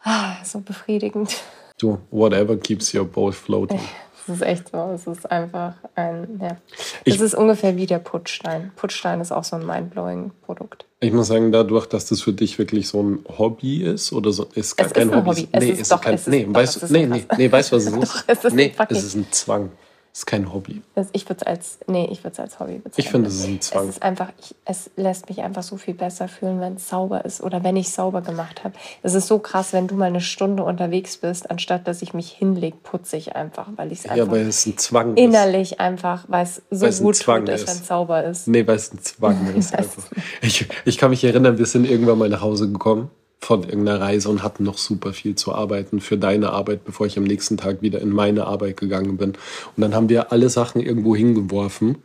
ah, 0.04 0.34
so 0.44 0.60
befriedigend. 0.60 1.38
Du, 1.78 1.98
whatever 2.12 2.58
keeps 2.58 2.94
your 2.94 3.06
boat 3.06 3.34
floating. 3.34 3.80
Das 4.26 4.38
ist 4.38 4.42
echt 4.42 4.70
so. 4.72 4.78
Es 4.96 5.06
ist 5.08 5.30
einfach 5.30 5.74
ein, 5.96 6.40
ja. 6.42 6.58
Es 7.06 7.20
ist 7.20 7.36
ungefähr 7.36 7.76
wie 7.76 7.86
der 7.86 8.00
Putzstein. 8.00 8.72
Putzstein 8.76 9.20
ist 9.22 9.32
auch 9.32 9.44
so 9.44 9.56
ein 9.58 9.66
mindblowing 9.66 10.32
Produkt. 10.46 10.86
Ich 11.02 11.12
muss 11.12 11.28
sagen, 11.28 11.52
dadurch, 11.52 11.86
dass 11.88 12.06
das 12.06 12.22
für 12.22 12.32
dich 12.32 12.58
wirklich 12.58 12.88
so 12.88 13.02
ein 13.04 13.26
Hobby 13.38 13.84
ist 13.84 14.14
oder 14.14 14.32
so, 14.32 14.48
ist 14.56 14.78
gar 14.78 14.88
Es 14.88 14.94
kein 14.94 15.10
ist 15.10 15.16
Hobby. 15.16 15.30
Hobby. 15.30 15.48
Es 15.52 15.64
Nee, 15.64 15.70
ist 15.72 15.80
ist 15.82 15.92
doch- 15.92 16.02
kein, 16.02 16.14
es 16.14 16.22
ist- 16.22 16.28
nee, 16.30 16.46
doch, 16.46 16.54
weißt, 16.56 16.84
es 16.84 16.90
nee, 16.90 17.06
nee, 17.06 17.26
nee, 17.38 17.52
weißt 17.52 17.72
du, 17.72 17.76
was 17.76 17.86
es 17.86 17.94
ist? 17.98 18.16
Doch, 18.16 18.24
es 18.28 18.46
ist 18.46 18.54
nee, 18.56 18.74
es 18.90 19.04
ist 19.04 19.16
ein 19.16 19.28
Zwang. 19.32 19.72
Ist 20.16 20.28
kein 20.28 20.54
Hobby. 20.54 20.84
Ich 21.12 21.28
würde 21.28 21.42
es 21.42 21.48
als, 21.48 21.80
nee, 21.88 22.08
ich 22.12 22.20
würde 22.24 22.34
es 22.34 22.40
als 22.40 22.60
Hobby 22.60 22.74
bezeichnen. 22.78 22.94
Ich 22.98 23.10
finde, 23.10 23.28
es 23.30 23.36
ist 23.40 23.48
ein 23.48 23.62
Zwang. 23.62 23.84
Es 23.90 23.96
ist 23.96 24.04
einfach, 24.04 24.30
ich, 24.40 24.54
es 24.64 24.92
lässt 24.96 25.28
mich 25.28 25.42
einfach 25.42 25.64
so 25.64 25.76
viel 25.76 25.96
besser 25.96 26.28
fühlen, 26.28 26.60
wenn 26.60 26.76
es 26.76 26.88
sauber 26.88 27.26
ist 27.26 27.42
oder 27.42 27.64
wenn 27.64 27.76
ich 27.76 27.90
sauber 27.90 28.22
gemacht 28.22 28.64
habe. 28.64 28.76
Es 29.02 29.16
ist 29.16 29.26
so 29.28 29.40
krass, 29.40 29.74
wenn 29.74 29.88
du 29.88 29.96
mal 29.96 30.06
eine 30.06 30.22
Stunde 30.22 30.64
unterwegs 30.64 31.18
bist, 31.18 31.50
anstatt 31.50 31.88
dass 31.88 32.04
ich 32.04 32.14
mich 32.14 32.30
hinlege, 32.30 32.78
putze 32.84 33.18
ich 33.18 33.36
einfach, 33.36 33.70
weil 33.76 33.92
ich 33.92 34.00
es 34.00 34.06
Ja, 34.06 34.12
einfach 34.12 34.32
weil 34.34 34.48
es 34.48 34.64
ein 34.68 34.78
Zwang 34.78 35.16
ist. 35.18 35.20
innerlich 35.24 35.80
einfach, 35.80 36.26
weil 36.28 36.44
es 36.44 36.62
so 36.70 36.82
Weil 36.82 36.90
es 36.90 37.00
ein 37.00 37.04
gut 37.06 37.20
tut, 37.20 37.50
ist, 37.50 37.62
ist. 37.64 37.68
wenn 37.70 37.76
es 37.82 37.88
sauber 37.88 38.24
ist. 38.24 38.48
Nee, 38.48 38.68
weil 38.68 38.76
es 38.76 38.94
ein 38.94 39.00
Zwang 39.02 39.56
ist. 39.58 39.74
Einfach. 39.76 40.04
Ich, 40.44 40.68
ich 40.86 40.98
kann 41.00 41.10
mich 41.10 41.24
erinnern, 41.24 41.58
wir 41.58 41.66
sind 41.66 41.86
irgendwann 41.90 42.20
mal 42.20 42.30
nach 42.30 42.42
Hause 42.42 42.72
gekommen 42.72 43.10
von 43.44 43.64
irgendeiner 43.64 44.00
Reise 44.00 44.30
und 44.30 44.44
hatten 44.44 44.64
noch 44.64 44.78
super 44.78 45.14
viel 45.14 45.36
zu 45.36 45.54
arbeiten 45.54 46.00
für 46.00 46.18
deine 46.18 46.52
Arbeit, 46.52 46.86
bevor 46.86 47.06
ich 47.06 47.18
am 47.18 47.24
nächsten 47.24 47.58
Tag 47.58 47.82
wieder 47.82 48.00
in 48.02 48.10
meine 48.10 48.46
Arbeit 48.46 48.78
gegangen 48.78 49.18
bin. 49.18 49.32
Und 49.32 49.82
dann 49.82 49.94
haben 49.94 50.10
wir 50.10 50.32
alle 50.32 50.50
Sachen 50.50 50.82
irgendwo 50.82 51.16
hingeworfen. 51.16 51.98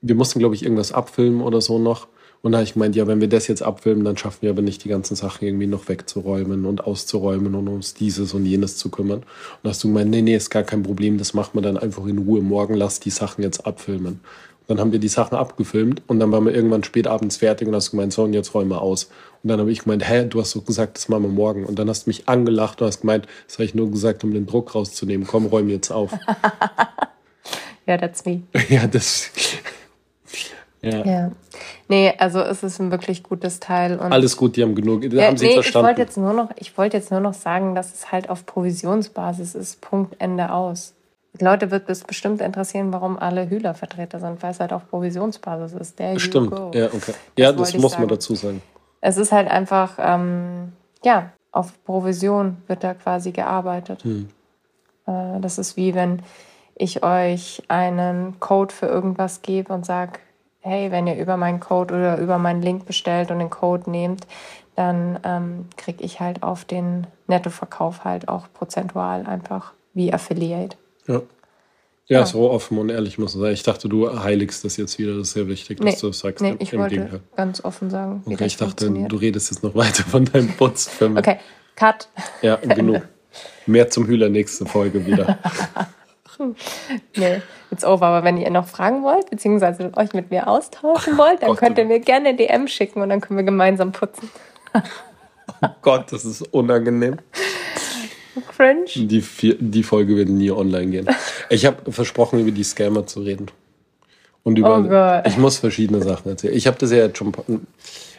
Wir 0.00 0.14
mussten, 0.14 0.38
glaube 0.38 0.54
ich, 0.54 0.62
irgendwas 0.62 0.92
abfilmen 0.92 1.40
oder 1.40 1.60
so 1.60 1.78
noch. 1.78 2.08
Und 2.42 2.52
da 2.52 2.58
habe 2.58 2.64
ich 2.64 2.74
gemeint, 2.74 2.94
ja, 2.94 3.06
wenn 3.06 3.22
wir 3.22 3.28
das 3.28 3.46
jetzt 3.46 3.62
abfilmen, 3.62 4.04
dann 4.04 4.18
schaffen 4.18 4.42
wir 4.42 4.50
aber 4.50 4.60
nicht 4.60 4.84
die 4.84 4.90
ganzen 4.90 5.16
Sachen 5.16 5.46
irgendwie 5.46 5.66
noch 5.66 5.88
wegzuräumen 5.88 6.66
und 6.66 6.84
auszuräumen 6.84 7.54
und 7.54 7.68
uns 7.68 7.94
dieses 7.94 8.34
und 8.34 8.44
jenes 8.44 8.76
zu 8.76 8.90
kümmern. 8.90 9.20
Und 9.20 9.24
da 9.62 9.70
hast 9.70 9.82
du 9.82 9.88
gemeint, 9.88 10.10
nee, 10.10 10.20
nee, 10.20 10.36
ist 10.36 10.50
gar 10.50 10.62
kein 10.62 10.82
Problem, 10.82 11.16
das 11.16 11.32
machen 11.32 11.52
wir 11.54 11.62
dann 11.62 11.78
einfach 11.78 12.04
in 12.04 12.18
Ruhe. 12.18 12.42
Morgen 12.42 12.74
lass 12.74 13.00
die 13.00 13.08
Sachen 13.08 13.42
jetzt 13.42 13.66
abfilmen. 13.66 14.20
Dann 14.66 14.78
haben 14.78 14.92
wir 14.92 14.98
die 14.98 15.08
Sachen 15.08 15.36
abgefilmt 15.36 16.02
und 16.06 16.20
dann 16.20 16.32
waren 16.32 16.44
wir 16.44 16.54
irgendwann 16.54 16.84
spät 16.84 17.06
abends 17.06 17.38
fertig 17.38 17.66
und 17.66 17.74
hast 17.74 17.92
gemeint, 17.92 18.12
so 18.12 18.24
und 18.24 18.34
jetzt 18.34 18.52
räumen 18.54 18.70
wir 18.70 18.82
aus. 18.82 19.08
Und 19.44 19.50
dann 19.50 19.60
habe 19.60 19.70
ich 19.70 19.80
gemeint, 19.84 20.08
hä, 20.08 20.24
du 20.24 20.40
hast 20.40 20.56
doch 20.56 20.64
gesagt, 20.64 20.96
das 20.96 21.08
machen 21.08 21.22
wir 21.22 21.28
morgen. 21.28 21.66
Und 21.66 21.78
dann 21.78 21.88
hast 21.88 22.06
du 22.06 22.10
mich 22.10 22.28
angelacht 22.28 22.80
und 22.80 22.88
hast 22.88 23.02
gemeint, 23.02 23.26
das 23.46 23.56
habe 23.56 23.64
ich 23.64 23.74
nur 23.74 23.90
gesagt, 23.90 24.24
um 24.24 24.32
den 24.32 24.46
Druck 24.46 24.74
rauszunehmen. 24.74 25.26
Komm, 25.26 25.46
räum 25.46 25.68
jetzt 25.68 25.90
auf. 25.92 26.10
Ja, 27.86 27.98
that's 27.98 28.24
me. 28.24 28.42
ja, 28.68 28.86
das. 28.86 29.30
Ja. 30.82 31.02
Ja. 31.02 31.32
Nee, 31.88 32.12
also 32.18 32.40
es 32.40 32.62
ist 32.62 32.78
ein 32.78 32.90
wirklich 32.90 33.22
gutes 33.22 33.58
Teil. 33.58 33.98
Und 33.98 34.12
Alles 34.12 34.36
gut, 34.36 34.54
die 34.54 34.62
haben 34.62 34.74
genug. 34.74 35.00
Die 35.00 35.16
Ja, 35.16 35.28
haben 35.28 35.38
sie 35.38 35.46
nee, 35.46 35.52
ich 35.52 35.54
verstanden. 35.56 35.88
wollte 35.88 36.02
jetzt 36.02 36.18
nur 36.18 36.34
noch, 36.34 36.50
ich 36.56 36.76
wollte 36.76 36.98
jetzt 36.98 37.10
nur 37.10 37.20
noch 37.20 37.32
sagen, 37.32 37.74
dass 37.74 37.94
es 37.94 38.12
halt 38.12 38.28
auf 38.28 38.44
Provisionsbasis 38.44 39.54
ist. 39.54 39.80
Punkt 39.80 40.16
Ende 40.18 40.52
aus. 40.52 40.92
Die 41.40 41.42
Leute 41.44 41.70
wird 41.70 41.88
es 41.88 42.04
bestimmt 42.04 42.42
interessieren, 42.42 42.92
warum 42.92 43.18
alle 43.18 43.48
Hühler-Vertreter 43.48 44.20
sind, 44.20 44.42
weil 44.42 44.50
es 44.50 44.60
halt 44.60 44.74
auf 44.74 44.86
Provisionsbasis 44.90 45.72
ist. 45.72 45.98
Der 45.98 46.18
Stimmt. 46.18 46.52
Ja, 46.74 46.88
okay. 46.88 47.14
Ja, 47.38 47.50
das, 47.52 47.70
ich 47.70 47.80
muss 47.80 47.98
man 47.98 48.06
dazu 48.08 48.34
sagen. 48.34 48.60
Es 49.06 49.18
ist 49.18 49.32
halt 49.32 49.50
einfach, 49.50 49.98
ähm, 49.98 50.72
ja, 51.04 51.30
auf 51.52 51.84
Provision 51.84 52.56
wird 52.68 52.82
da 52.82 52.94
quasi 52.94 53.32
gearbeitet. 53.32 54.02
Hm. 54.02 54.30
Äh, 55.06 55.40
das 55.40 55.58
ist 55.58 55.76
wie 55.76 55.94
wenn 55.94 56.22
ich 56.74 57.02
euch 57.02 57.62
einen 57.68 58.40
Code 58.40 58.74
für 58.74 58.86
irgendwas 58.86 59.42
gebe 59.42 59.74
und 59.74 59.84
sage, 59.84 60.20
hey, 60.60 60.90
wenn 60.90 61.06
ihr 61.06 61.16
über 61.16 61.36
meinen 61.36 61.60
Code 61.60 61.94
oder 61.94 62.16
über 62.16 62.38
meinen 62.38 62.62
Link 62.62 62.86
bestellt 62.86 63.30
und 63.30 63.40
den 63.40 63.50
Code 63.50 63.90
nehmt, 63.90 64.26
dann 64.74 65.20
ähm, 65.22 65.66
kriege 65.76 66.02
ich 66.02 66.20
halt 66.20 66.42
auf 66.42 66.64
den 66.64 67.06
Nettoverkauf 67.26 68.04
halt 68.04 68.28
auch 68.28 68.46
prozentual 68.54 69.26
einfach 69.26 69.74
wie 69.92 70.14
Affiliate. 70.14 70.78
Ja. 71.06 71.20
Ja, 72.06 72.20
Ja. 72.20 72.26
so 72.26 72.50
offen 72.50 72.76
und 72.78 72.90
ehrlich 72.90 73.16
muss 73.18 73.34
ich 73.34 73.40
sagen. 73.40 73.52
Ich 73.54 73.62
dachte, 73.62 73.88
du 73.88 74.22
heiligst 74.22 74.64
das 74.64 74.76
jetzt 74.76 74.98
wieder. 74.98 75.12
Das 75.16 75.28
ist 75.28 75.32
sehr 75.34 75.48
wichtig, 75.48 75.78
dass 75.78 75.84
Nee, 75.94 76.00
du 76.00 76.06
das 76.08 76.18
sagst. 76.18 76.42
nee 76.42 76.54
ich 76.58 76.72
wollte 76.76 76.96
Gegenteil. 76.96 77.20
ganz 77.36 77.64
offen 77.64 77.88
sagen, 77.90 78.22
wie 78.26 78.34
Okay, 78.34 78.44
ich 78.46 78.56
dachte, 78.58 78.90
du 78.90 79.16
redest 79.16 79.50
jetzt 79.50 79.62
noch 79.62 79.74
weiter 79.74 80.02
von 80.04 80.24
deinem 80.26 80.48
Putzfilm. 80.48 81.16
Okay, 81.16 81.38
Cut. 81.76 82.08
Ja, 82.42 82.56
genug. 82.62 83.02
Mehr 83.66 83.88
zum 83.90 84.06
Hühler 84.06 84.28
nächste 84.28 84.66
Folge 84.66 85.06
wieder. 85.06 85.38
Nee, 87.16 87.42
it's 87.70 87.84
over. 87.84 88.06
Aber 88.06 88.24
wenn 88.24 88.36
ihr 88.38 88.50
noch 88.50 88.66
fragen 88.66 89.04
wollt, 89.04 89.30
beziehungsweise 89.30 89.92
euch 89.96 90.12
mit 90.14 90.32
mir 90.32 90.48
austauschen 90.48 91.16
wollt, 91.16 91.42
dann 91.42 91.50
Gott, 91.50 91.58
könnt 91.58 91.78
ihr 91.78 91.84
mir 91.84 92.00
gerne 92.00 92.30
eine 92.30 92.36
DM 92.36 92.66
schicken 92.66 93.00
und 93.02 93.08
dann 93.10 93.20
können 93.20 93.36
wir 93.38 93.44
gemeinsam 93.44 93.92
putzen. 93.92 94.28
Oh 95.62 95.68
Gott, 95.80 96.10
das 96.10 96.24
ist 96.24 96.42
unangenehm. 96.52 97.18
Cringe. 98.42 98.84
Die, 98.94 99.20
vier, 99.20 99.56
die 99.58 99.82
Folge 99.82 100.16
wird 100.16 100.28
nie 100.28 100.50
online 100.50 100.90
gehen. 100.90 101.06
Ich 101.50 101.66
habe 101.66 101.92
versprochen, 101.92 102.40
über 102.40 102.50
die 102.50 102.64
Scammer 102.64 103.06
zu 103.06 103.20
reden. 103.20 103.46
Und 104.42 104.58
über, 104.58 104.78
Oh 104.78 104.82
Gott. 104.82 105.26
ich 105.26 105.38
muss 105.38 105.58
verschiedene 105.58 106.02
Sachen 106.02 106.28
erzählen. 106.30 106.54
Ich 106.54 106.66
habe 106.66 106.78
das 106.78 106.90
ja 106.90 106.98
jetzt 106.98 107.18
schon. 107.18 107.32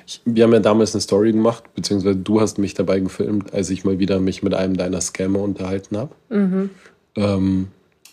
Ich, 0.08 0.22
wir 0.26 0.44
haben 0.44 0.54
ja 0.54 0.60
damals 0.60 0.94
eine 0.94 1.02
Story 1.02 1.32
gemacht, 1.32 1.64
beziehungsweise 1.76 2.16
du 2.18 2.40
hast 2.40 2.58
mich 2.60 2.74
dabei 2.76 3.00
gefilmt, 3.00 3.54
als 3.54 3.70
ich 3.72 3.84
mal 3.84 3.98
wieder 4.00 4.20
mich 4.20 4.44
mit 4.44 4.54
einem 4.54 4.78
deiner 4.78 5.02
Scammer 5.02 5.40
unterhalten 5.40 5.98
habe. 5.98 6.70
Ähm, 7.16 7.68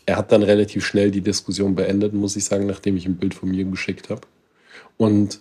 er 0.06 0.16
hat 0.16 0.32
dann 0.32 0.42
relativ 0.42 0.84
schnell 0.84 1.10
die 1.10 1.20
Diskussion 1.20 1.74
beendet, 1.74 2.12
muss 2.14 2.36
ich 2.36 2.44
sagen, 2.44 2.66
nachdem 2.66 2.96
ich 2.96 3.06
ein 3.06 3.16
Bild 3.16 3.34
von 3.34 3.50
mir 3.50 3.64
geschickt 3.64 4.10
habe. 4.10 4.22
Und 4.96 5.40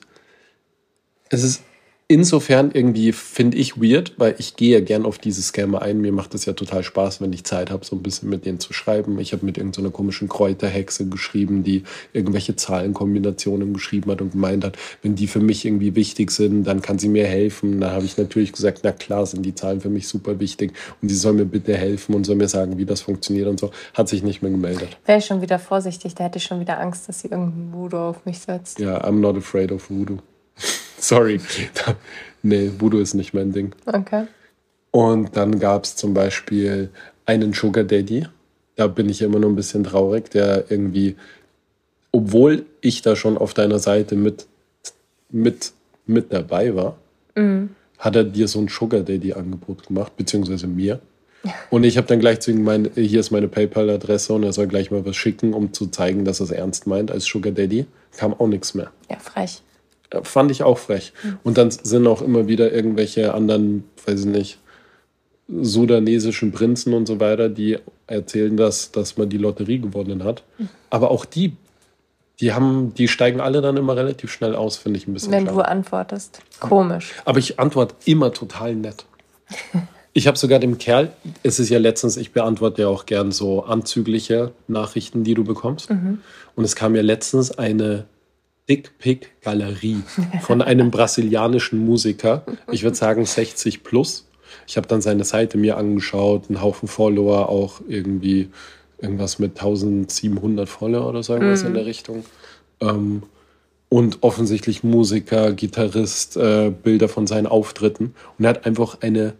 es 1.29 1.43
ist 1.43 1.63
insofern 2.11 2.71
irgendwie, 2.71 3.11
finde 3.11 3.57
ich, 3.57 3.81
weird, 3.81 4.13
weil 4.17 4.35
ich 4.37 4.55
gehe 4.55 4.73
ja 4.73 4.83
gern 4.83 5.05
auf 5.05 5.17
diese 5.17 5.41
Scammer 5.41 5.81
ein. 5.81 6.01
Mir 6.01 6.11
macht 6.11 6.33
es 6.35 6.45
ja 6.45 6.53
total 6.53 6.83
Spaß, 6.83 7.21
wenn 7.21 7.31
ich 7.33 7.43
Zeit 7.43 7.71
habe, 7.71 7.85
so 7.85 7.95
ein 7.95 8.03
bisschen 8.03 8.29
mit 8.29 8.45
denen 8.45 8.59
zu 8.59 8.73
schreiben. 8.73 9.17
Ich 9.19 9.33
habe 9.33 9.45
mit 9.45 9.57
irgendeiner 9.57 9.89
komischen 9.89 10.27
Kräuterhexe 10.27 11.07
geschrieben, 11.07 11.63
die 11.63 11.83
irgendwelche 12.13 12.55
Zahlenkombinationen 12.55 13.73
geschrieben 13.73 14.11
hat 14.11 14.21
und 14.21 14.31
gemeint 14.31 14.63
hat, 14.63 14.77
wenn 15.01 15.15
die 15.15 15.27
für 15.27 15.39
mich 15.39 15.65
irgendwie 15.65 15.95
wichtig 15.95 16.31
sind, 16.31 16.65
dann 16.65 16.81
kann 16.81 16.99
sie 16.99 17.09
mir 17.09 17.25
helfen. 17.25 17.79
Da 17.79 17.91
habe 17.91 18.05
ich 18.05 18.17
natürlich 18.17 18.51
gesagt, 18.51 18.81
na 18.83 18.91
klar, 18.91 19.25
sind 19.25 19.45
die 19.45 19.55
Zahlen 19.55 19.81
für 19.81 19.89
mich 19.89 20.07
super 20.07 20.39
wichtig 20.39 20.73
und 21.01 21.09
sie 21.09 21.15
soll 21.15 21.33
mir 21.33 21.45
bitte 21.45 21.75
helfen 21.75 22.15
und 22.15 22.25
soll 22.25 22.35
mir 22.35 22.47
sagen, 22.47 22.77
wie 22.77 22.85
das 22.85 23.01
funktioniert 23.01 23.47
und 23.47 23.59
so. 23.59 23.71
Hat 23.93 24.09
sich 24.09 24.23
nicht 24.23 24.41
mehr 24.41 24.51
gemeldet. 24.51 24.97
Wäre 25.05 25.19
ich 25.19 25.25
schon 25.25 25.41
wieder 25.41 25.59
vorsichtig, 25.59 26.15
da 26.15 26.25
hätte 26.25 26.37
ich 26.37 26.43
schon 26.43 26.59
wieder 26.59 26.79
Angst, 26.79 27.07
dass 27.07 27.21
sie 27.21 27.29
irgendein 27.29 27.73
Voodoo 27.73 28.09
auf 28.09 28.25
mich 28.25 28.39
setzt. 28.39 28.79
Ja, 28.79 29.03
I'm 29.03 29.19
not 29.19 29.37
afraid 29.37 29.71
of 29.71 29.89
Voodoo. 29.89 30.17
Sorry. 31.03 31.39
nee, 32.43 32.71
Voodoo 32.77 32.99
ist 32.99 33.13
nicht 33.13 33.33
mein 33.33 33.51
Ding. 33.51 33.73
Okay. 33.85 34.27
Und 34.91 35.35
dann 35.35 35.59
gab 35.59 35.85
es 35.85 35.95
zum 35.95 36.13
Beispiel 36.13 36.89
einen 37.25 37.53
Sugar 37.53 37.83
Daddy. 37.83 38.27
Da 38.75 38.87
bin 38.87 39.09
ich 39.09 39.21
immer 39.21 39.39
nur 39.39 39.49
ein 39.49 39.55
bisschen 39.55 39.83
traurig, 39.83 40.29
der 40.29 40.69
irgendwie, 40.69 41.15
obwohl 42.11 42.65
ich 42.81 43.01
da 43.01 43.15
schon 43.15 43.37
auf 43.37 43.53
deiner 43.53 43.79
Seite 43.79 44.15
mit, 44.15 44.47
mit, 45.29 45.71
mit 46.05 46.31
dabei 46.33 46.75
war, 46.75 46.97
hat 47.97 48.15
er 48.15 48.23
dir 48.23 48.47
so 48.47 48.59
ein 48.59 48.67
Sugar 48.67 49.01
Daddy-Angebot 49.01 49.87
gemacht, 49.87 50.17
beziehungsweise 50.17 50.67
mir. 50.67 50.99
Und 51.69 51.83
ich 51.83 51.97
habe 51.97 52.07
dann 52.07 52.19
gleich 52.19 52.39
zu 52.39 52.51
ihm 52.51 52.57
gemeint, 52.57 52.91
hier 52.95 53.19
ist 53.19 53.31
meine 53.31 53.47
PayPal-Adresse 53.47 54.33
und 54.33 54.43
er 54.43 54.53
soll 54.53 54.67
gleich 54.67 54.91
mal 54.91 55.05
was 55.05 55.15
schicken, 55.15 55.53
um 55.53 55.73
zu 55.73 55.87
zeigen, 55.87 56.25
dass 56.25 56.39
er 56.39 56.45
es 56.45 56.51
ernst 56.51 56.85
meint 56.85 57.11
als 57.11 57.25
Sugar 57.25 57.51
Daddy. 57.51 57.85
Kam 58.17 58.33
auch 58.33 58.47
nichts 58.47 58.73
mehr. 58.73 58.91
Ja, 59.09 59.17
frech. 59.17 59.61
Fand 60.23 60.51
ich 60.51 60.63
auch 60.63 60.77
frech. 60.77 61.13
Und 61.43 61.57
dann 61.57 61.71
sind 61.71 62.05
auch 62.07 62.21
immer 62.21 62.47
wieder 62.47 62.71
irgendwelche 62.71 63.33
anderen, 63.33 63.85
weiß 64.05 64.21
ich 64.21 64.25
nicht, 64.25 64.57
sudanesischen 65.47 66.51
Prinzen 66.51 66.93
und 66.93 67.07
so 67.07 67.19
weiter, 67.19 67.49
die 67.49 67.77
erzählen, 68.07 68.55
dass, 68.55 68.91
dass 68.91 69.17
man 69.17 69.29
die 69.29 69.37
Lotterie 69.37 69.79
gewonnen 69.79 70.23
hat. 70.23 70.43
Aber 70.89 71.11
auch 71.11 71.25
die, 71.25 71.55
die 72.39 72.53
haben, 72.53 72.93
die 72.93 73.07
steigen 73.07 73.41
alle 73.41 73.61
dann 73.61 73.77
immer 73.77 73.95
relativ 73.95 74.31
schnell 74.31 74.55
aus, 74.55 74.77
finde 74.77 74.97
ich 74.97 75.07
ein 75.07 75.13
bisschen 75.13 75.31
Wenn 75.31 75.45
schade. 75.45 75.57
du 75.57 75.67
antwortest. 75.67 76.41
Komisch. 76.59 77.13
Aber 77.25 77.39
ich 77.39 77.59
antworte 77.59 77.95
immer 78.05 78.33
total 78.33 78.75
nett. 78.75 79.05
Ich 80.13 80.27
habe 80.27 80.37
sogar 80.37 80.59
dem 80.59 80.77
Kerl, 80.77 81.13
es 81.41 81.57
ist 81.57 81.69
ja 81.69 81.79
letztens, 81.79 82.17
ich 82.17 82.33
beantworte 82.33 82.81
ja 82.81 82.89
auch 82.89 83.05
gern 83.05 83.31
so 83.31 83.63
anzügliche 83.63 84.51
Nachrichten, 84.67 85.23
die 85.23 85.35
du 85.35 85.45
bekommst. 85.45 85.89
Und 85.89 86.65
es 86.65 86.75
kam 86.75 86.95
ja 86.97 87.01
letztens 87.01 87.57
eine 87.57 88.03
Dickpick-Galerie 88.69 90.03
von 90.41 90.61
einem 90.61 90.91
brasilianischen 90.91 91.83
Musiker. 91.85 92.43
Ich 92.71 92.83
würde 92.83 92.95
sagen 92.95 93.25
60 93.25 93.83
plus. 93.83 94.27
Ich 94.67 94.77
habe 94.77 94.87
dann 94.87 95.01
seine 95.01 95.23
Seite 95.23 95.57
mir 95.57 95.77
angeschaut, 95.77 96.45
einen 96.49 96.61
Haufen 96.61 96.87
Follower, 96.87 97.49
auch 97.49 97.81
irgendwie 97.87 98.49
irgendwas 98.99 99.39
mit 99.39 99.51
1700 99.59 100.69
Follower 100.69 101.07
oder 101.09 101.23
so 101.23 101.33
irgendwas 101.33 101.61
Mhm. 101.61 101.67
in 101.67 101.73
der 101.73 101.85
Richtung. 101.85 102.25
Ähm, 102.81 103.23
und 103.89 104.19
offensichtlich 104.21 104.83
Musiker, 104.83 105.51
Gitarrist, 105.53 106.37
äh, 106.37 106.69
Bilder 106.71 107.09
von 107.09 107.27
seinen 107.27 107.47
Auftritten. 107.47 108.13
Und 108.37 108.45
er 108.45 108.49
hat 108.51 108.65
einfach 108.65 108.99
eine 109.01 109.33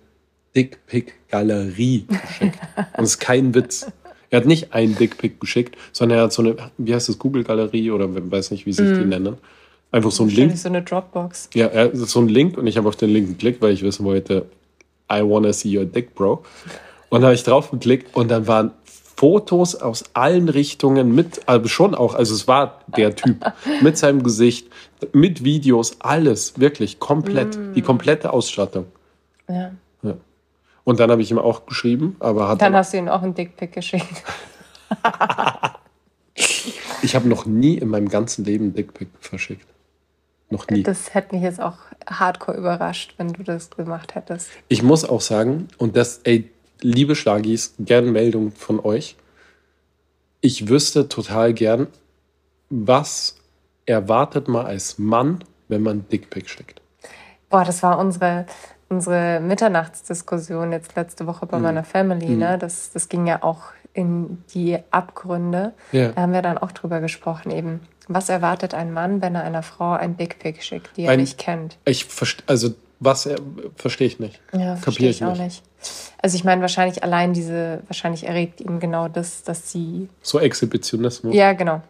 Dickpick-Galerie 0.55 2.05
geschickt. 2.07 2.59
und 2.97 3.03
es 3.03 3.11
ist 3.11 3.19
kein 3.19 3.53
Witz. 3.55 3.87
Er 4.31 4.39
hat 4.39 4.45
nicht 4.47 4.73
einen 4.73 4.97
Dickpick 4.97 5.39
geschickt, 5.39 5.77
sondern 5.91 6.19
er 6.19 6.23
hat 6.23 6.33
so 6.33 6.41
eine, 6.41 6.55
wie 6.77 6.95
heißt 6.95 7.09
das, 7.09 7.19
Google-Galerie 7.19 7.91
oder 7.91 8.07
weiß 8.09 8.51
nicht, 8.51 8.65
wie 8.65 8.71
sich 8.71 8.87
die 8.87 9.05
nennen. 9.05 9.37
Einfach 9.91 10.11
so 10.11 10.23
ein 10.23 10.29
Link. 10.29 10.57
So 10.57 10.69
eine 10.69 10.81
Dropbox. 10.81 11.49
Ja, 11.53 11.67
er 11.67 11.93
so 11.93 12.21
ein 12.21 12.29
Link 12.29 12.57
und 12.57 12.65
ich 12.65 12.77
habe 12.77 12.87
auf 12.87 12.95
den 12.95 13.09
Link 13.09 13.27
geklickt, 13.27 13.61
weil 13.61 13.73
ich 13.73 13.83
wissen 13.83 14.05
wollte, 14.05 14.45
I 15.11 15.21
wanna 15.21 15.51
see 15.51 15.77
your 15.77 15.83
dick, 15.83 16.15
bro. 16.15 16.43
Und 17.09 17.21
da 17.21 17.27
habe 17.27 17.35
ich 17.35 17.43
drauf 17.43 17.71
geklickt 17.71 18.15
und 18.15 18.31
dann 18.31 18.47
waren 18.47 18.71
Fotos 18.85 19.75
aus 19.75 20.05
allen 20.13 20.47
Richtungen 20.47 21.13
mit, 21.13 21.41
also 21.45 21.67
schon 21.67 21.93
auch, 21.93 22.15
also 22.15 22.33
es 22.33 22.47
war 22.47 22.79
der 22.87 23.13
Typ 23.13 23.35
mit 23.81 23.97
seinem 23.97 24.23
Gesicht, 24.23 24.67
mit 25.11 25.43
Videos, 25.43 25.97
alles, 25.99 26.57
wirklich 26.57 26.99
komplett, 26.99 27.59
die 27.75 27.81
komplette 27.81 28.31
Ausstattung. 28.31 28.85
Ja. 29.49 29.73
Und 30.83 30.99
dann 30.99 31.11
habe 31.11 31.21
ich 31.21 31.31
ihm 31.31 31.39
auch 31.39 31.65
geschrieben, 31.65 32.15
aber 32.19 32.47
hat 32.47 32.61
Dann 32.61 32.75
hast 32.75 32.93
du 32.93 32.97
ihm 32.97 33.07
auch 33.07 33.21
einen 33.21 33.33
Dickpick 33.33 33.71
geschickt. 33.71 34.23
ich 37.01 37.15
habe 37.15 37.27
noch 37.27 37.45
nie 37.45 37.77
in 37.77 37.89
meinem 37.89 38.09
ganzen 38.09 38.45
Leben 38.45 38.65
einen 38.65 38.73
Dickpick 38.73 39.09
verschickt. 39.19 39.67
Noch 40.49 40.67
nie. 40.67 40.83
Das 40.83 41.13
hätte 41.13 41.35
mich 41.35 41.43
jetzt 41.43 41.61
auch 41.61 41.77
hardcore 42.09 42.57
überrascht, 42.57 43.13
wenn 43.17 43.31
du 43.31 43.43
das 43.43 43.69
gemacht 43.69 44.15
hättest. 44.15 44.49
Ich 44.67 44.83
muss 44.83 45.05
auch 45.05 45.21
sagen, 45.21 45.69
und 45.77 45.95
das, 45.95 46.19
ey, 46.23 46.49
liebe 46.81 47.15
Schlagis, 47.15 47.73
gern 47.79 48.11
Meldung 48.11 48.51
von 48.51 48.79
euch. 48.79 49.15
Ich 50.41 50.67
wüsste 50.67 51.07
total 51.07 51.53
gern, 51.53 51.87
was 52.69 53.37
erwartet 53.85 54.47
man 54.47 54.65
als 54.65 54.97
Mann, 54.97 55.43
wenn 55.67 55.83
man 55.83 56.07
Dickpick 56.09 56.49
schickt. 56.49 56.81
Boah, 57.49 57.63
das 57.63 57.83
war 57.83 57.99
unsere, 57.99 58.45
unsere 58.91 59.39
Mitternachtsdiskussion 59.39 60.71
jetzt 60.71 60.95
letzte 60.95 61.25
Woche 61.25 61.45
Mhm. 61.45 61.49
bei 61.49 61.59
meiner 61.59 61.83
Family. 61.83 62.29
Ne? 62.35 62.57
Das, 62.59 62.91
das 62.91 63.09
ging 63.09 63.25
ja 63.25 63.41
auch 63.41 63.63
in 63.93 64.43
die 64.53 64.77
Abgründe. 64.91 65.73
Ja. 65.91 66.09
Da 66.09 66.21
haben 66.21 66.33
wir 66.33 66.41
dann 66.41 66.57
auch 66.57 66.71
drüber 66.71 66.99
gesprochen 66.99 67.51
eben. 67.51 67.79
Was 68.07 68.29
erwartet 68.29 68.73
ein 68.73 68.91
Mann, 68.93 69.21
wenn 69.21 69.35
er 69.35 69.43
einer 69.43 69.63
Frau 69.63 69.91
ein 69.93 70.17
Dickpick 70.17 70.61
schickt, 70.63 70.95
die 70.97 71.03
er 71.05 71.11
Ein- 71.13 71.19
nicht 71.21 71.37
kennt? 71.37 71.77
Ich 71.85 72.05
also 72.47 72.69
was 73.03 73.25
er 73.25 73.37
verstehe 73.75 74.05
ich 74.07 74.19
nicht. 74.19 74.39
Ja, 74.53 74.75
verstehe 74.75 75.09
ich 75.09 75.21
ich 75.21 75.25
auch 75.25 75.35
nicht. 75.35 75.63
Also 76.21 76.35
ich 76.35 76.43
meine, 76.43 76.61
wahrscheinlich 76.61 77.03
allein 77.03 77.33
diese, 77.33 77.81
wahrscheinlich 77.87 78.27
erregt 78.27 78.61
ihn 78.61 78.79
genau 78.79 79.07
das, 79.07 79.41
dass 79.41 79.71
sie. 79.71 80.07
So 80.21 80.39
Exhibitionismus. 80.39 81.33
Ja, 81.33 81.53
genau. 81.53 81.81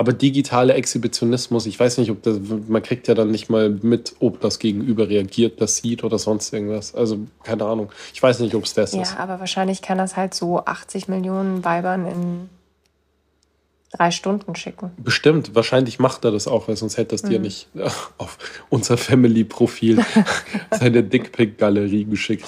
Aber 0.00 0.12
digitale 0.12 0.74
Exhibitionismus, 0.74 1.66
ich 1.66 1.78
weiß 1.78 1.98
nicht, 1.98 2.12
ob 2.12 2.22
das, 2.22 2.38
man 2.68 2.82
kriegt 2.84 3.08
ja 3.08 3.14
dann 3.14 3.32
nicht 3.32 3.50
mal 3.50 3.68
mit, 3.68 4.14
ob 4.20 4.40
das 4.40 4.60
Gegenüber 4.60 5.08
reagiert, 5.08 5.60
das 5.60 5.78
sieht 5.78 6.04
oder 6.04 6.20
sonst 6.20 6.52
irgendwas. 6.52 6.94
Also, 6.94 7.18
keine 7.42 7.64
Ahnung. 7.64 7.90
Ich 8.14 8.22
weiß 8.22 8.38
nicht, 8.38 8.54
ob 8.54 8.62
es 8.62 8.74
das 8.74 8.92
ist. 8.94 9.12
Ja, 9.14 9.18
aber 9.18 9.40
wahrscheinlich 9.40 9.82
kann 9.82 9.98
das 9.98 10.16
halt 10.16 10.34
so 10.34 10.64
80 10.64 11.08
Millionen 11.08 11.64
Weibern 11.64 12.06
in 12.06 12.48
drei 13.92 14.12
Stunden 14.12 14.54
schicken. 14.54 14.92
Bestimmt, 14.98 15.56
wahrscheinlich 15.56 15.98
macht 15.98 16.24
er 16.24 16.30
das 16.30 16.46
auch, 16.46 16.68
weil 16.68 16.76
sonst 16.76 16.96
hätte 16.96 17.16
es 17.16 17.24
Mhm. 17.24 17.28
dir 17.30 17.38
nicht 17.40 17.66
auf 18.18 18.38
unser 18.70 18.96
Family-Profil 18.98 19.98
seine 20.70 21.02
Dickpick-Galerie 21.02 22.04
geschickt. 22.04 22.44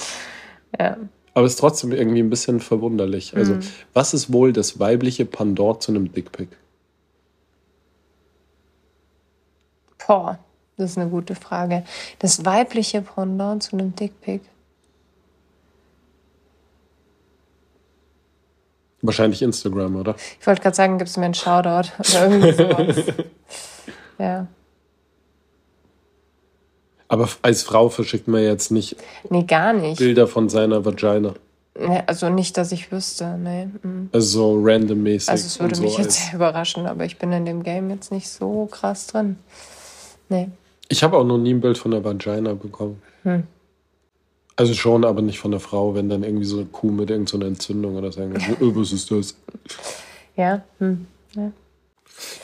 Ja. 0.78 0.96
Aber 1.34 1.46
es 1.46 1.54
ist 1.54 1.58
trotzdem 1.58 1.90
irgendwie 1.90 2.20
ein 2.20 2.30
bisschen 2.30 2.60
verwunderlich. 2.60 3.36
Also, 3.36 3.54
Mhm. 3.54 3.60
was 3.92 4.14
ist 4.14 4.32
wohl 4.32 4.52
das 4.52 4.78
weibliche 4.78 5.24
Pendant 5.24 5.82
zu 5.82 5.90
einem 5.90 6.12
Dickpick? 6.12 6.50
Boah, 10.10 10.40
das 10.76 10.90
ist 10.90 10.98
eine 10.98 11.08
gute 11.08 11.36
Frage. 11.36 11.84
Das 12.18 12.44
weibliche 12.44 13.00
Pendant 13.00 13.62
zu 13.62 13.76
einem 13.76 13.94
Dickpick. 13.94 14.42
Wahrscheinlich 19.02 19.40
Instagram, 19.40 19.94
oder? 19.94 20.16
Ich 20.40 20.44
wollte 20.48 20.62
gerade 20.62 20.74
sagen, 20.74 20.98
gibst 20.98 21.14
du 21.14 21.20
mir 21.20 21.26
einen 21.26 21.34
Shoutout 21.34 21.92
oder 22.00 22.24
irgendwie 22.28 22.52
sowas. 22.56 22.96
ja. 24.18 24.48
Aber 27.06 27.28
als 27.42 27.62
Frau 27.62 27.88
verschickt 27.88 28.26
man 28.26 28.42
jetzt 28.42 28.72
nicht 28.72 28.96
Nee, 29.28 29.44
gar 29.44 29.72
nicht. 29.72 30.00
Bilder 30.00 30.26
von 30.26 30.48
seiner 30.48 30.84
Vagina. 30.84 31.34
Nee, 31.78 32.02
also 32.08 32.30
nicht, 32.30 32.56
dass 32.56 32.72
ich 32.72 32.90
wüsste. 32.90 33.38
Nee. 33.38 33.66
mm. 33.66 34.08
Also 34.10 34.26
so 34.26 34.60
randommäßig. 34.60 35.28
Also 35.28 35.46
es 35.46 35.60
würde 35.60 35.76
so 35.76 35.82
mich 35.82 35.98
jetzt 35.98 36.18
sehr 36.18 36.34
überraschen, 36.34 36.88
aber 36.88 37.04
ich 37.04 37.16
bin 37.16 37.30
in 37.30 37.44
dem 37.44 37.62
Game 37.62 37.90
jetzt 37.90 38.10
nicht 38.10 38.28
so 38.28 38.66
krass 38.66 39.06
drin. 39.06 39.38
Nee. 40.30 40.48
Ich 40.88 41.02
habe 41.02 41.18
auch 41.18 41.24
noch 41.24 41.38
nie 41.38 41.52
ein 41.52 41.60
Bild 41.60 41.76
von 41.76 41.90
der 41.90 42.02
Vagina 42.02 42.54
bekommen. 42.54 43.02
Hm. 43.24 43.44
Also 44.56 44.74
schon, 44.74 45.04
aber 45.04 45.22
nicht 45.22 45.38
von 45.38 45.50
der 45.50 45.60
Frau, 45.60 45.94
wenn 45.94 46.08
dann 46.08 46.22
irgendwie 46.22 46.44
so 46.44 46.58
eine 46.58 46.66
Kuh 46.66 46.90
mit 46.90 47.10
irgendeiner 47.10 47.46
Entzündung 47.46 47.96
oder 47.96 48.10
sagen, 48.12 48.34
äh, 48.34 48.56
was 48.60 48.92
ist 48.92 49.10
das? 49.10 49.36
Ja. 50.36 50.62
Hm. 50.78 51.06
ja. 51.34 51.52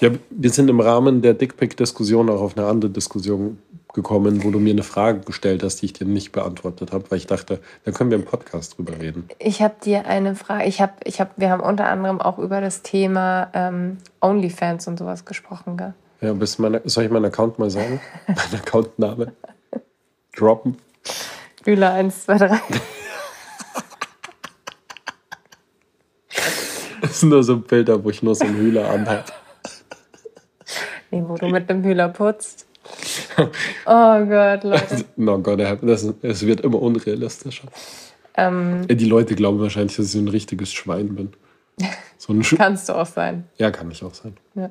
Ja, 0.01 0.11
wir 0.31 0.51
sind 0.51 0.71
im 0.71 0.81
Rahmen 0.81 1.23
der 1.23 1.35
Dickpick-Diskussion 1.35 2.31
auch 2.31 2.41
auf 2.41 2.57
eine 2.57 2.67
andere 2.67 2.91
Diskussion 2.91 3.59
gekommen, 3.93 4.45
wo 4.45 4.51
du 4.51 4.59
mir 4.59 4.73
eine 4.73 4.83
Frage 4.83 5.21
gestellt 5.21 5.63
hast, 5.63 5.83
die 5.83 5.87
ich 5.87 5.93
dir 5.93 6.07
nicht 6.07 6.33
beantwortet 6.33 6.93
habe, 6.93 7.11
weil 7.11 7.19
ich 7.19 7.27
dachte, 7.27 7.61
da 7.85 7.91
können 7.91 8.11
wir 8.11 8.19
im 8.19 8.25
Podcast 8.25 8.79
drüber 8.79 8.99
reden. 9.01 9.29
Ich 9.39 9.61
habe 9.63 9.75
dir 9.85 10.07
eine 10.07 10.35
Frage. 10.35 10.65
Ich 10.65 10.81
habe, 10.81 10.93
ich 11.05 11.21
habe, 11.21 11.31
wir 11.37 11.51
haben 11.51 11.63
unter 11.63 11.87
anderem 11.87 12.21
auch 12.21 12.39
über 12.39 12.61
das 12.61 12.83
Thema 12.83 13.51
ähm, 13.55 13.99
OnlyFans 14.21 14.87
und 14.87 14.99
sowas 14.99 15.25
gesprochen, 15.25 15.77
gell? 15.77 15.95
Ja, 16.21 16.33
bis 16.33 16.59
meine, 16.59 16.81
soll 16.85 17.05
ich 17.05 17.11
meinen 17.11 17.27
Account 17.27 17.59
mal 17.59 17.71
sagen? 17.71 18.01
Mein 18.27 18.61
Accountname? 18.61 19.33
Droppen? 20.37 20.77
Bühler 21.65 21.93
1, 21.93 22.25
2, 22.25 22.39
3. 22.39 22.61
Das 27.01 27.21
sind 27.21 27.29
nur 27.31 27.43
so 27.45 27.59
Bilder, 27.59 28.03
wo 28.03 28.11
ich 28.11 28.23
nur 28.23 28.35
so 28.35 28.45
einen 28.45 28.57
Hühler 28.57 28.89
anhabe. 28.91 29.25
Nee, 31.11 31.23
wo 31.27 31.37
du 31.37 31.47
mit 31.49 31.69
dem 31.71 31.83
Hühler 31.85 32.09
putzt. 32.09 32.67
Oh 33.85 34.25
Gott, 34.25 34.65
Leute. 34.65 35.05
No 35.17 35.39
Gott, 35.41 35.61
das, 35.83 36.09
es 36.23 36.47
wird 36.47 36.61
immer 36.63 36.81
unrealistischer. 36.81 37.69
Ähm, 38.37 38.87
Die 38.89 39.05
Leute 39.05 39.35
glauben 39.35 39.59
wahrscheinlich, 39.61 39.97
dass 39.97 40.15
ich 40.15 40.21
ein 40.21 40.29
richtiges 40.29 40.73
Schwein 40.73 41.15
bin. 41.15 41.33
So 42.17 42.33
ein 42.33 42.43
Sch 42.43 42.55
kannst 42.57 42.89
du 42.89 42.95
auch 42.95 43.07
sein. 43.07 43.45
ja, 43.59 43.71
kann 43.71 43.91
ich 43.91 44.03
auch 44.03 44.15
sein. 44.15 44.37
Ja. 44.55 44.71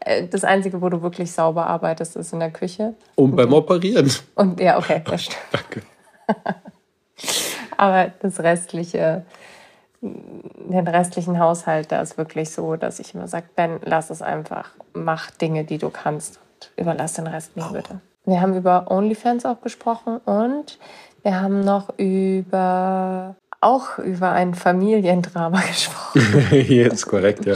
Äh, 0.00 0.26
Das 0.28 0.44
Einzige, 0.44 0.80
wo 0.80 0.88
du 0.88 1.02
wirklich 1.02 1.32
sauber 1.32 1.66
arbeitest, 1.66 2.16
ist 2.16 2.32
in 2.32 2.40
der 2.40 2.50
Küche. 2.50 2.94
Und 3.14 3.36
beim 3.36 3.52
Operieren. 3.52 4.10
Und 4.34 4.60
ja, 4.60 4.78
okay, 4.78 5.02
das 5.04 5.24
stimmt. 5.24 5.40
Danke. 5.52 5.82
Aber 7.76 8.12
das 8.20 8.40
restliche, 8.40 9.24
den 10.00 10.88
restlichen 10.88 11.38
Haushalt, 11.38 11.92
da 11.92 12.00
ist 12.00 12.16
wirklich 12.18 12.50
so, 12.50 12.76
dass 12.76 12.98
ich 12.98 13.14
immer 13.14 13.28
sage, 13.28 13.46
Ben, 13.54 13.80
lass 13.82 14.10
es 14.10 14.22
einfach. 14.22 14.70
Mach 14.94 15.30
Dinge, 15.30 15.64
die 15.64 15.78
du 15.78 15.90
kannst 15.90 16.38
und 16.38 16.70
überlass 16.76 17.14
den 17.14 17.26
Rest 17.26 17.56
mir 17.56 17.68
bitte. 17.72 18.00
Wir 18.24 18.40
haben 18.40 18.56
über 18.56 18.90
OnlyFans 18.90 19.46
auch 19.46 19.60
gesprochen 19.60 20.18
und 20.24 20.78
wir 21.22 21.40
haben 21.40 21.60
noch 21.60 21.90
über 21.98 23.36
auch 23.60 23.98
über 23.98 24.32
ein 24.32 24.54
Familiendrama 24.54 25.60
gesprochen. 25.66 26.46
Jetzt 26.50 27.06
korrekt, 27.06 27.46
ja. 27.46 27.54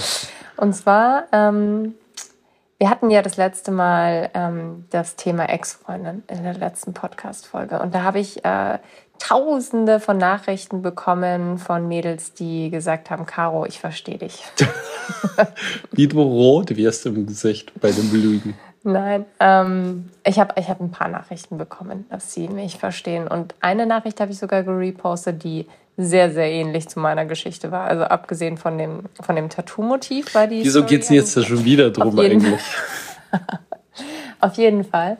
Und 0.56 0.74
zwar, 0.74 1.24
ähm, 1.32 1.94
wir 2.80 2.88
hatten 2.88 3.10
ja 3.10 3.20
das 3.20 3.36
letzte 3.36 3.70
Mal 3.70 4.30
ähm, 4.32 4.86
das 4.88 5.14
Thema 5.14 5.50
Ex-Freundin 5.50 6.22
in 6.28 6.42
der 6.42 6.54
letzten 6.54 6.94
Podcast-Folge. 6.94 7.78
Und 7.78 7.94
da 7.94 8.04
habe 8.04 8.20
ich 8.20 8.42
äh, 8.42 8.78
tausende 9.18 10.00
von 10.00 10.16
Nachrichten 10.16 10.80
bekommen 10.80 11.58
von 11.58 11.86
Mädels, 11.88 12.32
die 12.32 12.70
gesagt 12.70 13.10
haben, 13.10 13.26
Caro, 13.26 13.66
ich 13.66 13.78
verstehe 13.78 14.16
dich. 14.16 14.44
Wie 15.92 16.08
du 16.08 16.22
rot 16.22 16.74
wirst 16.74 17.04
im 17.04 17.26
Gesicht 17.26 17.78
bei 17.78 17.90
dem 17.90 18.12
Lügen. 18.14 18.54
Nein, 18.82 19.26
ähm, 19.40 20.08
ich 20.24 20.38
habe 20.38 20.54
ich 20.58 20.68
hab 20.68 20.80
ein 20.80 20.90
paar 20.90 21.08
Nachrichten 21.08 21.58
bekommen, 21.58 22.06
dass 22.10 22.32
sie 22.32 22.48
mich 22.48 22.78
verstehen. 22.78 23.28
Und 23.28 23.54
eine 23.60 23.86
Nachricht 23.86 24.20
habe 24.20 24.32
ich 24.32 24.38
sogar 24.38 24.62
gerepostet, 24.62 25.44
die 25.44 25.66
sehr, 25.98 26.30
sehr 26.30 26.50
ähnlich 26.50 26.88
zu 26.88 26.98
meiner 26.98 27.26
Geschichte 27.26 27.70
war. 27.70 27.84
Also 27.84 28.04
abgesehen 28.04 28.56
von 28.56 28.78
dem, 28.78 29.02
von 29.20 29.36
dem 29.36 29.50
Tattoo-Motiv 29.50 30.34
war 30.34 30.46
die. 30.46 30.64
Wieso 30.64 30.84
geht's 30.84 31.08
denn 31.08 31.16
jetzt 31.16 31.36
da 31.36 31.42
schon 31.42 31.64
wieder 31.64 31.90
drum 31.90 32.18
Auf 32.18 32.24
eigentlich? 32.24 32.60
Auf 34.40 34.54
jeden 34.54 34.84
Fall. 34.84 35.18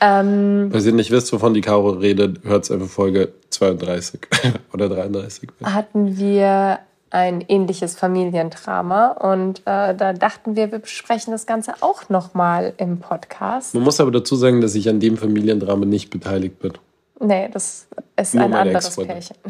Ähm, 0.00 0.68
Falls 0.70 0.86
ihr 0.86 0.92
nicht 0.92 1.10
wisst, 1.10 1.32
wovon 1.32 1.54
die 1.54 1.60
Caro 1.60 1.90
redet, 1.90 2.44
hört 2.44 2.70
einfach 2.70 2.88
Folge 2.88 3.32
32 3.50 4.20
oder 4.72 4.88
33. 4.88 5.48
hatten 5.64 6.16
wir 6.16 6.78
ein 7.12 7.44
ähnliches 7.46 7.94
Familiendrama. 7.94 9.08
Und 9.08 9.60
äh, 9.60 9.94
da 9.94 10.12
dachten 10.12 10.56
wir, 10.56 10.72
wir 10.72 10.78
besprechen 10.78 11.32
das 11.32 11.46
Ganze 11.46 11.74
auch 11.80 12.08
nochmal 12.08 12.72
im 12.78 12.98
Podcast. 13.00 13.74
Man 13.74 13.84
muss 13.84 14.00
aber 14.00 14.10
dazu 14.10 14.34
sagen, 14.34 14.60
dass 14.60 14.74
ich 14.74 14.88
an 14.88 14.98
dem 14.98 15.16
Familiendrama 15.16 15.84
nicht 15.84 16.10
beteiligt 16.10 16.58
bin. 16.58 16.72
Nee, 17.20 17.48
das 17.52 17.86
ist 18.16 18.34
Nur 18.34 18.44
ein 18.44 18.54
anderes 18.54 18.96
Pärchen. 18.96 19.36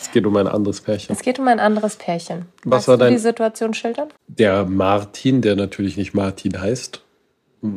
Es 0.00 0.12
geht 0.12 0.24
um 0.24 0.36
ein 0.36 0.46
anderes 0.46 0.80
Pärchen. 0.80 1.14
Es 1.14 1.20
geht 1.20 1.38
um 1.38 1.48
ein 1.48 1.60
anderes 1.60 1.96
Pärchen. 1.96 2.46
Was 2.64 2.64
Magst 2.64 2.88
war 2.88 2.96
dein, 2.96 3.12
die 3.12 3.18
Situation 3.18 3.74
schildern? 3.74 4.08
Der 4.28 4.64
Martin, 4.64 5.42
der 5.42 5.56
natürlich 5.56 5.96
nicht 5.96 6.14
Martin 6.14 6.58
heißt, 6.58 7.02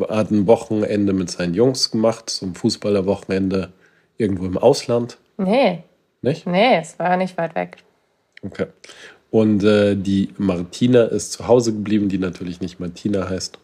hat 0.07 0.31
ein 0.31 0.47
Wochenende 0.47 1.11
mit 1.11 1.29
seinen 1.31 1.53
Jungs 1.53 1.91
gemacht, 1.91 2.29
so 2.29 2.45
ein 2.45 2.53
Fußballerwochenende 2.53 3.73
irgendwo 4.17 4.45
im 4.45 4.57
Ausland. 4.57 5.17
Nee. 5.37 5.83
Nicht? 6.21 6.47
Nee, 6.47 6.77
es 6.77 6.97
war 6.99 7.17
nicht 7.17 7.37
weit 7.37 7.55
weg. 7.55 7.77
Okay. 8.41 8.67
Und 9.31 9.63
äh, 9.63 9.95
die 9.95 10.29
Martina 10.37 11.03
ist 11.03 11.33
zu 11.33 11.47
Hause 11.47 11.73
geblieben, 11.73 12.09
die 12.09 12.17
natürlich 12.17 12.61
nicht 12.61 12.79
Martina 12.79 13.29
heißt. 13.29 13.59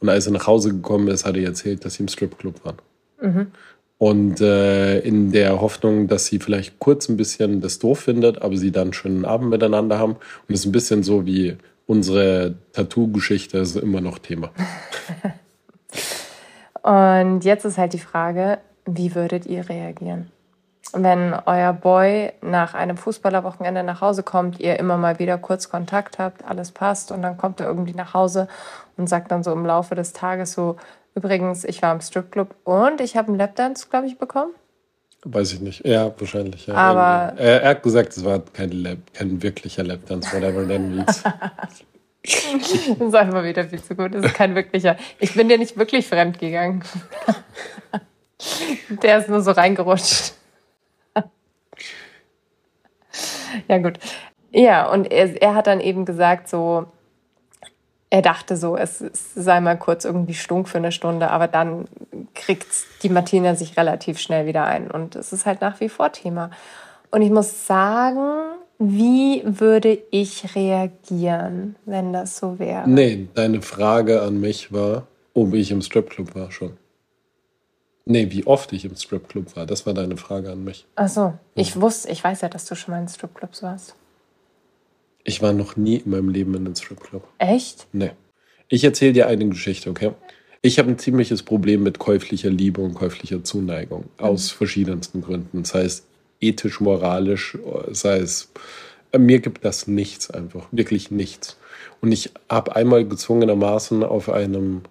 Und 0.00 0.08
als 0.08 0.26
er 0.26 0.32
nach 0.32 0.46
Hause 0.46 0.70
gekommen 0.70 1.08
ist, 1.08 1.24
hat 1.26 1.36
er 1.36 1.44
erzählt, 1.44 1.84
dass 1.84 1.94
sie 1.94 2.04
im 2.04 2.08
Stripclub 2.08 2.64
waren. 2.64 2.76
Mhm. 3.20 3.46
Und 3.98 4.40
äh, 4.40 5.00
in 5.00 5.32
der 5.32 5.60
Hoffnung, 5.60 6.06
dass 6.06 6.26
sie 6.26 6.38
vielleicht 6.38 6.78
kurz 6.78 7.08
ein 7.08 7.16
bisschen 7.16 7.60
das 7.60 7.80
doof 7.80 7.98
findet, 7.98 8.42
aber 8.42 8.56
sie 8.56 8.70
dann 8.70 8.92
schönen 8.92 9.24
Abend 9.24 9.50
miteinander 9.50 9.98
haben. 9.98 10.12
Und 10.12 10.54
es 10.54 10.60
ist 10.60 10.66
ein 10.66 10.72
bisschen 10.72 11.02
so 11.02 11.26
wie 11.26 11.56
unsere 11.86 12.54
Tattoo-Geschichte, 12.74 13.58
ist 13.58 13.76
immer 13.76 14.00
noch 14.00 14.20
Thema. 14.20 14.52
Und 16.82 17.44
jetzt 17.44 17.64
ist 17.64 17.76
halt 17.76 17.92
die 17.92 17.98
Frage, 17.98 18.58
wie 18.86 19.16
würdet 19.16 19.46
ihr 19.46 19.68
reagieren? 19.68 20.30
Wenn 20.92 21.34
euer 21.44 21.74
Boy 21.74 22.32
nach 22.40 22.74
einem 22.74 22.96
Fußballerwochenende 22.96 23.82
nach 23.82 24.00
Hause 24.00 24.22
kommt, 24.22 24.58
ihr 24.58 24.78
immer 24.78 24.96
mal 24.96 25.18
wieder 25.18 25.36
kurz 25.36 25.68
Kontakt 25.68 26.18
habt, 26.18 26.44
alles 26.44 26.72
passt 26.72 27.12
und 27.12 27.22
dann 27.22 27.36
kommt 27.36 27.60
er 27.60 27.66
irgendwie 27.66 27.92
nach 27.92 28.14
Hause 28.14 28.48
und 28.96 29.08
sagt 29.08 29.30
dann 29.30 29.42
so 29.42 29.52
im 29.52 29.66
Laufe 29.66 29.94
des 29.94 30.14
Tages 30.14 30.52
so, 30.52 30.76
übrigens, 31.14 31.64
ich 31.64 31.82
war 31.82 31.92
im 31.92 32.00
Stripclub 32.00 32.54
und 32.64 33.00
ich 33.00 33.16
habe 33.16 33.28
einen 33.28 33.38
Lapdance, 33.38 33.88
glaube 33.90 34.06
ich, 34.06 34.18
bekommen. 34.18 34.52
Weiß 35.24 35.52
ich 35.52 35.60
nicht. 35.60 35.84
Ja, 35.84 36.12
wahrscheinlich. 36.18 36.68
Ja. 36.68 36.74
Aber 36.74 37.38
er, 37.38 37.62
er, 37.62 37.70
hat 37.70 37.82
gesagt, 37.82 38.16
es 38.16 38.24
war 38.24 38.38
kein, 38.38 38.70
Lab, 38.70 38.98
kein 39.12 39.42
wirklicher 39.42 39.82
Lapdance, 39.82 40.32
whatever 40.32 40.66
that 40.66 40.80
means. 40.80 41.24
das 42.22 43.08
ist 43.08 43.14
einfach 43.14 43.44
wieder 43.44 43.64
viel 43.64 43.82
zu 43.82 43.94
gut. 43.94 44.14
Das 44.14 44.24
ist 44.24 44.34
kein 44.34 44.54
wirklicher. 44.54 44.96
Ich 45.18 45.34
bin 45.34 45.48
dir 45.48 45.58
nicht 45.58 45.76
wirklich 45.76 46.06
fremd 46.06 46.38
gegangen. 46.38 46.84
Der 49.02 49.18
ist 49.18 49.28
nur 49.28 49.40
so 49.40 49.50
reingerutscht. 49.50 50.34
Ja, 53.68 53.78
gut. 53.78 53.98
Ja, 54.50 54.90
und 54.90 55.10
er, 55.10 55.40
er 55.40 55.54
hat 55.54 55.66
dann 55.66 55.80
eben 55.80 56.04
gesagt, 56.04 56.48
so, 56.48 56.86
er 58.10 58.22
dachte 58.22 58.56
so, 58.56 58.76
es, 58.76 59.00
es, 59.00 59.34
sei 59.34 59.60
mal 59.60 59.78
kurz 59.78 60.04
irgendwie 60.04 60.34
stunk 60.34 60.68
für 60.68 60.78
eine 60.78 60.92
Stunde, 60.92 61.30
aber 61.30 61.48
dann 61.48 61.86
kriegt 62.34 62.66
die 63.02 63.10
Martina 63.10 63.54
sich 63.54 63.76
relativ 63.76 64.18
schnell 64.18 64.46
wieder 64.46 64.64
ein. 64.64 64.90
Und 64.90 65.16
es 65.16 65.32
ist 65.32 65.44
halt 65.44 65.60
nach 65.60 65.80
wie 65.80 65.88
vor 65.88 66.12
Thema. 66.12 66.50
Und 67.10 67.22
ich 67.22 67.30
muss 67.30 67.66
sagen, 67.66 68.40
wie 68.78 69.42
würde 69.44 69.98
ich 70.10 70.54
reagieren, 70.54 71.76
wenn 71.84 72.12
das 72.12 72.38
so 72.38 72.58
wäre? 72.58 72.88
Nee, 72.88 73.28
deine 73.34 73.60
Frage 73.60 74.22
an 74.22 74.40
mich 74.40 74.72
war, 74.72 75.06
ob 75.34 75.52
ich 75.54 75.70
im 75.70 75.82
Stripclub 75.82 76.34
war 76.34 76.50
schon. 76.50 76.76
Nee, 78.10 78.30
wie 78.30 78.46
oft 78.46 78.72
ich 78.72 78.86
im 78.86 78.96
Stripclub 78.96 79.54
war. 79.54 79.66
Das 79.66 79.84
war 79.84 79.92
deine 79.92 80.16
Frage 80.16 80.50
an 80.50 80.64
mich. 80.64 80.86
Ach 80.96 81.08
so, 81.08 81.34
ich 81.54 81.78
wusste, 81.78 82.10
ich 82.10 82.24
weiß 82.24 82.40
ja, 82.40 82.48
dass 82.48 82.64
du 82.64 82.74
schon 82.74 82.94
mal 82.94 83.02
in 83.02 83.08
Stripclubs 83.08 83.62
warst. 83.62 83.94
Ich 85.24 85.42
war 85.42 85.52
noch 85.52 85.76
nie 85.76 85.96
in 85.96 86.10
meinem 86.10 86.30
Leben 86.30 86.54
in 86.54 86.64
einem 86.64 86.74
Stripclub. 86.74 87.28
Echt? 87.36 87.86
Nee. 87.92 88.12
Ich 88.68 88.82
erzähle 88.82 89.12
dir 89.12 89.26
eine 89.26 89.46
Geschichte, 89.46 89.90
okay? 89.90 90.12
Ich 90.62 90.78
habe 90.78 90.88
ein 90.88 90.98
ziemliches 90.98 91.42
Problem 91.42 91.82
mit 91.82 91.98
käuflicher 91.98 92.48
Liebe 92.48 92.80
und 92.80 92.94
käuflicher 92.94 93.44
Zuneigung. 93.44 94.04
Mhm. 94.18 94.24
Aus 94.24 94.50
verschiedensten 94.50 95.20
Gründen. 95.20 95.62
Das 95.62 95.74
heißt, 95.74 96.06
ethisch, 96.40 96.80
moralisch, 96.80 97.58
sei 97.90 98.20
es, 98.20 98.50
äh, 99.12 99.18
mir 99.18 99.40
gibt 99.40 99.66
das 99.66 99.86
nichts 99.86 100.30
einfach, 100.30 100.66
wirklich 100.70 101.10
nichts. 101.10 101.58
Und 102.00 102.12
ich 102.12 102.32
habe 102.48 102.74
einmal 102.74 103.04
gezwungenermaßen 103.04 104.02
auf 104.02 104.30
einem 104.30 104.82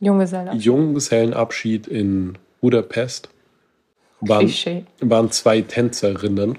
Junggesellenabschied, 0.00 0.64
Junggesellenabschied 0.64 1.86
in 1.86 2.38
Budapest 2.60 3.28
waren, 4.20 4.52
waren 5.00 5.30
zwei 5.30 5.62
Tänzerinnen, 5.62 6.58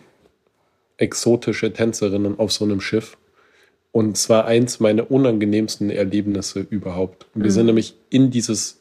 exotische 0.97 1.73
Tänzerinnen 1.73 2.39
auf 2.39 2.52
so 2.52 2.65
einem 2.65 2.82
Schiff. 2.82 3.17
Und 3.91 4.17
zwar 4.17 4.45
eins 4.45 4.80
meiner 4.80 5.10
unangenehmsten 5.10 5.89
Erlebnisse 5.89 6.60
überhaupt. 6.69 7.26
Wir 7.34 7.45
mhm. 7.45 7.52
sind 7.52 7.65
nämlich 7.67 7.95
in 8.10 8.32
dieses 8.32 8.80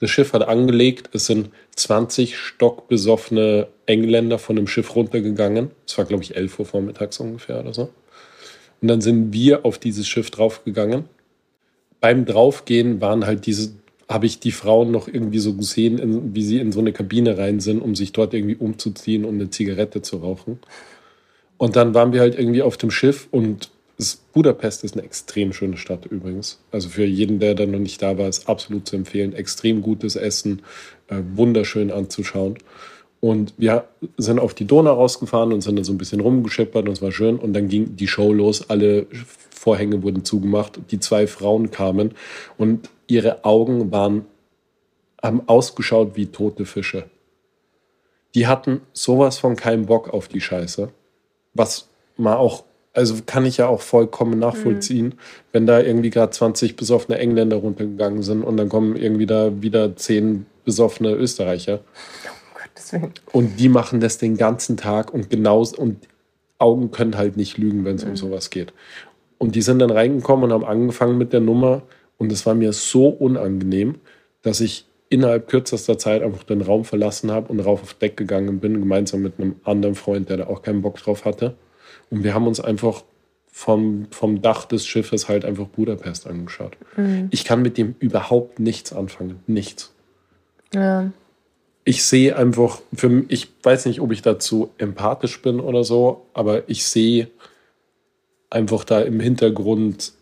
das 0.00 0.10
Schiff 0.10 0.32
hat 0.32 0.48
angelegt, 0.48 1.10
es 1.12 1.26
sind 1.26 1.50
20 1.76 2.36
stockbesoffene 2.36 3.68
Engländer 3.84 4.38
von 4.38 4.56
dem 4.56 4.66
Schiff 4.66 4.96
runtergegangen. 4.96 5.70
Es 5.86 5.96
war, 5.98 6.06
glaube 6.06 6.22
ich, 6.22 6.36
11 6.36 6.58
Uhr 6.58 6.66
vormittags 6.66 7.20
ungefähr 7.20 7.60
oder 7.60 7.74
so. 7.74 7.90
Und 8.80 8.88
dann 8.88 9.02
sind 9.02 9.34
wir 9.34 9.66
auf 9.66 9.78
dieses 9.78 10.08
Schiff 10.08 10.30
draufgegangen. 10.30 11.04
Beim 12.00 12.24
Draufgehen 12.24 13.02
waren 13.02 13.26
halt 13.26 13.44
diese, 13.44 13.72
habe 14.10 14.26
ich 14.26 14.40
die 14.40 14.50
Frauen 14.50 14.90
noch 14.90 15.06
irgendwie 15.06 15.38
so 15.38 15.54
gesehen, 15.54 16.34
wie 16.34 16.42
sie 16.42 16.58
in 16.58 16.72
so 16.72 16.80
eine 16.80 16.92
Kabine 16.92 17.38
rein 17.38 17.60
sind, 17.60 17.80
um 17.80 17.94
sich 17.94 18.12
dort 18.12 18.34
irgendwie 18.34 18.56
umzuziehen 18.56 19.24
und 19.24 19.36
eine 19.36 19.50
Zigarette 19.50 20.02
zu 20.02 20.16
rauchen. 20.16 20.58
Und 21.58 21.76
dann 21.76 21.94
waren 21.94 22.12
wir 22.12 22.20
halt 22.20 22.36
irgendwie 22.36 22.62
auf 22.62 22.76
dem 22.76 22.90
Schiff 22.90 23.28
und 23.30 23.70
Budapest 24.32 24.82
ist 24.82 24.94
eine 24.94 25.04
extrem 25.04 25.52
schöne 25.52 25.76
Stadt 25.76 26.06
übrigens. 26.06 26.58
Also 26.72 26.88
für 26.88 27.04
jeden, 27.04 27.38
der 27.38 27.54
da 27.54 27.66
noch 27.66 27.78
nicht 27.78 28.02
da 28.02 28.18
war, 28.18 28.28
ist 28.28 28.48
absolut 28.48 28.88
zu 28.88 28.96
empfehlen. 28.96 29.34
Extrem 29.34 29.82
gutes 29.82 30.16
Essen, 30.16 30.62
äh, 31.08 31.16
wunderschön 31.34 31.90
anzuschauen. 31.90 32.56
Und 33.20 33.52
wir 33.58 33.84
sind 34.16 34.40
auf 34.40 34.54
die 34.54 34.66
Donau 34.66 34.94
rausgefahren 34.94 35.52
und 35.52 35.60
sind 35.60 35.78
da 35.78 35.84
so 35.84 35.92
ein 35.92 35.98
bisschen 35.98 36.20
rumgeschippert 36.20 36.88
und 36.88 36.94
es 36.94 37.02
war 37.02 37.12
schön. 37.12 37.36
Und 37.36 37.52
dann 37.52 37.68
ging 37.68 37.94
die 37.94 38.08
Show 38.08 38.32
los. 38.32 38.70
Alle 38.70 39.06
Vorhänge 39.50 40.02
wurden 40.02 40.24
zugemacht. 40.24 40.80
Die 40.90 40.98
zwei 40.98 41.26
Frauen 41.26 41.70
kamen 41.70 42.12
und 42.56 42.88
ihre 43.10 43.44
Augen 43.44 43.90
waren, 43.92 44.26
haben 45.22 45.42
ausgeschaut 45.48 46.16
wie 46.16 46.26
tote 46.26 46.64
Fische. 46.64 47.04
Die 48.34 48.46
hatten 48.46 48.80
sowas 48.92 49.38
von 49.38 49.56
keinen 49.56 49.86
Bock 49.86 50.08
auf 50.12 50.28
die 50.28 50.40
Scheiße. 50.40 50.90
Was 51.54 51.88
man 52.16 52.34
auch 52.34 52.64
also 52.92 53.16
kann 53.24 53.46
ich 53.46 53.56
ja 53.56 53.68
auch 53.68 53.80
vollkommen 53.80 54.38
nachvollziehen, 54.38 55.06
mhm. 55.06 55.14
wenn 55.52 55.66
da 55.66 55.80
irgendwie 55.80 56.10
gerade 56.10 56.30
20 56.30 56.76
besoffene 56.76 57.18
Engländer 57.18 57.56
runtergegangen 57.56 58.22
sind 58.22 58.42
und 58.42 58.56
dann 58.56 58.68
kommen 58.68 58.96
irgendwie 58.96 59.26
da 59.26 59.62
wieder 59.62 59.94
10 59.94 60.46
besoffene 60.64 61.12
Österreicher. 61.12 61.80
Oh 62.92 62.98
und 63.32 63.60
die 63.60 63.68
machen 63.68 64.00
das 64.00 64.18
den 64.18 64.36
ganzen 64.36 64.76
Tag 64.76 65.14
und 65.14 65.30
genauso 65.30 65.76
und 65.76 66.08
Augen 66.58 66.90
können 66.90 67.16
halt 67.16 67.36
nicht 67.36 67.58
lügen, 67.58 67.84
wenn 67.84 67.96
es 67.96 68.04
mhm. 68.04 68.10
um 68.10 68.16
sowas 68.16 68.50
geht. 68.50 68.72
Und 69.38 69.54
die 69.54 69.62
sind 69.62 69.78
dann 69.78 69.90
reingekommen 69.90 70.44
und 70.46 70.52
haben 70.52 70.64
angefangen 70.64 71.16
mit 71.16 71.32
der 71.32 71.40
Nummer 71.40 71.82
und 72.20 72.30
es 72.30 72.44
war 72.44 72.54
mir 72.54 72.74
so 72.74 73.08
unangenehm, 73.08 73.94
dass 74.42 74.60
ich 74.60 74.84
innerhalb 75.08 75.48
kürzester 75.48 75.96
Zeit 75.96 76.22
einfach 76.22 76.42
den 76.42 76.60
Raum 76.60 76.84
verlassen 76.84 77.30
habe 77.30 77.50
und 77.50 77.60
rauf 77.60 77.82
auf 77.82 77.94
Deck 77.94 78.18
gegangen 78.18 78.60
bin, 78.60 78.78
gemeinsam 78.78 79.22
mit 79.22 79.40
einem 79.40 79.56
anderen 79.64 79.94
Freund, 79.94 80.28
der 80.28 80.36
da 80.36 80.46
auch 80.46 80.60
keinen 80.60 80.82
Bock 80.82 80.98
drauf 80.98 81.24
hatte. 81.24 81.54
Und 82.10 82.22
wir 82.22 82.34
haben 82.34 82.46
uns 82.46 82.60
einfach 82.60 83.04
vom, 83.50 84.06
vom 84.10 84.42
Dach 84.42 84.66
des 84.66 84.86
Schiffes 84.86 85.30
halt 85.30 85.46
einfach 85.46 85.66
Budapest 85.66 86.26
angeschaut. 86.26 86.76
Mhm. 86.98 87.28
Ich 87.30 87.44
kann 87.44 87.62
mit 87.62 87.78
dem 87.78 87.94
überhaupt 88.00 88.60
nichts 88.60 88.92
anfangen. 88.92 89.40
Nichts. 89.46 89.90
Ja. 90.74 91.10
Ich 91.84 92.04
sehe 92.04 92.36
einfach, 92.36 92.82
für, 92.92 93.24
ich 93.28 93.48
weiß 93.62 93.86
nicht, 93.86 94.02
ob 94.02 94.12
ich 94.12 94.20
dazu 94.20 94.68
empathisch 94.76 95.40
bin 95.40 95.58
oder 95.58 95.84
so, 95.84 96.26
aber 96.34 96.68
ich 96.68 96.84
sehe 96.84 97.28
einfach 98.50 98.84
da 98.84 99.00
im 99.00 99.20
Hintergrund 99.20 100.12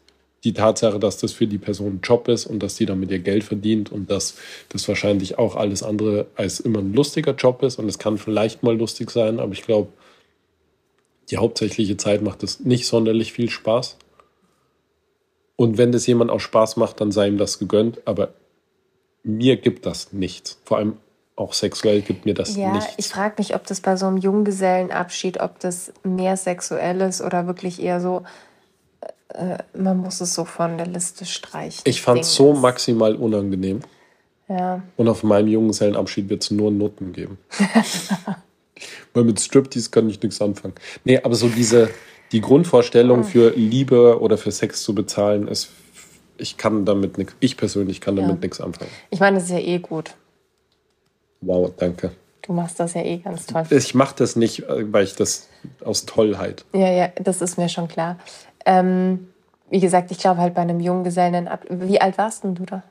die 0.45 0.53
Tatsache, 0.53 0.99
dass 0.99 1.19
das 1.19 1.33
für 1.33 1.47
die 1.47 1.59
Person 1.59 1.95
ein 1.95 2.01
Job 2.03 2.29
ist 2.29 2.47
und 2.47 2.63
dass 2.63 2.77
die 2.77 2.87
damit 2.87 3.11
ihr 3.11 3.19
Geld 3.19 3.45
verdient 3.45 3.91
und 3.91 4.11
dass 4.11 4.37
das 4.69 4.87
wahrscheinlich 4.87 5.39
auch 5.39 5.57
alles 5.57 5.83
andere 5.83 6.27
als 6.37 6.61
immer 6.61 6.79
ein 6.79 6.93
lustiger 6.93 7.35
Job 7.35 7.63
ist. 7.63 7.79
Und 7.79 7.89
es 7.89 7.99
kann 7.99 8.19
vielleicht 8.19 8.63
mal 8.63 8.77
lustig 8.77 9.11
sein, 9.11 9.41
aber 9.41 9.53
ich 9.53 9.63
glaube, 9.63 9.89
die 11.31 11.39
hauptsächliche 11.39 11.97
Zeit 11.97 12.23
macht 12.23 12.43
es 12.43 12.61
nicht 12.61 12.87
sonderlich 12.87 13.33
viel 13.33 13.51
Spaß. 13.51 13.97
Und 15.57 15.77
wenn 15.77 15.91
das 15.91 16.07
jemand 16.07 16.31
auch 16.31 16.41
Spaß 16.41 16.77
macht, 16.77 17.01
dann 17.01 17.11
sei 17.11 17.29
ihm 17.29 17.37
das 17.37 17.59
gegönnt. 17.59 18.01
Aber 18.05 18.33
mir 19.25 19.57
gibt 19.57 19.87
das 19.87 20.13
nichts. 20.13 20.59
Vor 20.65 20.79
allem 20.79 20.97
auch 21.35 21.53
sexuell 21.53 22.01
gibt 22.01 22.27
mir 22.27 22.35
das 22.35 22.57
ja, 22.57 22.73
nichts. 22.73 22.95
Ich 22.97 23.09
frage 23.09 23.35
mich, 23.39 23.55
ob 23.55 23.67
das 23.67 23.81
bei 23.81 23.97
so 23.97 24.07
einem 24.07 24.17
Junggesellenabschied, 24.17 25.41
ob 25.41 25.59
das 25.61 25.93
mehr 26.05 26.37
sexuell 26.37 27.01
ist 27.01 27.21
oder 27.21 27.47
wirklich 27.47 27.83
eher 27.83 28.01
so, 28.01 28.23
äh, 29.35 29.59
man 29.77 29.99
muss 29.99 30.21
es 30.21 30.35
so 30.35 30.45
von 30.45 30.77
der 30.79 30.87
Liste 30.87 31.25
streichen. 31.25 31.83
Ich 31.85 32.03
fand 32.03 32.21
es 32.21 32.35
so 32.35 32.53
maximal 32.55 33.15
unangenehm. 33.15 33.81
Ja. 34.49 34.83
Und 34.97 35.09
auf 35.09 35.23
meinem 35.23 35.49
Junggesellenabschied 35.49 36.29
wird 36.29 36.43
es 36.43 36.51
nur 36.51 36.71
Noten 36.71 37.13
geben. 37.13 37.39
Weil 39.13 39.25
mit 39.25 39.41
Striptease 39.41 39.91
kann 39.91 40.09
ich 40.09 40.23
nichts 40.23 40.41
anfangen. 40.41 40.75
Nee, 41.05 41.21
aber 41.23 41.35
so 41.35 41.49
diese, 41.49 41.91
Die 42.33 42.41
Grundvorstellung 42.41 43.25
für 43.25 43.51
Liebe 43.51 44.21
oder 44.21 44.37
für 44.39 44.53
Sex 44.53 44.83
zu 44.83 44.95
bezahlen 44.95 45.49
ist, 45.49 45.71
ich 46.37 46.57
kann 46.57 46.85
damit 46.85 47.19
nichts, 47.19 47.35
ich 47.41 47.57
persönlich 47.57 48.01
kann 48.01 48.17
damit 48.17 48.37
Ja. 48.37 48.41
nichts 48.43 48.61
anfangen. 48.61 48.91
Ich 49.11 49.19
meine, 49.21 49.37
das 49.37 49.45
ist 49.45 49.51
ja 49.51 49.59
eh 49.59 49.79
gut. 49.79 50.15
Wow, 51.41 51.73
danke. 51.77 52.13
Du 52.43 52.53
machst 52.53 52.81
das 52.81 52.95
ja 52.95 53.03
eh 53.03 53.19
ganz 53.19 53.47
toll. 53.47 53.65
Ich 53.71 53.95
mache 53.95 54.15
das 54.17 54.37
nicht, 54.37 54.65
äh, 54.69 54.93
weil 54.93 55.05
ich 55.05 55.15
das 55.15 55.49
aus 55.85 56.07
Tollheit. 56.07 56.65
Ja, 56.73 56.91
ja, 56.91 57.09
das 57.21 57.43
ist 57.43 57.59
mir 57.59 57.69
schon 57.69 57.89
klar. 57.89 58.19
Ähm, 58.69 59.33
wie 59.71 59.81
gesagt, 59.81 60.11
ich 60.11 60.19
glaube 60.19 60.41
halt 60.43 60.55
bei 60.55 60.61
einem 60.61 60.79
Junggesellen 60.79 61.49
ab. 61.49 61.65
Wie 61.71 62.01
alt 62.01 62.19
warst 62.19 62.45
denn 62.45 62.55
du 62.55 62.67
da? 62.67 62.83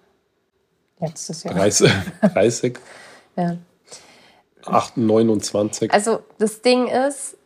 Letztes 1.00 1.44
Jahr. 1.44 1.54
30, 1.54 1.92
30 2.34 2.80
Ja. 3.36 3.58
8, 4.66 4.98
29. 4.98 5.94
Also 5.94 6.22
das 6.40 6.62
Ding 6.64 6.88
ist, 6.88 7.38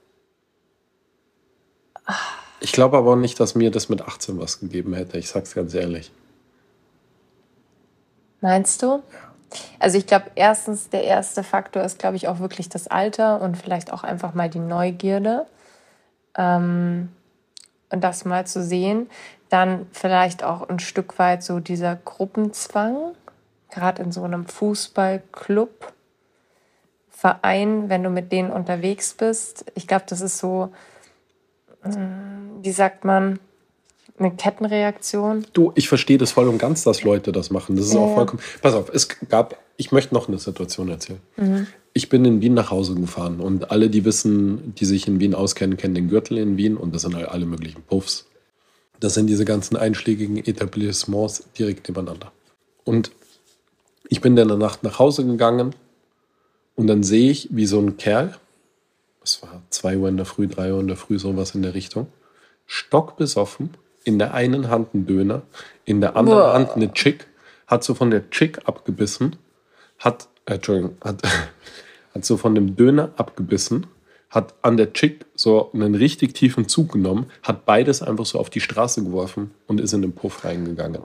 Ich 2.61 2.71
glaube 2.71 2.97
aber 2.97 3.17
nicht, 3.17 3.37
dass 3.41 3.53
mir 3.55 3.69
das 3.71 3.89
mit 3.89 4.01
18 4.01 4.39
was 4.39 4.61
gegeben 4.61 4.93
hätte. 4.93 5.17
Ich 5.17 5.29
sag's 5.29 5.53
ganz 5.53 5.73
ehrlich. 5.73 6.11
meinst 8.39 8.81
du? 8.81 9.03
Also 9.79 9.97
ich 9.97 10.07
glaube, 10.07 10.31
erstens, 10.35 10.89
der 10.89 11.03
erste 11.03 11.43
Faktor 11.43 11.83
ist, 11.83 11.99
glaube 11.99 12.15
ich, 12.15 12.29
auch 12.29 12.39
wirklich 12.39 12.69
das 12.69 12.87
Alter 12.87 13.41
und 13.41 13.57
vielleicht 13.57 13.91
auch 13.91 14.03
einfach 14.03 14.33
mal 14.33 14.49
die 14.49 14.59
Neugierde. 14.59 15.45
Ähm, 16.37 17.09
das 17.99 18.25
mal 18.25 18.47
zu 18.47 18.63
sehen. 18.63 19.09
Dann 19.49 19.87
vielleicht 19.91 20.43
auch 20.43 20.69
ein 20.69 20.79
Stück 20.79 21.19
weit 21.19 21.43
so 21.43 21.59
dieser 21.59 21.95
Gruppenzwang, 21.95 23.13
gerade 23.69 24.01
in 24.03 24.11
so 24.11 24.23
einem 24.23 24.45
Fußballclub, 24.45 25.91
Verein, 27.09 27.89
wenn 27.89 28.01
du 28.03 28.09
mit 28.09 28.31
denen 28.31 28.49
unterwegs 28.51 29.13
bist. 29.13 29.65
Ich 29.75 29.87
glaube, 29.87 30.05
das 30.07 30.21
ist 30.21 30.39
so, 30.39 30.71
mm, 31.83 32.63
wie 32.63 32.71
sagt 32.71 33.05
man, 33.05 33.39
eine 34.17 34.31
Kettenreaktion. 34.31 35.45
Du, 35.53 35.71
ich 35.75 35.87
verstehe 35.89 36.17
das 36.17 36.31
voll 36.31 36.47
und 36.47 36.57
ganz, 36.57 36.83
dass 36.83 37.03
Leute 37.03 37.31
das 37.31 37.51
machen. 37.51 37.75
Das 37.75 37.85
ist 37.85 37.93
Ja, 37.93 37.99
auch 37.99 38.15
vollkommen. 38.15 38.41
Pass 38.61 38.73
auf, 38.73 38.89
es 38.89 39.07
gab, 39.29 39.55
ich 39.77 39.91
möchte 39.91 40.13
noch 40.13 40.27
eine 40.27 40.37
Situation 40.37 40.89
erzählen. 40.89 41.19
Ich 41.93 42.09
bin 42.09 42.23
in 42.23 42.41
Wien 42.41 42.53
nach 42.53 42.71
Hause 42.71 42.95
gefahren 42.95 43.39
und 43.39 43.71
alle, 43.71 43.89
die 43.89 44.05
wissen, 44.05 44.73
die 44.75 44.85
sich 44.85 45.07
in 45.07 45.19
Wien 45.19 45.35
auskennen, 45.35 45.77
kennen 45.77 45.95
den 45.95 46.07
Gürtel 46.09 46.37
in 46.37 46.55
Wien 46.57 46.77
und 46.77 46.95
das 46.95 47.01
sind 47.01 47.15
halt 47.15 47.27
alle 47.29 47.45
möglichen 47.45 47.81
Puffs. 47.83 48.27
Das 48.99 49.15
sind 49.15 49.27
diese 49.27 49.45
ganzen 49.45 49.75
einschlägigen 49.75 50.37
Etablissements 50.37 51.43
direkt 51.57 51.89
nebeneinander. 51.89 52.31
Und 52.85 53.11
ich 54.07 54.21
bin 54.21 54.35
dann 54.35 54.49
in 54.49 54.59
der 54.59 54.67
Nacht 54.67 54.83
nach 54.83 54.99
Hause 54.99 55.25
gegangen 55.25 55.73
und 56.75 56.87
dann 56.87 57.03
sehe 57.03 57.31
ich, 57.31 57.49
wie 57.51 57.65
so 57.65 57.79
ein 57.79 57.97
Kerl, 57.97 58.35
das 59.21 59.41
war 59.41 59.61
2 59.69 59.97
Uhr 59.97 60.09
in 60.09 60.17
der 60.17 60.25
Früh, 60.25 60.47
3 60.47 60.73
Uhr 60.73 60.79
in 60.79 60.87
der 60.87 60.97
Früh, 60.97 61.19
sowas 61.19 61.55
in 61.55 61.61
der 61.61 61.73
Richtung, 61.73 62.07
stockbesoffen, 62.67 63.71
in 64.03 64.17
der 64.17 64.33
einen 64.33 64.69
Hand 64.69 64.93
ein 64.93 65.05
Döner, 65.05 65.43
in 65.85 66.01
der 66.01 66.15
anderen 66.15 66.39
Boah. 66.39 66.53
Hand 66.53 66.71
eine 66.71 66.93
Chick, 66.93 67.27
hat 67.67 67.83
so 67.83 67.93
von 67.93 68.11
der 68.11 68.29
Chick 68.29 68.67
abgebissen, 68.67 69.35
hat, 70.01 70.27
äh, 70.45 70.55
Entschuldigung, 70.55 70.97
hat, 71.01 71.21
hat 72.13 72.25
so 72.25 72.37
von 72.37 72.53
dem 72.55 72.75
Döner 72.75 73.11
abgebissen, 73.15 73.87
hat 74.29 74.53
an 74.61 74.77
der 74.77 74.93
Chick 74.93 75.25
so 75.35 75.71
einen 75.73 75.95
richtig 75.95 76.33
tiefen 76.33 76.67
Zug 76.67 76.93
genommen, 76.93 77.25
hat 77.43 77.65
beides 77.65 78.01
einfach 78.01 78.25
so 78.25 78.39
auf 78.39 78.49
die 78.49 78.61
Straße 78.61 79.03
geworfen 79.03 79.51
und 79.67 79.81
ist 79.81 79.93
in 79.93 80.01
den 80.01 80.13
Puff 80.13 80.43
reingegangen. 80.45 81.01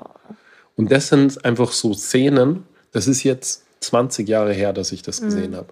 Und 0.76 0.90
das 0.92 1.08
sind 1.08 1.44
einfach 1.44 1.72
so 1.72 1.94
Szenen, 1.94 2.64
das 2.92 3.06
ist 3.08 3.22
jetzt 3.22 3.64
20 3.80 4.28
Jahre 4.28 4.52
her, 4.52 4.72
dass 4.72 4.92
ich 4.92 5.02
das 5.02 5.20
gesehen 5.20 5.56
habe. 5.56 5.68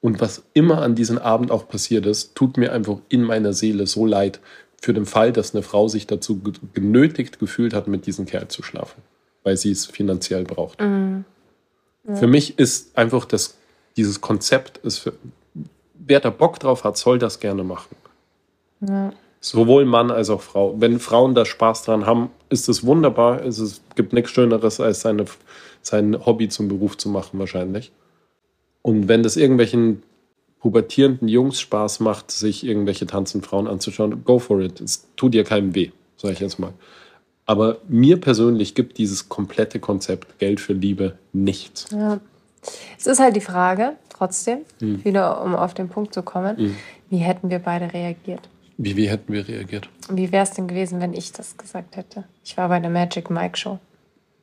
Und 0.00 0.20
was 0.20 0.42
immer 0.54 0.82
an 0.82 0.94
diesem 0.94 1.18
Abend 1.18 1.50
auch 1.50 1.66
passiert 1.68 2.06
ist, 2.06 2.34
tut 2.34 2.56
mir 2.56 2.72
einfach 2.72 2.98
in 3.08 3.22
meiner 3.22 3.52
Seele 3.52 3.86
so 3.86 4.06
leid 4.06 4.38
für 4.80 4.92
den 4.94 5.06
Fall, 5.06 5.32
dass 5.32 5.54
eine 5.54 5.62
Frau 5.64 5.88
sich 5.88 6.06
dazu 6.06 6.38
ge- 6.38 6.52
genötigt 6.72 7.40
gefühlt 7.40 7.74
hat, 7.74 7.88
mit 7.88 8.06
diesem 8.06 8.26
Kerl 8.26 8.46
zu 8.48 8.62
schlafen, 8.62 9.02
weil 9.42 9.56
sie 9.56 9.72
es 9.72 9.86
finanziell 9.86 10.44
braucht. 10.44 10.78
Für 12.16 12.26
mich 12.26 12.58
ist 12.58 12.96
einfach 12.96 13.24
das, 13.24 13.56
dieses 13.96 14.20
Konzept, 14.20 14.78
ist 14.78 14.98
für, 14.98 15.12
wer 15.94 16.20
da 16.20 16.30
Bock 16.30 16.58
drauf 16.58 16.84
hat, 16.84 16.96
soll 16.96 17.18
das 17.18 17.40
gerne 17.40 17.64
machen. 17.64 17.94
Sowohl 19.40 19.84
Mann 19.84 20.10
als 20.10 20.30
auch 20.30 20.40
Frau. 20.40 20.74
Wenn 20.80 20.98
Frauen 20.98 21.34
da 21.34 21.44
Spaß 21.44 21.84
dran 21.84 22.06
haben, 22.06 22.30
ist 22.48 22.68
es 22.68 22.84
wunderbar. 22.84 23.44
Es 23.44 23.58
ist, 23.58 23.82
gibt 23.94 24.12
nichts 24.12 24.30
Schöneres, 24.30 24.80
als 24.80 25.02
seine, 25.02 25.26
sein 25.82 26.24
Hobby 26.24 26.48
zum 26.48 26.68
Beruf 26.68 26.96
zu 26.96 27.08
machen, 27.08 27.38
wahrscheinlich. 27.38 27.92
Und 28.82 29.08
wenn 29.08 29.22
das 29.22 29.36
irgendwelchen 29.36 30.02
pubertierenden 30.60 31.28
Jungs 31.28 31.60
Spaß 31.60 32.00
macht, 32.00 32.30
sich 32.30 32.64
irgendwelche 32.64 33.06
tanzenden 33.06 33.48
Frauen 33.48 33.68
anzuschauen, 33.68 34.24
go 34.24 34.38
for 34.38 34.60
it. 34.60 34.80
Es 34.80 35.06
tut 35.16 35.34
dir 35.34 35.44
keinem 35.44 35.74
weh, 35.74 35.92
sage 36.16 36.34
ich 36.34 36.40
jetzt 36.40 36.58
mal. 36.58 36.72
Aber 37.48 37.78
mir 37.88 38.20
persönlich 38.20 38.74
gibt 38.74 38.98
dieses 38.98 39.30
komplette 39.30 39.80
Konzept 39.80 40.38
Geld 40.38 40.60
für 40.60 40.74
Liebe 40.74 41.16
nichts. 41.32 41.86
Ja. 41.90 42.20
Es 42.98 43.06
ist 43.06 43.20
halt 43.20 43.36
die 43.36 43.40
Frage, 43.40 43.94
trotzdem, 44.10 44.58
wieder 44.78 45.42
um 45.42 45.56
auf 45.56 45.72
den 45.72 45.88
Punkt 45.88 46.12
zu 46.12 46.22
kommen, 46.22 46.76
wie 47.08 47.16
hätten 47.16 47.48
wir 47.48 47.58
beide 47.58 47.90
reagiert? 47.94 48.50
Wie, 48.76 48.96
wie 48.96 49.08
hätten 49.08 49.32
wir 49.32 49.48
reagiert? 49.48 49.88
Wie 50.10 50.30
wäre 50.30 50.42
es 50.42 50.50
denn 50.50 50.68
gewesen, 50.68 51.00
wenn 51.00 51.14
ich 51.14 51.32
das 51.32 51.56
gesagt 51.56 51.96
hätte? 51.96 52.24
Ich 52.44 52.58
war 52.58 52.68
bei 52.68 52.80
der 52.80 52.90
Magic 52.90 53.30
Mike 53.30 53.56
Show. 53.56 53.78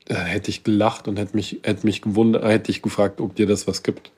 Da 0.05 0.23
hätte 0.23 0.49
ich 0.49 0.63
gelacht 0.63 1.07
und 1.07 1.19
hätte 1.19 1.35
mich, 1.35 1.59
hätte 1.61 1.85
mich 1.85 2.01
gewundert, 2.01 2.43
hätte 2.43 2.71
ich 2.71 2.81
gefragt, 2.81 3.21
ob 3.21 3.35
dir 3.35 3.45
das 3.45 3.67
was 3.67 3.83
gibt. 3.83 4.09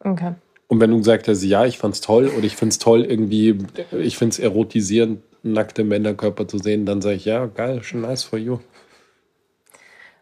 Okay. 0.00 0.32
Und 0.68 0.80
wenn 0.80 0.90
du 0.90 0.96
gesagt 0.96 1.28
hast, 1.28 1.42
ja, 1.42 1.66
ich 1.66 1.76
fand's 1.76 2.00
toll 2.00 2.28
oder 2.28 2.44
ich 2.44 2.56
find's 2.56 2.78
toll, 2.78 3.04
irgendwie, 3.04 3.58
ich 3.92 4.16
find's 4.16 4.38
erotisierend, 4.38 5.20
nackte 5.42 5.84
Männerkörper 5.84 6.46
zu 6.48 6.58
sehen, 6.58 6.86
dann 6.86 7.00
sage 7.00 7.16
ich, 7.16 7.24
ja, 7.24 7.46
geil, 7.46 7.82
schon 7.82 8.00
nice 8.02 8.24
for 8.24 8.38
you. 8.38 8.58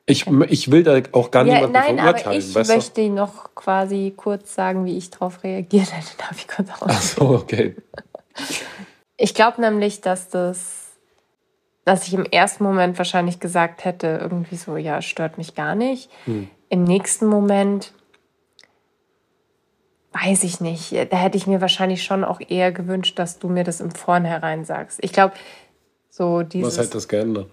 Ich, 0.09 0.27
ich 0.49 0.71
will 0.71 0.85
da 0.85 1.01
auch 1.13 1.33
gar 1.33 1.45
Ja, 1.45 1.55
niemanden 1.55 1.73
nein, 1.73 1.99
aber 1.99 2.19
verurteilen, 2.19 2.39
ich 2.39 2.55
weißt 2.55 2.71
du? 2.71 2.75
möchte 2.75 3.09
noch 3.11 3.55
quasi 3.57 4.13
kurz 4.17 4.55
sagen, 4.55 4.85
wie 4.85 4.97
ich 4.97 5.11
darauf 5.11 5.43
reagiert 5.43 5.93
hätte. 5.93 6.11
Darf 6.19 6.37
ich 6.39 6.47
kurz 6.47 6.69
Ach 6.73 6.83
aus? 6.83 7.13
so, 7.13 7.31
okay. 7.31 7.75
Ich 9.17 9.35
glaube 9.35 9.61
nämlich, 9.61 10.01
dass 10.03 10.29
das, 10.29 10.93
dass 11.85 12.07
ich 12.07 12.15
im 12.15 12.25
ersten 12.25 12.63
Moment 12.63 12.99
wahrscheinlich 12.99 13.41
gesagt 13.41 13.85
hätte, 13.85 14.19
irgendwie 14.23 14.57
so, 14.57 14.77
ja, 14.77 15.03
stört 15.03 15.39
mich 15.39 15.55
gar 15.57 15.75
nicht. 15.75 16.09
Hm. 16.27 16.49
Im 16.69 16.85
nächsten 16.85 17.27
Moment 17.27 17.93
weiß 20.25 20.45
ich 20.45 20.61
nicht. 20.61 20.93
Da 21.11 21.17
hätte 21.17 21.37
ich 21.37 21.47
mir 21.47 21.61
wahrscheinlich 21.61 22.03
schon 22.03 22.25
auch 22.25 22.41
eher 22.47 22.73
gewünscht, 22.73 23.19
dass 23.19 23.39
du 23.39 23.49
mir 23.49 23.65
das 23.65 23.81
im 23.81 23.91
Vornherein 23.91 24.65
sagst. 24.65 24.99
Ich 25.03 25.13
glaube, 25.13 25.35
so 26.11 26.43
dieses. 26.43 26.79
Was 26.79 26.87
hat 26.87 26.95
das 26.95 27.09
geändert? 27.09 27.49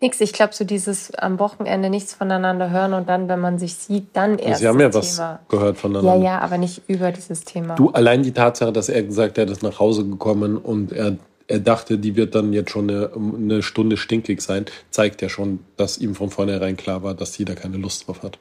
Nix, 0.00 0.20
ich 0.20 0.34
glaube, 0.34 0.52
so 0.52 0.64
dieses 0.64 1.14
am 1.14 1.38
Wochenende 1.38 1.88
nichts 1.88 2.12
voneinander 2.12 2.70
hören 2.70 2.92
und 2.92 3.08
dann, 3.08 3.28
wenn 3.28 3.40
man 3.40 3.58
sich 3.58 3.76
sieht, 3.76 4.08
dann 4.12 4.38
erst. 4.38 4.60
Sie 4.60 4.68
haben 4.68 4.78
ja 4.78 4.92
was 4.92 5.16
Thema. 5.16 5.40
gehört 5.48 5.78
voneinander. 5.78 6.16
Ja, 6.16 6.22
ja, 6.22 6.38
aber 6.40 6.58
nicht 6.58 6.82
über 6.86 7.12
dieses 7.12 7.44
Thema. 7.44 7.76
Du, 7.76 7.90
allein 7.90 8.22
die 8.22 8.32
Tatsache, 8.32 8.72
dass 8.72 8.90
er 8.90 9.02
gesagt 9.02 9.38
hat, 9.38 9.48
er 9.48 9.52
ist 9.52 9.62
nach 9.62 9.78
Hause 9.78 10.04
gekommen 10.04 10.58
und 10.58 10.92
er, 10.92 11.16
er 11.46 11.60
dachte, 11.60 11.96
die 11.96 12.14
wird 12.14 12.34
dann 12.34 12.52
jetzt 12.52 12.72
schon 12.72 12.90
eine, 12.90 13.10
eine 13.14 13.62
Stunde 13.62 13.96
stinkig 13.96 14.42
sein, 14.42 14.66
zeigt 14.90 15.22
ja 15.22 15.30
schon, 15.30 15.60
dass 15.78 15.96
ihm 15.96 16.14
von 16.14 16.28
vornherein 16.28 16.76
klar 16.76 17.02
war, 17.02 17.14
dass 17.14 17.32
sie 17.32 17.46
da 17.46 17.54
keine 17.54 17.78
Lust 17.78 18.06
drauf 18.06 18.22
hat. 18.22 18.38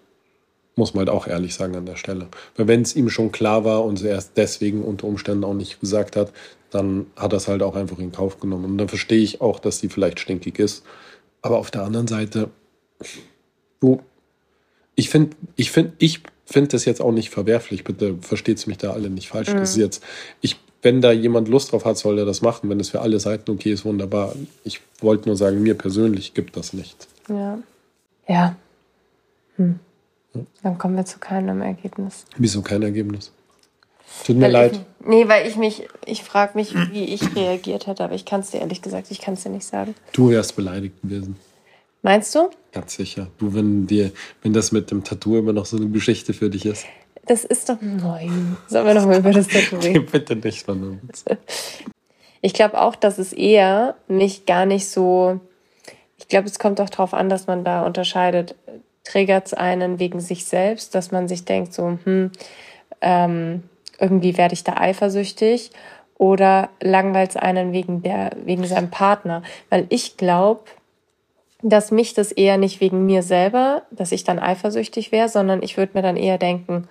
Muss 0.75 0.93
man 0.93 1.07
halt 1.07 1.09
auch 1.09 1.27
ehrlich 1.27 1.55
sagen 1.55 1.75
an 1.75 1.85
der 1.85 1.95
Stelle. 1.95 2.27
Weil 2.57 2.67
wenn 2.67 2.81
es 2.81 2.95
ihm 2.95 3.09
schon 3.09 3.31
klar 3.31 3.63
war 3.63 3.85
und 3.85 4.03
er 4.03 4.17
es 4.17 4.33
deswegen 4.33 4.83
unter 4.83 5.07
Umständen 5.07 5.43
auch 5.45 5.53
nicht 5.53 5.79
gesagt 5.79 6.15
hat, 6.15 6.33
dann 6.69 7.07
hat 7.15 7.33
er 7.33 7.37
es 7.37 7.47
halt 7.47 7.63
auch 7.63 7.75
einfach 7.75 7.99
in 7.99 8.11
Kauf 8.11 8.39
genommen. 8.39 8.65
Und 8.65 8.77
dann 8.77 8.89
verstehe 8.89 9.21
ich 9.21 9.39
auch, 9.39 9.59
dass 9.59 9.79
sie 9.79 9.87
vielleicht 9.87 10.19
stinkig 10.19 10.59
ist. 10.59 10.83
Aber 11.41 11.57
auf 11.57 11.71
der 11.71 11.83
anderen 11.83 12.07
Seite, 12.07 12.49
du, 13.79 14.01
ich 14.95 15.09
finde, 15.09 15.37
ich 15.55 15.71
finde, 15.71 15.93
ich 15.99 16.21
finde 16.45 16.69
das 16.69 16.85
jetzt 16.85 17.01
auch 17.01 17.11
nicht 17.11 17.29
verwerflich. 17.29 17.83
Bitte 17.83 18.17
versteht's 18.21 18.67
mich 18.67 18.77
da 18.77 18.91
alle 18.91 19.09
nicht 19.09 19.29
falsch. 19.29 19.51
Das 19.51 19.71
ist 19.71 19.77
jetzt, 19.77 20.03
ich, 20.41 20.57
wenn 20.81 21.01
da 21.01 21.11
jemand 21.11 21.47
Lust 21.47 21.71
drauf 21.71 21.85
hat, 21.85 21.97
soll 21.97 22.19
er 22.19 22.25
das 22.25 22.41
machen. 22.41 22.69
Wenn 22.69 22.79
es 22.79 22.89
für 22.89 23.01
alle 23.01 23.19
Seiten 23.19 23.51
okay 23.51 23.71
ist, 23.71 23.85
wunderbar. 23.85 24.35
Ich 24.63 24.81
wollte 24.99 25.29
nur 25.29 25.37
sagen, 25.37 25.61
mir 25.61 25.75
persönlich 25.75 26.33
gibt 26.33 26.57
das 26.57 26.73
nicht. 26.73 27.07
Ja. 27.29 27.59
Ja. 28.27 28.55
Hm. 29.57 29.79
Dann 30.63 30.77
kommen 30.77 30.95
wir 30.95 31.05
zu 31.05 31.19
keinem 31.19 31.61
Ergebnis. 31.61 32.25
Wieso 32.37 32.61
kein 32.61 32.83
Ergebnis? 32.83 33.31
Tut 34.25 34.37
mir 34.37 34.43
Weil 34.43 34.51
leid. 34.51 34.73
Ich, 34.73 35.07
nee, 35.07 35.27
weil 35.27 35.47
ich 35.47 35.55
mich, 35.55 35.87
ich 36.05 36.23
frage 36.23 36.51
mich, 36.55 36.73
wie 36.91 37.05
ich 37.05 37.35
reagiert 37.35 37.87
hätte, 37.87 38.03
aber 38.03 38.15
ich 38.15 38.25
kann 38.25 38.39
es 38.39 38.51
dir 38.51 38.61
ehrlich 38.61 38.81
gesagt, 38.81 39.11
ich 39.11 39.19
kann 39.19 39.33
es 39.33 39.43
dir 39.43 39.49
nicht 39.49 39.65
sagen. 39.65 39.95
Du 40.13 40.29
wärst 40.29 40.55
beleidigt 40.55 41.01
gewesen. 41.01 41.35
Meinst 42.01 42.35
du? 42.35 42.49
Ganz 42.71 42.95
sicher. 42.95 43.27
Du, 43.39 43.53
wenn 43.53 43.87
dir, 43.87 44.11
wenn 44.43 44.53
das 44.53 44.71
mit 44.71 44.91
dem 44.91 45.03
Tattoo 45.03 45.37
immer 45.37 45.53
noch 45.53 45.65
so 45.65 45.77
eine 45.77 45.89
Geschichte 45.89 46.33
für 46.33 46.49
dich 46.49 46.65
ist. 46.65 46.85
Das 47.25 47.43
ist 47.43 47.69
doch 47.69 47.81
neu. 47.81 48.27
Sollen 48.67 48.85
wir 48.85 48.93
noch 48.93 49.07
mal 49.07 49.19
über 49.19 49.31
das 49.31 49.47
Tattoo 49.49 49.77
reden? 49.77 50.05
Bitte 50.05 50.35
nicht 50.35 50.63
von 50.63 50.99
uns. 50.99 51.25
Ich 52.41 52.53
glaube 52.53 52.79
auch, 52.79 52.95
dass 52.95 53.17
es 53.17 53.33
eher 53.33 53.95
mich 54.07 54.45
gar 54.45 54.67
nicht 54.67 54.87
so. 54.87 55.39
Ich 56.17 56.27
glaube, 56.27 56.47
es 56.47 56.59
kommt 56.59 56.79
auch 56.79 56.89
darauf 56.91 57.15
an, 57.15 57.27
dass 57.27 57.47
man 57.47 57.63
da 57.63 57.83
unterscheidet. 57.83 58.55
Triggert 59.05 59.47
es 59.47 59.53
einen 59.53 59.99
wegen 59.99 60.19
sich 60.19 60.45
selbst, 60.45 60.93
dass 60.95 61.11
man 61.11 61.27
sich 61.27 61.45
denkt, 61.45 61.73
so, 61.73 61.97
hm, 62.03 62.31
ähm, 63.01 63.63
irgendwie 63.99 64.37
werde 64.37 64.53
ich 64.53 64.63
da 64.63 64.73
eifersüchtig. 64.77 65.71
oder 66.17 66.69
langweilt 66.81 67.31
es 67.31 67.35
einen 67.37 67.73
wegen, 67.73 68.01
der, 68.01 68.31
wegen 68.45 68.65
seinem 68.65 68.89
Partner. 68.89 69.43
Weil 69.69 69.85
ich 69.89 70.17
glaube, 70.17 70.61
dass 71.61 71.91
mich 71.91 72.13
das 72.13 72.31
eher 72.31 72.57
nicht 72.57 72.79
wegen 72.79 73.05
mir 73.05 73.21
selber, 73.23 73.83
dass 73.91 74.11
ich 74.11 74.23
dann 74.23 74.39
eifersüchtig 74.39 75.11
wäre, 75.11 75.29
sondern 75.29 75.61
ich 75.61 75.77
würde 75.77 75.91
mir 75.95 76.01
dann 76.01 76.15
eher 76.17 76.37
denken, 76.37 76.87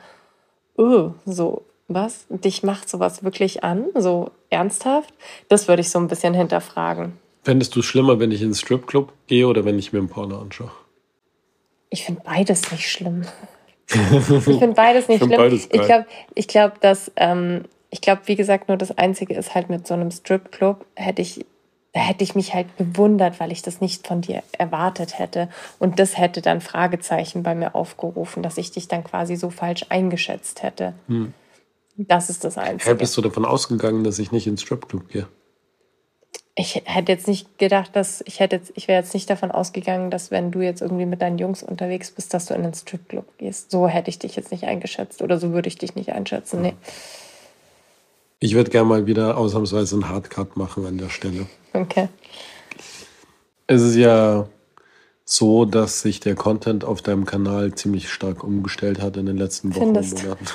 oh, 0.76 1.12
so, 1.24 1.62
was? 1.88 2.26
Dich 2.28 2.62
macht 2.62 2.88
sowas 2.88 3.24
wirklich 3.24 3.62
an? 3.62 3.86
So 3.94 4.30
ernsthaft? 4.50 5.12
Das 5.48 5.68
würde 5.68 5.80
ich 5.80 5.90
so 5.90 5.98
ein 5.98 6.08
bisschen 6.08 6.34
hinterfragen. 6.34 7.12
Fändest 7.42 7.76
du 7.76 7.80
es 7.80 7.86
schlimmer, 7.86 8.18
wenn 8.20 8.30
ich 8.30 8.40
in 8.40 8.48
den 8.48 8.54
Stripclub 8.54 9.12
gehe 9.26 9.46
oder 9.46 9.64
wenn 9.64 9.78
ich 9.78 9.92
mir 9.92 10.00
ein 10.00 10.08
Porno 10.08 10.38
anschaue? 10.38 10.70
Ich 11.94 12.04
finde 12.04 12.22
beides 12.24 12.72
nicht 12.72 12.90
schlimm. 12.90 13.22
ich 13.88 13.96
finde 13.96 14.74
beides 14.74 15.06
nicht 15.06 15.22
ich 15.22 15.26
schlimm. 15.28 15.38
Beides 15.38 15.68
ich 15.70 15.82
glaube, 15.82 16.06
ich 16.34 16.48
glaub, 16.48 16.80
dass, 16.80 17.12
ähm, 17.14 17.66
ich 17.88 18.00
glaube, 18.00 18.22
wie 18.24 18.34
gesagt, 18.34 18.66
nur 18.66 18.76
das 18.76 18.98
Einzige 18.98 19.34
ist 19.34 19.54
halt 19.54 19.70
mit 19.70 19.86
so 19.86 19.94
einem 19.94 20.10
Stripclub 20.10 20.84
hätte 20.96 21.22
ich, 21.22 21.46
da 21.92 22.00
hätte 22.00 22.24
ich 22.24 22.34
mich 22.34 22.52
halt 22.52 22.76
bewundert, 22.76 23.38
weil 23.38 23.52
ich 23.52 23.62
das 23.62 23.80
nicht 23.80 24.08
von 24.08 24.22
dir 24.22 24.42
erwartet 24.58 25.20
hätte. 25.20 25.48
Und 25.78 26.00
das 26.00 26.18
hätte 26.18 26.42
dann 26.42 26.60
Fragezeichen 26.60 27.44
bei 27.44 27.54
mir 27.54 27.76
aufgerufen, 27.76 28.42
dass 28.42 28.58
ich 28.58 28.72
dich 28.72 28.88
dann 28.88 29.04
quasi 29.04 29.36
so 29.36 29.50
falsch 29.50 29.86
eingeschätzt 29.88 30.64
hätte. 30.64 30.94
Hm. 31.06 31.32
Das 31.96 32.28
ist 32.28 32.42
das 32.42 32.58
Einzige. 32.58 32.90
Hä, 32.90 32.96
bist 32.96 33.16
du 33.16 33.20
davon 33.20 33.44
ausgegangen, 33.44 34.02
dass 34.02 34.18
ich 34.18 34.32
nicht 34.32 34.48
ins 34.48 34.62
Stripclub 34.62 35.08
gehe? 35.10 35.28
Ich 36.56 36.82
hätte 36.84 37.10
jetzt 37.10 37.26
nicht 37.26 37.58
gedacht, 37.58 37.96
dass 37.96 38.22
ich 38.26 38.38
hätte 38.38 38.56
jetzt, 38.56 38.72
ich 38.76 38.86
wäre 38.86 39.00
jetzt 39.00 39.12
nicht 39.12 39.28
davon 39.28 39.50
ausgegangen, 39.50 40.10
dass 40.10 40.30
wenn 40.30 40.52
du 40.52 40.60
jetzt 40.60 40.82
irgendwie 40.82 41.06
mit 41.06 41.20
deinen 41.20 41.38
Jungs 41.38 41.64
unterwegs 41.64 42.12
bist, 42.12 42.32
dass 42.32 42.46
du 42.46 42.54
in 42.54 42.62
den 42.62 42.74
Stripclub 42.74 43.38
gehst. 43.38 43.72
So 43.72 43.88
hätte 43.88 44.08
ich 44.08 44.20
dich 44.20 44.36
jetzt 44.36 44.52
nicht 44.52 44.64
eingeschätzt 44.64 45.20
oder 45.20 45.38
so 45.38 45.52
würde 45.52 45.68
ich 45.68 45.78
dich 45.78 45.96
nicht 45.96 46.12
einschätzen. 46.12 46.62
Nee. 46.62 46.74
Ich 48.38 48.54
würde 48.54 48.70
gerne 48.70 48.88
mal 48.88 49.06
wieder 49.06 49.36
ausnahmsweise 49.36 49.96
einen 49.96 50.08
Hardcut 50.08 50.56
machen 50.56 50.86
an 50.86 50.98
der 50.98 51.08
Stelle. 51.08 51.46
Okay. 51.72 52.08
Es 53.66 53.82
ist 53.82 53.96
ja 53.96 54.46
so, 55.24 55.64
dass 55.64 56.02
sich 56.02 56.20
der 56.20 56.34
Content 56.34 56.84
auf 56.84 57.02
deinem 57.02 57.24
Kanal 57.24 57.74
ziemlich 57.74 58.10
stark 58.10 58.44
umgestellt 58.44 59.00
hat 59.00 59.16
in 59.16 59.26
den 59.26 59.38
letzten 59.38 59.74
Wochen 59.74 59.96
und 59.96 60.12
Monaten. 60.12 60.46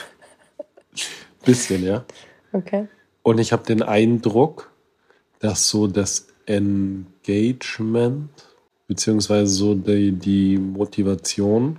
Bisschen, 1.43 1.83
ja. 1.83 2.05
Okay. 2.53 2.87
Und 3.23 3.39
ich 3.39 3.51
habe 3.51 3.63
den 3.63 3.81
Eindruck, 3.81 4.71
dass 5.39 5.69
so 5.69 5.87
das 5.87 6.27
Engagement 6.45 8.29
beziehungsweise 8.87 9.53
so 9.53 9.75
die, 9.75 10.11
die 10.11 10.57
Motivation 10.57 11.77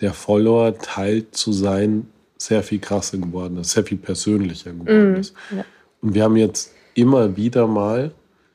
der 0.00 0.14
Follower 0.14 0.76
teilt 0.78 1.36
zu 1.36 1.52
sein 1.52 2.08
sehr 2.38 2.62
viel 2.62 2.78
krasser 2.78 3.18
geworden 3.18 3.58
ist, 3.58 3.72
sehr 3.72 3.84
viel 3.84 3.98
persönlicher 3.98 4.72
geworden 4.72 5.12
mm, 5.12 5.16
ist. 5.16 5.34
Ja. 5.54 5.64
Und 6.00 6.14
wir 6.14 6.22
haben 6.22 6.36
jetzt 6.36 6.72
immer 6.94 7.36
wieder 7.36 7.66
mal 7.66 8.12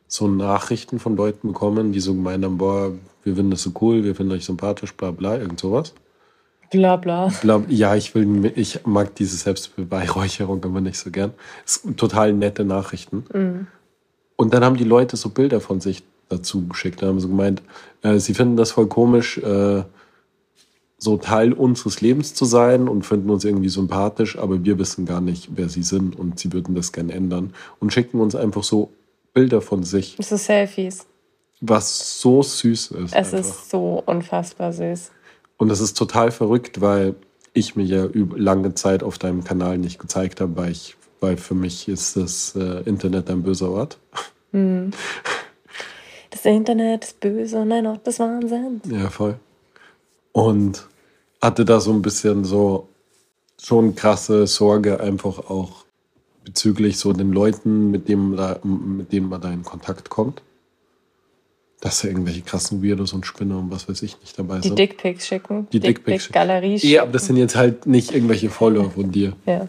so 0.07 0.27
Nachrichten 0.27 0.99
von 0.99 1.15
Leuten 1.15 1.49
bekommen, 1.49 1.91
die 1.91 1.99
so 1.99 2.13
gemeint 2.13 2.45
haben, 2.45 2.57
boah, 2.57 2.93
wir 3.23 3.35
finden 3.35 3.51
das 3.51 3.63
so 3.63 3.71
cool, 3.81 4.03
wir 4.03 4.15
finden 4.15 4.31
euch 4.31 4.45
sympathisch, 4.45 4.93
bla 4.93 5.11
bla, 5.11 5.37
irgend 5.37 5.59
sowas. 5.59 5.93
Bla 6.71 6.95
bla. 6.95 7.31
bla 7.41 7.61
ja, 7.67 7.95
ich 7.95 8.15
will, 8.15 8.51
ich 8.55 8.85
mag 8.85 9.13
diese 9.15 9.35
Selbstbeweihräucherung 9.37 10.63
aber 10.63 10.81
nicht 10.81 10.97
so 10.97 11.11
gern. 11.11 11.33
Total 11.97 12.33
nette 12.33 12.63
Nachrichten. 12.63 13.25
Mm. 13.33 13.67
Und 14.43 14.53
dann 14.53 14.65
haben 14.65 14.75
die 14.75 14.83
Leute 14.83 15.15
so 15.15 15.29
Bilder 15.29 15.61
von 15.61 15.79
sich 15.79 16.03
dazu 16.27 16.67
geschickt. 16.67 17.01
Da 17.01 17.07
haben 17.07 17.21
sie 17.21 17.29
gemeint, 17.29 17.61
äh, 18.01 18.19
sie 18.19 18.33
finden 18.33 18.57
das 18.57 18.71
voll 18.71 18.87
komisch, 18.87 19.37
äh, 19.37 19.83
so 20.97 21.15
Teil 21.15 21.53
unseres 21.53 22.01
Lebens 22.01 22.33
zu 22.33 22.43
sein 22.43 22.89
und 22.89 23.05
finden 23.05 23.29
uns 23.29 23.45
irgendwie 23.45 23.69
sympathisch, 23.69 24.37
aber 24.37 24.65
wir 24.65 24.77
wissen 24.79 25.05
gar 25.05 25.21
nicht, 25.21 25.51
wer 25.55 25.69
sie 25.69 25.83
sind 25.83 26.19
und 26.19 26.39
sie 26.39 26.51
würden 26.51 26.75
das 26.75 26.91
gern 26.91 27.09
ändern 27.09 27.53
und 27.79 27.93
schicken 27.93 28.19
uns 28.19 28.35
einfach 28.35 28.63
so 28.63 28.89
Bilder 29.33 29.61
von 29.61 29.83
sich. 29.83 30.17
So 30.19 30.35
Selfies. 30.35 31.05
Was 31.61 32.19
so 32.19 32.43
süß 32.43 32.91
ist. 32.91 33.13
Es 33.13 33.13
einfach. 33.13 33.39
ist 33.39 33.69
so 33.69 34.03
unfassbar 34.05 34.73
süß. 34.73 35.11
Und 35.55 35.69
das 35.69 35.79
ist 35.79 35.97
total 35.97 36.31
verrückt, 36.31 36.81
weil 36.81 37.15
ich 37.53 37.77
mir 37.77 37.85
ja 37.85 38.09
lange 38.35 38.73
Zeit 38.73 39.03
auf 39.03 39.17
deinem 39.17 39.45
Kanal 39.45 39.77
nicht 39.77 39.99
gezeigt 39.99 40.41
habe, 40.41 40.57
weil 40.57 40.71
ich, 40.71 40.97
weil 41.23 41.37
für 41.37 41.55
mich 41.55 41.87
ist 41.87 42.17
das 42.17 42.53
äh, 42.55 42.81
Internet 42.83 43.29
ein 43.29 43.43
böser 43.43 43.69
Ort. 43.71 43.97
Hm. 44.51 44.91
Das 46.29 46.45
Internet 46.45 47.05
ist 47.05 47.19
böse 47.21 47.59
und 47.59 47.71
ein 47.71 47.87
Ort 47.87 48.05
des 48.05 48.19
Wahnsinns. 48.19 48.83
Ja, 48.89 49.09
voll. 49.09 49.39
Und 50.33 50.85
hatte 51.41 51.63
da 51.63 51.79
so 51.79 51.93
ein 51.93 52.01
bisschen 52.01 52.43
so 52.43 52.89
schon 53.61 53.95
krasse 53.95 54.47
Sorge 54.47 54.99
einfach 54.99 55.49
auch 55.49 55.85
bezüglich 56.43 56.97
so 56.97 57.13
den 57.13 57.31
Leuten, 57.31 57.89
mit 57.89 58.09
denen, 58.09 58.35
da, 58.35 58.59
mit 58.63 59.13
denen 59.13 59.29
man 59.29 59.39
da 59.39 59.51
in 59.51 59.63
Kontakt 59.63 60.09
kommt 60.09 60.41
dass 61.79 61.99
da 61.99 62.07
irgendwelche 62.07 62.41
krassen 62.43 62.81
Weirdos 62.81 63.11
und 63.11 63.25
Spinner 63.25 63.59
und 63.59 63.69
was 63.69 63.89
weiß 63.89 64.03
ich 64.03 64.17
nicht 64.21 64.39
dabei 64.39 64.61
sind. 64.61 64.79
Die 64.79 64.87
Dickpics 64.87 65.27
schicken. 65.27 65.67
Die 65.73 65.81
Dickpics. 65.81 66.27
Dick 66.27 66.33
Galerie 66.33 66.79
schicken. 66.79 66.93
Ja, 66.93 67.01
aber 67.01 67.11
das 67.11 67.25
sind 67.25 67.35
jetzt 67.35 67.57
halt 67.57 67.85
nicht 67.85 68.13
irgendwelche 68.13 68.49
Follower 68.49 68.89
von 68.89 69.11
dir. 69.11 69.33
Ja. 69.45 69.67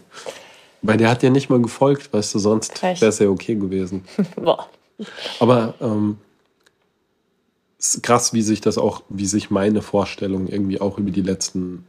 Weil 0.87 0.97
der 0.97 1.09
hat 1.09 1.23
ja 1.23 1.29
nicht 1.29 1.49
mal 1.49 1.61
gefolgt, 1.61 2.13
weißt 2.13 2.35
du, 2.35 2.39
sonst 2.39 2.81
wäre 2.81 3.05
es 3.05 3.19
ja 3.19 3.27
okay 3.29 3.55
gewesen. 3.55 4.03
Boah. 4.35 4.67
Aber 5.39 5.73
ähm, 5.81 6.17
ist 7.77 8.03
krass, 8.03 8.33
wie 8.33 8.41
sich 8.41 8.61
das 8.61 8.77
auch, 8.77 9.03
wie 9.09 9.25
sich 9.25 9.49
meine 9.49 9.81
Vorstellung 9.81 10.47
irgendwie 10.47 10.79
auch 10.81 10.97
über 10.97 11.11
die 11.11 11.21
letzten 11.21 11.85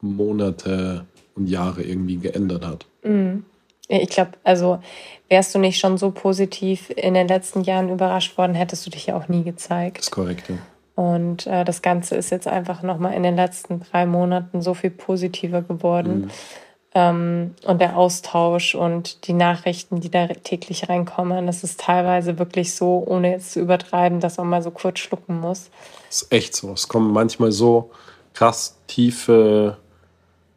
Monate 0.00 1.06
und 1.34 1.48
Jahre 1.48 1.82
irgendwie 1.82 2.16
geändert 2.16 2.66
hat. 2.66 2.86
Mhm. 3.02 3.44
Ich 3.88 4.08
glaube, 4.08 4.32
also 4.44 4.78
wärst 5.28 5.54
du 5.54 5.58
nicht 5.58 5.78
schon 5.78 5.98
so 5.98 6.10
positiv 6.10 6.90
in 6.90 7.14
den 7.14 7.28
letzten 7.28 7.62
Jahren 7.62 7.90
überrascht 7.90 8.38
worden, 8.38 8.54
hättest 8.54 8.86
du 8.86 8.90
dich 8.90 9.06
ja 9.06 9.16
auch 9.16 9.28
nie 9.28 9.42
gezeigt. 9.42 9.98
Das 9.98 10.06
ist 10.06 10.10
korrekt, 10.10 10.48
ja. 10.48 10.56
Und 10.94 11.46
äh, 11.46 11.64
das 11.64 11.82
Ganze 11.82 12.14
ist 12.16 12.30
jetzt 12.30 12.46
einfach 12.46 12.82
nochmal 12.82 13.14
in 13.14 13.24
den 13.24 13.34
letzten 13.34 13.80
drei 13.80 14.06
Monaten 14.06 14.62
so 14.62 14.74
viel 14.74 14.90
positiver 14.90 15.60
geworden. 15.60 16.22
Mhm. 16.22 16.30
Ähm, 16.96 17.54
und 17.64 17.80
der 17.80 17.96
Austausch 17.96 18.76
und 18.76 19.26
die 19.26 19.32
Nachrichten, 19.32 20.00
die 20.00 20.10
da 20.10 20.28
täglich 20.28 20.88
reinkommen, 20.88 21.46
das 21.46 21.64
ist 21.64 21.80
teilweise 21.80 22.38
wirklich 22.38 22.74
so, 22.74 23.02
ohne 23.04 23.32
jetzt 23.32 23.52
zu 23.52 23.60
übertreiben, 23.60 24.20
dass 24.20 24.36
man 24.36 24.48
mal 24.48 24.62
so 24.62 24.70
kurz 24.70 25.00
schlucken 25.00 25.40
muss. 25.40 25.70
Das 26.06 26.22
ist 26.22 26.32
echt 26.32 26.54
so. 26.54 26.72
Es 26.72 26.86
kommen 26.86 27.12
manchmal 27.12 27.50
so 27.50 27.90
krass 28.32 28.76
tiefe, 28.86 29.78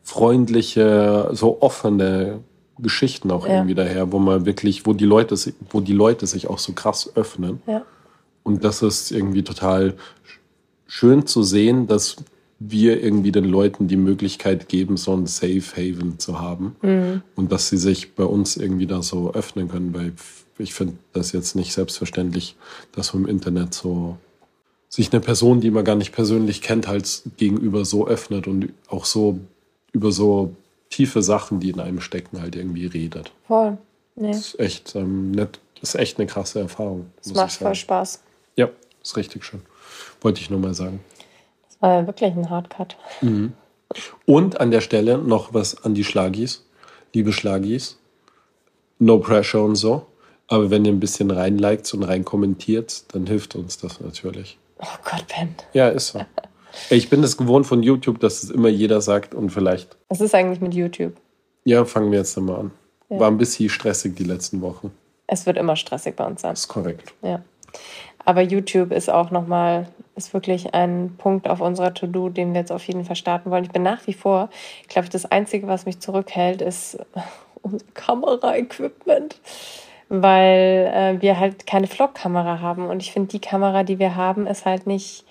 freundliche, 0.04 1.30
so 1.32 1.62
offene 1.62 2.40
Geschichten 2.80 3.32
auch 3.32 3.48
ja. 3.48 3.56
irgendwie 3.56 3.76
daher, 3.76 4.12
wo 4.12 4.20
man 4.20 4.46
wirklich, 4.46 4.86
wo 4.86 4.94
die 4.94 5.06
Leute, 5.06 5.36
wo 5.72 5.82
die 5.82 5.94
Leute 5.94 6.28
sich 6.28 6.48
auch 6.48 6.60
so 6.60 6.74
krass 6.74 7.12
öffnen. 7.16 7.62
Ja. 7.66 7.84
Und 8.44 8.64
das 8.64 8.82
ist 8.82 9.12
irgendwie 9.12 9.44
total 9.44 9.96
schön 10.86 11.26
zu 11.26 11.44
sehen, 11.44 11.88
dass 11.88 12.18
wir 12.60 13.04
irgendwie 13.04 13.32
den 13.32 13.46
Leuten 13.46 13.88
die 13.88 13.98
Möglichkeit 13.98 14.68
geben, 14.68 14.98
so 14.98 15.16
ein 15.16 15.28
Safe 15.28 15.62
Haven 15.76 16.18
zu 16.18 16.40
haben. 16.40 16.76
Mhm. 16.82 17.22
Und 17.36 17.52
dass 17.52 17.70
sie 17.70 17.78
sich 17.78 18.14
bei 18.14 18.24
uns 18.24 18.58
irgendwie 18.58 18.88
da 18.88 19.02
so 19.02 19.34
öffnen 19.34 19.70
können, 19.70 19.94
weil 19.94 20.14
ich 20.58 20.74
finde 20.74 20.96
das 21.14 21.32
jetzt 21.34 21.56
nicht 21.56 21.74
selbstverständlich, 21.74 22.56
dass 22.92 23.14
im 23.14 23.28
Internet 23.28 23.74
so 23.74 24.18
sich 24.90 25.12
eine 25.12 25.22
Person, 25.22 25.62
die 25.62 25.70
man 25.70 25.86
gar 25.86 25.96
nicht 25.96 26.14
persönlich 26.14 26.62
kennt, 26.62 26.88
halt 26.88 27.24
gegenüber 27.38 27.86
so 27.86 28.08
öffnet 28.08 28.48
und 28.48 28.74
auch 28.88 29.06
so 29.06 29.40
über 29.92 30.12
so 30.12 30.56
tiefe 30.90 31.22
Sachen, 31.22 31.60
die 31.60 31.70
in 31.70 31.80
einem 31.80 32.00
stecken, 32.00 32.42
halt 32.42 32.56
irgendwie 32.56 32.86
redet. 32.86 33.32
Voll. 33.46 33.78
Nee. 34.16 34.32
Das 34.32 34.40
ist 34.40 34.60
echt, 34.60 34.96
ähm, 34.96 35.32
nett, 35.32 35.60
das 35.80 35.94
ist 35.94 36.00
echt 36.00 36.18
eine 36.18 36.28
krasse 36.28 36.60
Erfahrung. 36.60 37.08
Es 37.22 37.34
macht 37.34 37.52
voll 37.52 37.76
Spaß. 37.76 38.22
Ja, 38.56 38.70
ist 39.04 39.18
richtig 39.18 39.46
schön. 39.46 39.62
Wollte 40.22 40.42
ich 40.42 40.50
nur 40.50 40.60
mal 40.60 40.74
sagen. 40.74 41.02
Das 41.80 41.90
war 41.90 42.00
ja 42.02 42.08
wirklich 42.08 42.34
ein 42.34 42.50
Hardcut. 42.50 42.98
Mhm. 43.22 43.54
Und 44.26 44.60
an 44.60 44.72
der 44.72 44.82
Stelle 44.82 45.18
noch 45.18 45.54
was 45.54 45.84
an 45.84 45.94
die 45.94 46.04
Schlagis. 46.04 46.66
Liebe 47.14 47.32
Schlagis, 47.32 47.98
no 49.00 49.20
pressure 49.20 49.64
und 49.64 49.76
so. 49.76 50.06
Aber 50.48 50.70
wenn 50.70 50.86
ihr 50.86 50.92
ein 50.92 51.00
bisschen 51.00 51.32
reinliked 51.32 51.94
und 51.94 52.04
rein 52.04 52.24
kommentiert, 52.26 53.04
dann 53.14 53.26
hilft 53.28 53.56
uns 53.56 53.78
das 53.78 54.00
natürlich. 54.00 54.58
Oh 54.80 54.86
Gott, 55.04 55.26
Ben. 55.28 55.56
Ja, 55.74 55.90
ist 55.90 56.10
so. 56.10 56.22
Ich 56.90 57.10
bin 57.10 57.24
es 57.24 57.38
gewohnt 57.38 57.66
von 57.66 57.82
YouTube, 57.82 58.20
dass 58.20 58.44
es 58.44 58.50
immer 58.50 58.70
jeder 58.70 59.02
sagt 59.02 59.34
und 59.34 59.50
vielleicht. 59.50 59.98
Was 60.10 60.22
ist 60.22 60.36
eigentlich 60.36 60.62
mit 60.62 60.74
YouTube? 60.74 61.14
Ja, 61.64 61.86
fangen 61.86 62.12
wir 62.12 62.20
jetzt 62.20 62.38
mal 62.38 62.60
an. 62.60 62.72
Ja. 63.10 63.20
War 63.20 63.28
ein 63.30 63.38
bisschen 63.38 63.70
stressig 63.70 64.16
die 64.16 64.24
letzten 64.24 64.62
Wochen. 64.62 64.92
Es 65.28 65.46
wird 65.46 65.58
immer 65.58 65.76
stressig 65.76 66.16
bei 66.16 66.26
uns 66.26 66.42
sein. 66.42 66.52
Das 66.52 66.62
ist 66.62 66.68
korrekt. 66.68 67.14
Ja. 67.22 67.42
Aber 68.24 68.42
YouTube 68.42 68.92
ist 68.92 69.10
auch 69.10 69.32
nochmal, 69.32 69.88
ist 70.18 70.34
wirklich 70.34 70.74
ein 70.74 71.16
Punkt 71.18 71.48
auf 71.48 71.62
unserer 71.62 71.94
To-Do, 71.94 72.30
den 72.30 72.54
wir 72.54 72.62
jetzt 72.62 72.72
auf 72.72 72.84
jeden 72.86 73.06
Fall 73.06 73.16
starten 73.16 73.52
wollen. 73.52 73.64
Ich 73.64 73.72
bin 73.72 73.84
nach 73.84 74.06
wie 74.08 74.14
vor, 74.14 74.50
ich 74.82 74.88
glaube, 74.88 75.10
das 75.10 75.26
Einzige, 75.26 75.68
was 75.68 75.86
mich 75.86 76.00
zurückhält, 76.00 76.62
ist 76.62 76.98
unser 77.62 77.86
Kamera-Equipment. 77.94 79.40
Weil 80.10 80.90
äh, 80.94 81.22
wir 81.22 81.38
halt 81.38 81.68
keine 81.68 81.88
Vlog-Kamera 81.88 82.62
haben. 82.62 82.88
Und 82.88 83.02
ich 83.02 83.12
finde, 83.12 83.30
die 83.30 83.42
Kamera, 83.42 83.84
die 83.84 84.00
wir 84.00 84.16
haben, 84.16 84.48
ist 84.48 84.66
halt 84.66 84.88
nicht 84.88 85.26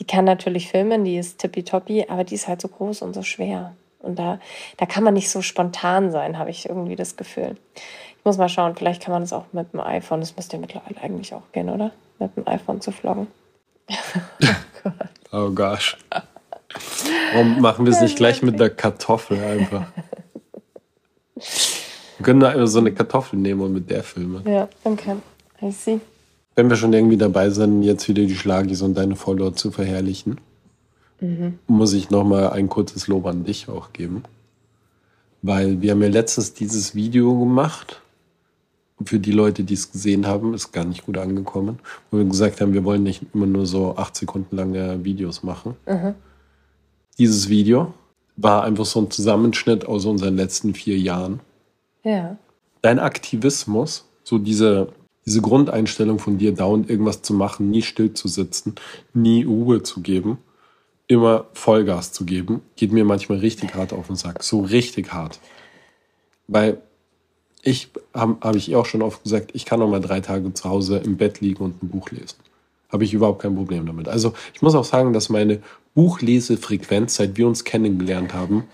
die 0.00 0.04
kann 0.04 0.24
natürlich 0.24 0.68
filmen, 0.68 1.04
die 1.04 1.18
ist 1.18 1.38
tippitoppi, 1.38 2.06
aber 2.08 2.24
die 2.24 2.34
ist 2.34 2.48
halt 2.48 2.60
so 2.60 2.68
groß 2.68 3.02
und 3.02 3.14
so 3.14 3.22
schwer. 3.22 3.74
Und 4.00 4.18
da, 4.18 4.38
da 4.76 4.86
kann 4.86 5.04
man 5.04 5.14
nicht 5.14 5.30
so 5.30 5.40
spontan 5.40 6.10
sein, 6.10 6.38
habe 6.38 6.50
ich 6.50 6.68
irgendwie 6.68 6.96
das 6.96 7.16
Gefühl. 7.16 7.56
Ich 8.18 8.24
muss 8.24 8.38
mal 8.38 8.48
schauen, 8.48 8.74
vielleicht 8.74 9.02
kann 9.02 9.12
man 9.12 9.22
das 9.22 9.32
auch 9.32 9.44
mit 9.52 9.72
dem 9.72 9.80
iPhone, 9.80 10.20
das 10.20 10.36
müsste 10.36 10.56
ja 10.56 10.60
mittlerweile 10.60 11.00
eigentlich 11.00 11.32
auch 11.34 11.52
gehen, 11.52 11.70
oder? 11.70 11.92
Mit 12.18 12.36
dem 12.36 12.46
iPhone 12.46 12.80
zu 12.80 12.90
vloggen. 12.90 13.28
Oh 15.32 15.50
gosh. 15.50 15.96
Warum 17.32 17.60
machen 17.60 17.86
wir 17.86 17.92
es 17.92 18.00
nicht 18.00 18.16
gleich 18.16 18.42
mit 18.42 18.58
der 18.58 18.70
Kartoffel 18.70 19.38
einfach? 19.38 19.86
Wir 21.34 22.24
können 22.24 22.40
da 22.40 22.50
einfach 22.50 22.66
so 22.66 22.78
eine 22.78 22.92
Kartoffel 22.92 23.38
nehmen 23.38 23.60
und 23.60 23.72
mit 23.72 23.90
der 23.90 24.02
filmen. 24.02 24.42
Ja, 24.46 24.68
okay. 24.84 25.16
I 25.60 25.70
see. 25.70 26.00
Wenn 26.54 26.70
wir 26.70 26.76
schon 26.76 26.92
irgendwie 26.92 27.16
dabei 27.16 27.50
sind, 27.50 27.82
jetzt 27.82 28.08
wieder 28.08 28.22
die 28.22 28.36
Schlagis 28.36 28.82
und 28.82 28.94
deine 28.94 29.16
Follower 29.16 29.54
zu 29.54 29.72
verherrlichen, 29.72 30.40
mhm. 31.20 31.58
muss 31.66 31.92
ich 31.92 32.10
nochmal 32.10 32.50
ein 32.50 32.68
kurzes 32.68 33.08
Lob 33.08 33.26
an 33.26 33.44
dich 33.44 33.68
auch 33.68 33.92
geben. 33.92 34.22
Weil 35.42 35.82
wir 35.82 35.90
haben 35.90 36.02
ja 36.02 36.08
letztens 36.08 36.54
dieses 36.54 36.94
Video 36.94 37.36
gemacht. 37.38 38.00
Für 39.04 39.18
die 39.18 39.32
Leute, 39.32 39.64
die 39.64 39.74
es 39.74 39.90
gesehen 39.90 40.26
haben, 40.26 40.54
ist 40.54 40.72
gar 40.72 40.84
nicht 40.84 41.04
gut 41.06 41.18
angekommen. 41.18 41.80
Wo 42.10 42.18
wir 42.18 42.24
gesagt 42.24 42.60
haben, 42.60 42.72
wir 42.72 42.84
wollen 42.84 43.02
nicht 43.02 43.22
immer 43.34 43.46
nur 43.46 43.66
so 43.66 43.96
acht 43.96 44.16
Sekunden 44.16 44.56
lange 44.56 45.04
Videos 45.04 45.42
machen. 45.42 45.74
Mhm. 45.86 46.14
Dieses 47.18 47.48
Video 47.48 47.92
war 48.36 48.64
einfach 48.64 48.84
so 48.84 49.00
ein 49.00 49.10
Zusammenschnitt 49.10 49.86
aus 49.86 50.04
unseren 50.04 50.36
letzten 50.36 50.74
vier 50.74 50.98
Jahren. 50.98 51.40
Ja. 52.04 52.36
Dein 52.82 52.98
Aktivismus, 52.98 54.04
so 54.22 54.38
diese 54.38 54.92
diese 55.26 55.40
Grundeinstellung 55.40 56.18
von 56.18 56.38
dir, 56.38 56.52
dauernd 56.52 56.90
irgendwas 56.90 57.22
zu 57.22 57.34
machen, 57.34 57.70
nie 57.70 57.82
still 57.82 58.12
zu 58.12 58.28
sitzen, 58.28 58.74
nie 59.14 59.44
Ruhe 59.44 59.82
zu 59.82 60.00
geben, 60.00 60.38
immer 61.06 61.46
Vollgas 61.54 62.12
zu 62.12 62.24
geben, 62.24 62.60
geht 62.76 62.92
mir 62.92 63.04
manchmal 63.04 63.38
richtig 63.38 63.74
hart 63.74 63.92
auf 63.92 64.08
den 64.08 64.16
Sack. 64.16 64.42
So 64.42 64.60
richtig 64.60 65.12
hart. 65.12 65.38
Weil 66.46 66.82
ich, 67.64 67.88
habe 68.12 68.36
hab 68.40 68.56
ich 68.56 68.74
auch 68.76 68.86
schon 68.86 69.02
oft 69.02 69.22
gesagt, 69.22 69.50
ich 69.54 69.64
kann 69.64 69.80
noch 69.80 69.88
mal 69.88 70.00
drei 70.00 70.20
Tage 70.20 70.52
zu 70.54 70.68
Hause 70.68 70.98
im 70.98 71.16
Bett 71.16 71.40
liegen 71.40 71.64
und 71.64 71.82
ein 71.82 71.88
Buch 71.88 72.10
lesen. 72.10 72.36
Habe 72.90 73.04
ich 73.04 73.14
überhaupt 73.14 73.42
kein 73.42 73.54
Problem 73.54 73.86
damit. 73.86 74.08
Also 74.08 74.34
ich 74.54 74.62
muss 74.62 74.74
auch 74.74 74.84
sagen, 74.84 75.12
dass 75.12 75.28
meine 75.28 75.60
Buchlesefrequenz, 75.94 77.16
seit 77.16 77.36
wir 77.36 77.46
uns 77.46 77.64
kennengelernt 77.64 78.34
haben, 78.34 78.64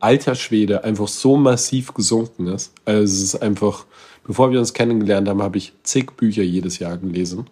alter 0.00 0.34
Schwede, 0.34 0.84
einfach 0.84 1.08
so 1.08 1.36
massiv 1.36 1.94
gesunken 1.94 2.48
ist. 2.48 2.72
Also 2.84 3.02
es 3.02 3.22
ist 3.22 3.42
einfach, 3.42 3.86
Bevor 4.24 4.50
wir 4.50 4.58
uns 4.58 4.72
kennengelernt 4.72 5.28
haben, 5.28 5.42
habe 5.42 5.58
ich 5.58 5.74
zig 5.82 6.16
Bücher 6.16 6.42
jedes 6.42 6.78
Jahr 6.78 6.96
gelesen. 6.96 7.46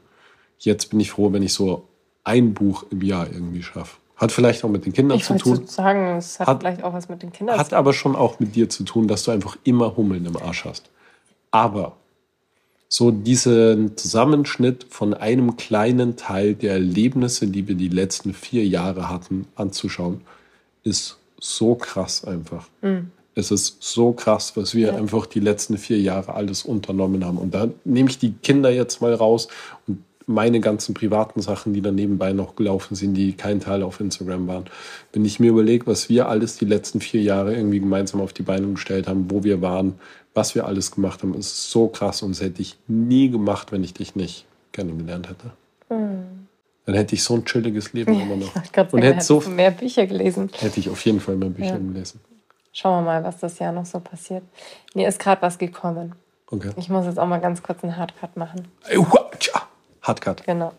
Jetzt 0.59 0.91
bin 0.91 1.01
ich 1.01 1.11
froh, 1.11 1.33
wenn 1.33 1.43
ich 1.43 1.53
so 1.53 1.87
ein 2.25 2.55
Buch 2.55 2.87
im 2.91 3.03
Jahr 3.03 3.31
irgendwie 3.31 3.63
schaffe. 3.63 3.99
Hat 4.17 4.31
vielleicht 4.31 4.65
auch 4.65 4.69
mit 4.69 4.85
den 4.85 4.93
Kindern 4.93 5.19
ich 5.19 5.25
zu 5.25 5.37
tun. 5.37 5.63
Ich 5.65 5.71
sagen, 5.71 6.17
es 6.17 6.39
hat, 6.39 6.47
hat, 6.47 6.61
vielleicht 6.61 6.85
auch 6.85 6.93
was 6.93 7.09
mit 7.09 7.23
den 7.23 7.33
Kindern 7.33 7.57
zu 7.57 7.65
tun. 7.65 7.67
Hat 7.67 7.75
aber 7.75 7.93
schon 7.93 8.15
auch 8.15 8.39
mit 8.39 8.55
dir 8.55 8.69
zu 8.69 8.85
tun, 8.85 9.09
dass 9.09 9.25
du 9.25 9.31
einfach 9.31 9.57
immer 9.65 9.97
Hummeln 9.97 10.25
im 10.27 10.37
Arsch 10.37 10.65
hast. 10.65 10.91
Aber 11.51 11.97
so 12.89 13.11
diesen 13.11 13.97
Zusammenschnitt 13.97 14.87
von 14.91 15.15
einem 15.15 15.57
kleinen 15.57 16.17
Teil 16.17 16.55
der 16.55 16.75
Erlebnisse, 16.75 17.47
die 17.47 17.67
wir 17.67 17.75
die 17.75 17.89
letzten 17.89 18.35
vier 18.35 18.67
Jahre 18.67 19.09
hatten, 19.09 19.47
anzuschauen, 19.57 20.21
ist 20.85 21.19
so 21.41 21.75
krass 21.75 22.25
einfach. 22.25 22.69
Mhm 22.83 23.11
es 23.35 23.51
ist 23.51 23.83
so 23.83 24.13
krass, 24.13 24.53
was 24.57 24.75
wir 24.75 24.89
ja. 24.89 24.97
einfach 24.97 25.27
die 25.27 25.41
letzten 25.41 25.79
vier 25.79 26.01
Jahre 26.01 26.35
alles 26.35 26.65
unternommen 26.65 27.25
haben. 27.25 27.39
Und 27.39 27.55
da 27.55 27.69
nehme 27.85 28.11
ich 28.11 28.19
die 28.19 28.33
Kinder 28.33 28.71
jetzt 28.71 29.01
mal 29.01 29.15
raus 29.15 29.49
und 29.87 30.03
meine 30.27 30.61
ganzen 30.61 30.95
privaten 30.95 31.41
Sachen, 31.41 31.73
die 31.73 31.83
dann 31.83 31.95
nebenbei 31.95 32.33
noch 32.33 32.57
gelaufen 32.57 32.95
sind, 32.95 33.15
die 33.15 33.33
kein 33.35 33.61
Teil 33.61 33.83
auf 33.83 34.01
Instagram 34.01 34.47
waren. 34.47 34.65
Wenn 35.13 35.25
ich 35.25 35.41
mir 35.41 35.51
überlege, 35.51 35.87
was 35.87 36.09
wir 36.09 36.29
alles 36.29 36.57
die 36.57 36.65
letzten 36.65 37.01
vier 37.01 37.23
Jahre 37.23 37.55
irgendwie 37.55 37.81
gemeinsam 37.81 38.21
auf 38.21 38.33
die 38.33 38.43
Beine 38.43 38.69
gestellt 38.69 39.09
haben, 39.09 39.31
wo 39.31 39.45
wir 39.45 39.63
waren, 39.63 39.95
was 40.35 40.55
wir 40.55 40.67
alles 40.67 40.91
gemacht 40.91 41.23
haben, 41.23 41.35
ist 41.35 41.71
so 41.71 41.89
krass 41.89 42.23
und 42.23 42.31
das 42.31 42.41
hätte 42.41 42.63
ich 42.63 42.79
nie 42.89 43.31
gemacht, 43.31 43.73
wenn 43.73 43.85
ich 43.85 43.95
dich 43.95 44.17
nicht 44.17 44.47
kennengelernt 44.73 45.29
hätte. 45.29 45.53
Mhm. 45.91 46.47
Dann 46.85 46.97
hätte 46.97 47.15
ich 47.15 47.23
so 47.23 47.35
ein 47.35 47.45
chilliges 47.45 47.93
Leben 47.93 48.21
immer 48.21 48.37
noch. 48.37 48.51
Ich 48.57 48.93
und 48.93 49.03
hätte 49.03 49.21
so 49.21 49.41
mehr 49.41 49.71
Bücher 49.71 50.07
gelesen. 50.07 50.51
Hätte 50.59 50.81
ich 50.81 50.91
auf 50.91 51.05
jeden 51.05 51.21
Fall 51.21 51.37
mehr 51.37 51.51
Bücher 51.51 51.75
ja. 51.75 51.79
gelesen. 51.79 52.21
Schauen 52.73 53.05
wir 53.05 53.13
mal, 53.13 53.25
was 53.25 53.39
das 53.39 53.59
Jahr 53.59 53.71
noch 53.71 53.87
so 53.87 54.01
passiert. 54.01 54.43
Mir 54.95 55.07
ist 55.07 55.21
gerade 55.21 55.41
was 55.43 55.59
gekommen. 55.59 56.15
Okay. 56.51 56.71
Ich 56.77 56.89
muss 56.89 57.07
jetzt 57.07 57.19
auch 57.19 57.27
mal 57.27 57.41
ganz 57.41 57.63
kurz 57.63 57.85
einen 57.85 57.97
Hardcut 57.97 58.37
machen. 58.37 58.67
Hardcut. 60.03 60.45
Genau. 60.45 60.73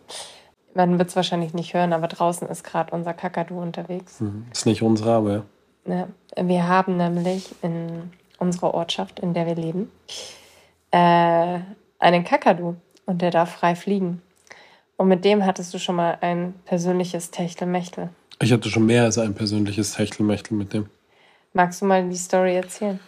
Man 0.76 0.97
wird 0.97 1.09
es 1.09 1.15
wahrscheinlich 1.15 1.53
nicht 1.53 1.74
hören, 1.74 1.93
aber 1.93 2.07
draußen 2.07 2.47
ist 2.47 2.63
gerade 2.63 2.93
unser 2.93 3.13
Kakadu 3.13 3.61
unterwegs. 3.61 4.19
Mhm. 4.19 4.45
Ist 4.51 4.65
nicht 4.65 4.82
unsere, 4.82 5.13
aber 5.13 5.43
ja. 5.86 6.07
Wir 6.41 6.67
haben 6.67 6.97
nämlich 6.97 7.53
in 7.61 8.11
unserer 8.38 8.74
Ortschaft, 8.74 9.19
in 9.19 9.34
der 9.34 9.45
wir 9.45 9.55
leben, 9.55 9.91
äh, 10.91 11.59
einen 11.99 12.24
Kakadu 12.24 12.76
und 13.05 13.21
der 13.21 13.32
darf 13.32 13.51
frei 13.51 13.76
fliegen. 13.76 14.21
Und 14.97 15.07
mit 15.07 15.26
dem 15.26 15.45
hattest 15.45 15.74
du 15.74 15.80
schon 15.80 15.95
mal 15.95 16.17
ein 16.21 16.53
persönliches 16.65 17.32
Techtelmechtel. 17.32 18.09
Ich 18.41 18.51
hatte 18.51 18.69
schon 18.69 18.86
mehr 18.86 19.03
als 19.03 19.17
ein 19.17 19.34
persönliches 19.34 19.93
Techtelmechtel 19.93 20.57
mit 20.57 20.74
dem. 20.74 20.88
Magst 21.53 21.82
du 21.82 21.86
mal 21.86 22.07
die 22.07 22.15
Story 22.15 22.55
erzählen? 22.55 22.99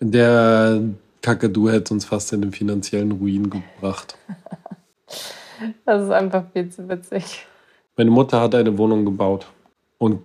Der 0.00 0.80
Kakadu 1.20 1.68
hätte 1.68 1.94
uns 1.94 2.04
fast 2.04 2.32
in 2.32 2.42
den 2.42 2.52
finanziellen 2.52 3.12
Ruin 3.12 3.50
gebracht. 3.50 4.16
das 5.84 6.04
ist 6.04 6.10
einfach 6.10 6.44
viel 6.52 6.68
zu 6.70 6.88
witzig. 6.88 7.46
Meine 7.96 8.10
Mutter 8.10 8.40
hat 8.40 8.54
eine 8.54 8.76
Wohnung 8.78 9.04
gebaut 9.04 9.46
und 9.98 10.20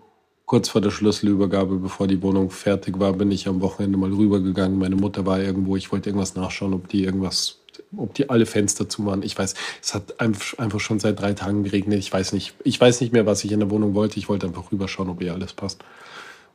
kurz 0.45 0.69
vor 0.69 0.81
der 0.81 0.91
Schlüsselübergabe, 0.91 1.77
bevor 1.77 2.07
die 2.07 2.21
Wohnung 2.21 2.49
fertig 2.49 2.99
war, 2.99 3.13
bin 3.13 3.31
ich 3.31 3.47
am 3.47 3.61
Wochenende 3.61 3.97
mal 3.97 4.11
rübergegangen. 4.11 4.79
Meine 4.79 4.95
Mutter 4.95 5.25
war 5.25 5.39
irgendwo, 5.39 5.75
ich 5.75 5.91
wollte 5.91 6.09
irgendwas 6.09 6.35
nachschauen, 6.35 6.73
ob 6.73 6.87
die 6.87 7.03
irgendwas, 7.03 7.59
ob 7.95 8.13
die 8.13 8.29
alle 8.29 8.45
Fenster 8.45 8.87
zu 8.87 9.05
waren. 9.05 9.23
Ich 9.23 9.37
weiß, 9.37 9.55
es 9.81 9.93
hat 9.93 10.19
einfach 10.21 10.79
schon 10.79 10.99
seit 10.99 11.19
drei 11.19 11.33
Tagen 11.33 11.63
geregnet. 11.63 11.99
Ich 11.99 12.13
weiß 12.13 12.31
nicht, 12.31 12.53
ich 12.63 12.79
weiß 12.79 13.01
nicht 13.01 13.11
mehr, 13.11 13.25
was 13.25 13.43
ich 13.43 13.51
in 13.51 13.59
der 13.59 13.69
Wohnung 13.69 13.93
wollte. 13.93 14.19
Ich 14.19 14.29
wollte 14.29 14.47
einfach 14.47 14.71
rüberschauen, 14.71 15.09
ob 15.09 15.21
ihr 15.21 15.33
alles 15.33 15.53
passt. 15.53 15.83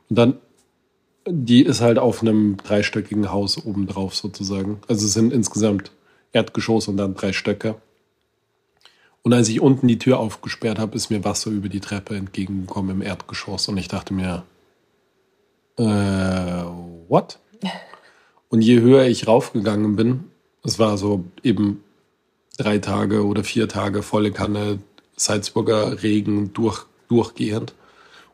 Und 0.09 0.17
dann 0.17 0.37
die 1.25 1.63
ist 1.63 1.81
halt 1.81 1.99
auf 1.99 2.21
einem 2.21 2.57
dreistöckigen 2.57 3.31
Haus 3.31 3.65
obendrauf 3.65 4.15
sozusagen. 4.15 4.79
Also 4.87 5.05
es 5.05 5.13
sind 5.13 5.31
insgesamt 5.31 5.91
Erdgeschoss 6.31 6.87
und 6.87 6.97
dann 6.97 7.15
drei 7.15 7.33
Stöcke. 7.33 7.75
Und 9.23 9.33
als 9.33 9.47
ich 9.47 9.61
unten 9.61 9.87
die 9.87 9.97
Tür 9.97 10.19
aufgesperrt 10.19 10.79
habe, 10.79 10.95
ist 10.95 11.09
mir 11.09 11.23
Wasser 11.23 11.49
über 11.49 11.69
die 11.69 11.79
Treppe 11.79 12.15
entgegengekommen 12.15 12.97
im 12.97 13.01
Erdgeschoss. 13.01 13.69
Und 13.69 13.77
ich 13.77 13.87
dachte 13.87 14.13
mir, 14.13 14.43
äh, 15.77 16.63
what? 17.07 17.39
Und 18.49 18.61
je 18.61 18.81
höher 18.81 19.05
ich 19.05 19.27
raufgegangen 19.27 19.95
bin, 19.95 20.25
es 20.63 20.77
war 20.77 20.97
so 20.97 21.23
eben 21.41 21.83
drei 22.57 22.77
Tage 22.79 23.25
oder 23.25 23.43
vier 23.43 23.67
Tage 23.67 24.03
volle 24.03 24.31
Kanne 24.31 24.79
Salzburger 25.15 26.03
Regen 26.03 26.53
durch, 26.53 26.85
durchgehend. 27.07 27.73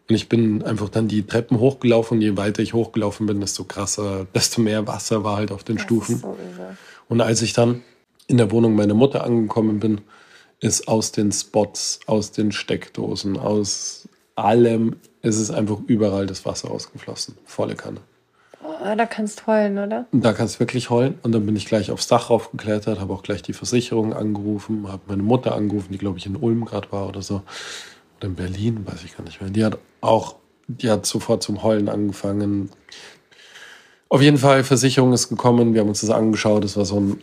Und 0.10 0.16
ich 0.16 0.28
bin 0.28 0.64
einfach 0.64 0.90
dann 0.90 1.08
die 1.08 1.24
Treppen 1.24 1.60
hochgelaufen 1.60 2.18
und 2.18 2.22
je 2.24 2.36
weiter 2.36 2.64
ich 2.64 2.74
hochgelaufen 2.74 3.28
bin, 3.28 3.40
desto 3.42 3.64
krasser, 3.64 4.26
desto 4.34 4.62
mehr 4.62 4.88
Wasser 4.88 5.24
war 5.24 5.38
halt 5.38 5.52
auf 5.52 5.64
den 5.64 5.76
das 5.76 5.86
Stufen. 5.86 6.18
So 6.18 6.36
und 7.10 7.22
als 7.22 7.44
ich 7.44 7.54
dann 7.54 7.84
in 8.28 8.38
der 8.38 8.52
Wohnung 8.52 8.76
meiner 8.76 8.96
Mutter 8.96 9.24
angekommen 9.24 9.80
bin, 9.80 10.02
ist 10.60 10.88
aus 10.88 11.12
den 11.12 11.32
Spots, 11.32 12.00
aus 12.06 12.32
den 12.32 12.52
Steckdosen, 12.52 13.38
aus 13.38 14.08
allem, 14.36 14.98
ist 15.22 15.38
es 15.38 15.52
einfach 15.52 15.80
überall 15.88 16.26
das 16.26 16.46
Wasser 16.46 16.72
ausgeflossen. 16.72 17.38
Volle 17.46 17.76
Kanne. 17.76 18.00
Oh, 18.64 18.96
da 18.96 19.06
kannst 19.06 19.42
du 19.42 19.48
heulen, 19.48 19.78
oder? 19.78 20.06
Da 20.12 20.34
kannst 20.34 20.56
du 20.56 20.60
wirklich 20.60 20.90
heulen. 20.90 21.18
Und 21.24 21.34
dann 21.34 21.46
bin 21.46 21.56
ich 21.56 21.66
gleich 21.66 21.92
aufs 21.92 22.08
Dach 22.08 22.30
raufgeklettert, 22.30 23.00
habe 23.00 23.14
auch 23.14 23.24
gleich 23.24 23.42
die 23.42 23.54
Versicherung 23.54 24.14
angerufen, 24.14 24.88
habe 24.88 25.02
meine 25.08 25.24
Mutter 25.24 25.56
angerufen, 25.56 25.92
die 25.92 25.98
glaube 25.98 26.18
ich 26.18 26.26
in 26.26 26.36
Ulm 26.36 26.66
gerade 26.66 26.92
war 26.92 27.08
oder 27.08 27.22
so 27.22 27.42
oder 28.18 28.28
in 28.28 28.36
Berlin, 28.36 28.86
weiß 28.86 29.04
ich 29.04 29.18
gar 29.18 29.24
nicht 29.24 29.42
mehr. 29.42 29.50
Die 29.50 29.64
hat 29.64 29.78
auch, 30.02 30.36
die 30.68 30.90
hat 30.90 31.06
sofort 31.06 31.42
zum 31.42 31.64
Heulen 31.64 31.90
angefangen. 31.90 32.70
Auf 34.10 34.22
jeden 34.22 34.38
Fall, 34.38 34.64
Versicherung 34.64 35.14
ist 35.14 35.30
gekommen, 35.30 35.74
wir 35.74 35.82
haben 35.82 35.90
uns 35.90 36.02
das 36.02 36.10
angeschaut, 36.10 36.64
es 36.66 36.78
war 36.78 36.86
so 36.86 37.00
ein 37.00 37.22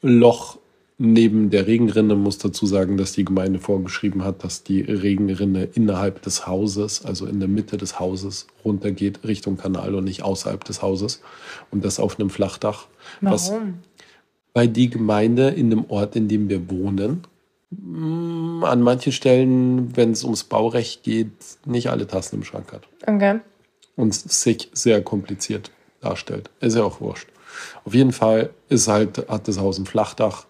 Loch 0.00 0.58
neben 1.02 1.50
der 1.50 1.66
Regenrinne, 1.66 2.14
muss 2.14 2.38
dazu 2.38 2.66
sagen, 2.66 2.96
dass 2.96 3.12
die 3.12 3.24
Gemeinde 3.24 3.58
vorgeschrieben 3.58 4.24
hat, 4.24 4.44
dass 4.44 4.62
die 4.62 4.80
Regenrinne 4.80 5.64
innerhalb 5.64 6.22
des 6.22 6.46
Hauses, 6.46 7.04
also 7.04 7.26
in 7.26 7.40
der 7.40 7.48
Mitte 7.48 7.76
des 7.76 7.98
Hauses, 7.98 8.46
runtergeht 8.64 9.20
Richtung 9.24 9.56
Kanal 9.56 9.94
und 9.94 10.04
nicht 10.04 10.22
außerhalb 10.22 10.64
des 10.64 10.82
Hauses. 10.82 11.20
Und 11.70 11.84
das 11.84 12.00
auf 12.00 12.18
einem 12.18 12.30
Flachdach. 12.30 12.86
Warum? 13.20 13.34
Was, 13.34 13.52
weil 14.54 14.68
die 14.68 14.90
Gemeinde 14.90 15.48
in 15.48 15.70
dem 15.70 15.90
Ort, 15.90 16.14
in 16.14 16.28
dem 16.28 16.48
wir 16.48 16.70
wohnen, 16.70 17.26
Mm, 17.80 18.64
an 18.64 18.82
manchen 18.82 19.12
Stellen, 19.12 19.96
wenn 19.96 20.12
es 20.12 20.24
ums 20.24 20.44
Baurecht 20.44 21.02
geht, 21.02 21.32
nicht 21.64 21.88
alle 21.88 22.06
Tassen 22.06 22.36
im 22.36 22.44
Schrank 22.44 22.72
hat. 22.72 22.82
Okay. 23.06 23.40
Und 23.96 24.14
sich 24.14 24.68
sehr 24.72 25.02
kompliziert 25.02 25.70
darstellt. 26.00 26.50
Ist 26.60 26.76
ja 26.76 26.82
auch 26.82 27.00
wurscht. 27.00 27.28
Auf 27.84 27.94
jeden 27.94 28.12
Fall 28.12 28.50
ist 28.68 28.88
halt, 28.88 29.28
hat 29.28 29.48
das 29.48 29.58
Haus 29.58 29.78
ein 29.78 29.86
Flachdach 29.86 30.46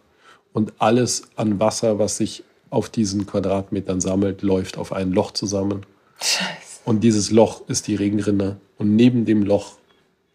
und 0.53 0.72
alles 0.78 1.22
an 1.36 1.61
Wasser, 1.61 1.98
was 1.98 2.16
sich 2.16 2.44
auf 2.70 2.88
diesen 2.88 3.26
Quadratmetern 3.26 4.00
sammelt, 4.00 4.42
läuft 4.42 4.78
auf 4.78 4.92
ein 4.92 5.12
Loch 5.12 5.32
zusammen. 5.32 5.84
Scheiße. 6.20 6.80
Und 6.84 7.05
dieses 7.05 7.30
Loch 7.30 7.68
ist 7.68 7.86
die 7.86 7.94
Regenrinne. 7.94 8.57
Und 8.78 8.96
neben 8.96 9.24
dem 9.24 9.42
Loch 9.42 9.74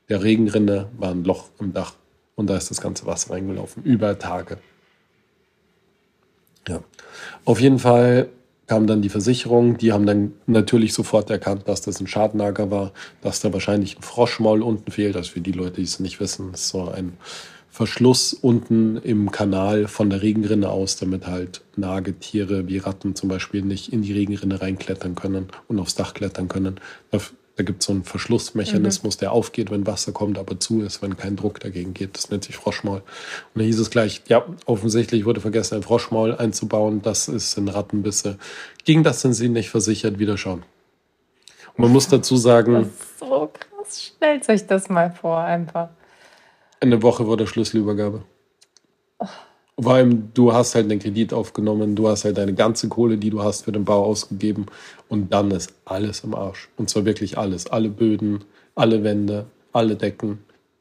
der 0.09 0.23
Regenrinne 0.23 0.87
war 0.97 1.11
ein 1.11 1.23
Loch 1.23 1.49
im 1.59 1.73
Dach. 1.73 1.93
Und 2.35 2.47
da 2.47 2.55
ist 2.55 2.69
das 2.69 2.79
ganze 2.79 3.05
Wasser 3.05 3.33
reingelaufen, 3.33 3.83
über 3.83 4.17
Tage. 4.19 4.59
Ja. 6.67 6.83
Auf 7.45 7.59
jeden 7.59 7.79
Fall 7.79 8.29
kam 8.67 8.85
dann 8.85 9.01
die 9.01 9.09
Versicherung, 9.09 9.77
die 9.77 9.93
haben 9.93 10.05
dann 10.05 10.33
natürlich 10.45 10.93
sofort 10.93 11.29
erkannt, 11.29 11.67
dass 11.67 11.81
das 11.81 12.01
ein 12.01 12.07
Schadenlager 12.07 12.69
war, 12.69 12.91
dass 13.21 13.39
da 13.39 13.53
wahrscheinlich 13.53 13.97
ein 13.97 14.01
Froschmaul 14.01 14.61
unten 14.61 14.91
fehlt. 14.91 15.15
Also 15.15 15.31
für 15.31 15.41
die 15.41 15.53
Leute, 15.53 15.77
die 15.77 15.83
es 15.83 15.99
nicht 15.99 16.19
wissen, 16.19 16.53
ist 16.53 16.67
so 16.67 16.89
ein 16.89 17.13
Verschluss 17.77 18.33
unten 18.33 18.97
im 18.97 19.29
Kanal 19.29 19.87
von 19.87 20.09
der 20.09 20.23
Regenrinne 20.23 20.67
aus, 20.67 20.95
damit 20.95 21.27
halt 21.27 21.61
Nagetiere 21.75 22.67
wie 22.67 22.79
Ratten 22.79 23.13
zum 23.13 23.29
Beispiel 23.29 23.61
nicht 23.61 23.93
in 23.93 24.01
die 24.01 24.13
Regenrinne 24.13 24.59
reinklettern 24.59 25.13
können 25.13 25.49
und 25.67 25.79
aufs 25.79 25.93
Dach 25.93 26.15
klettern 26.15 26.47
können. 26.47 26.79
Da 27.11 27.19
gibt 27.61 27.83
es 27.83 27.85
so 27.85 27.93
einen 27.93 28.03
Verschlussmechanismus, 28.03 29.17
mhm. 29.17 29.19
der 29.19 29.31
aufgeht, 29.31 29.69
wenn 29.69 29.85
Wasser 29.85 30.11
kommt, 30.11 30.39
aber 30.39 30.59
zu 30.59 30.81
ist, 30.81 31.03
wenn 31.03 31.17
kein 31.17 31.35
Druck 31.35 31.59
dagegen 31.59 31.93
geht. 31.93 32.17
Das 32.17 32.31
nennt 32.31 32.45
sich 32.45 32.55
Froschmaul. 32.55 33.03
Und 33.53 33.61
da 33.61 33.61
hieß 33.61 33.77
es 33.77 33.91
gleich, 33.91 34.23
ja, 34.27 34.43
offensichtlich 34.65 35.25
wurde 35.25 35.39
vergessen, 35.39 35.75
ein 35.75 35.83
Froschmaul 35.83 36.33
einzubauen. 36.33 37.03
Das 37.03 37.27
ist 37.27 37.59
in 37.59 37.67
Rattenbisse. 37.67 38.39
Gegen 38.85 39.03
das 39.03 39.21
sind 39.21 39.33
sie 39.33 39.49
nicht 39.49 39.69
versichert. 39.69 40.17
Wieder 40.17 40.39
schauen. 40.39 40.63
Und 41.75 41.83
man 41.83 41.91
muss 41.91 42.07
dazu 42.07 42.37
sagen. 42.37 42.73
Das 42.73 42.87
ist 42.87 43.19
so 43.19 43.51
krass. 43.53 44.13
Stellt 44.17 44.49
euch 44.49 44.65
das 44.65 44.89
mal 44.89 45.11
vor, 45.11 45.37
einfach. 45.37 45.89
Eine 46.79 47.01
Woche 47.01 47.25
vor 47.25 47.37
der 47.37 47.47
Schlüsselübergabe. 47.47 48.23
Oh. 49.19 49.27
Vor 49.79 49.93
allem, 49.93 50.33
du 50.33 50.53
hast 50.53 50.73
halt 50.73 50.89
den 50.89 50.97
Kredit 50.97 51.33
aufgenommen, 51.33 51.95
du 51.95 52.07
hast 52.07 52.25
halt 52.25 52.39
deine 52.39 52.55
ganze 52.55 52.87
Kohle, 52.87 53.17
die 53.17 53.29
du 53.29 53.43
hast, 53.43 53.65
für 53.65 53.71
den 53.71 53.85
Bau 53.85 54.03
ausgegeben 54.05 54.65
und 55.07 55.31
dann 55.31 55.51
ist 55.51 55.71
alles 55.85 56.23
im 56.23 56.33
Arsch. 56.33 56.69
Und 56.77 56.89
zwar 56.89 57.05
wirklich 57.05 57.37
alles. 57.37 57.67
Alle 57.67 57.89
Böden, 57.89 58.43
alle 58.73 59.03
Wände, 59.03 59.45
alle 59.73 59.95
Decken, 59.95 60.39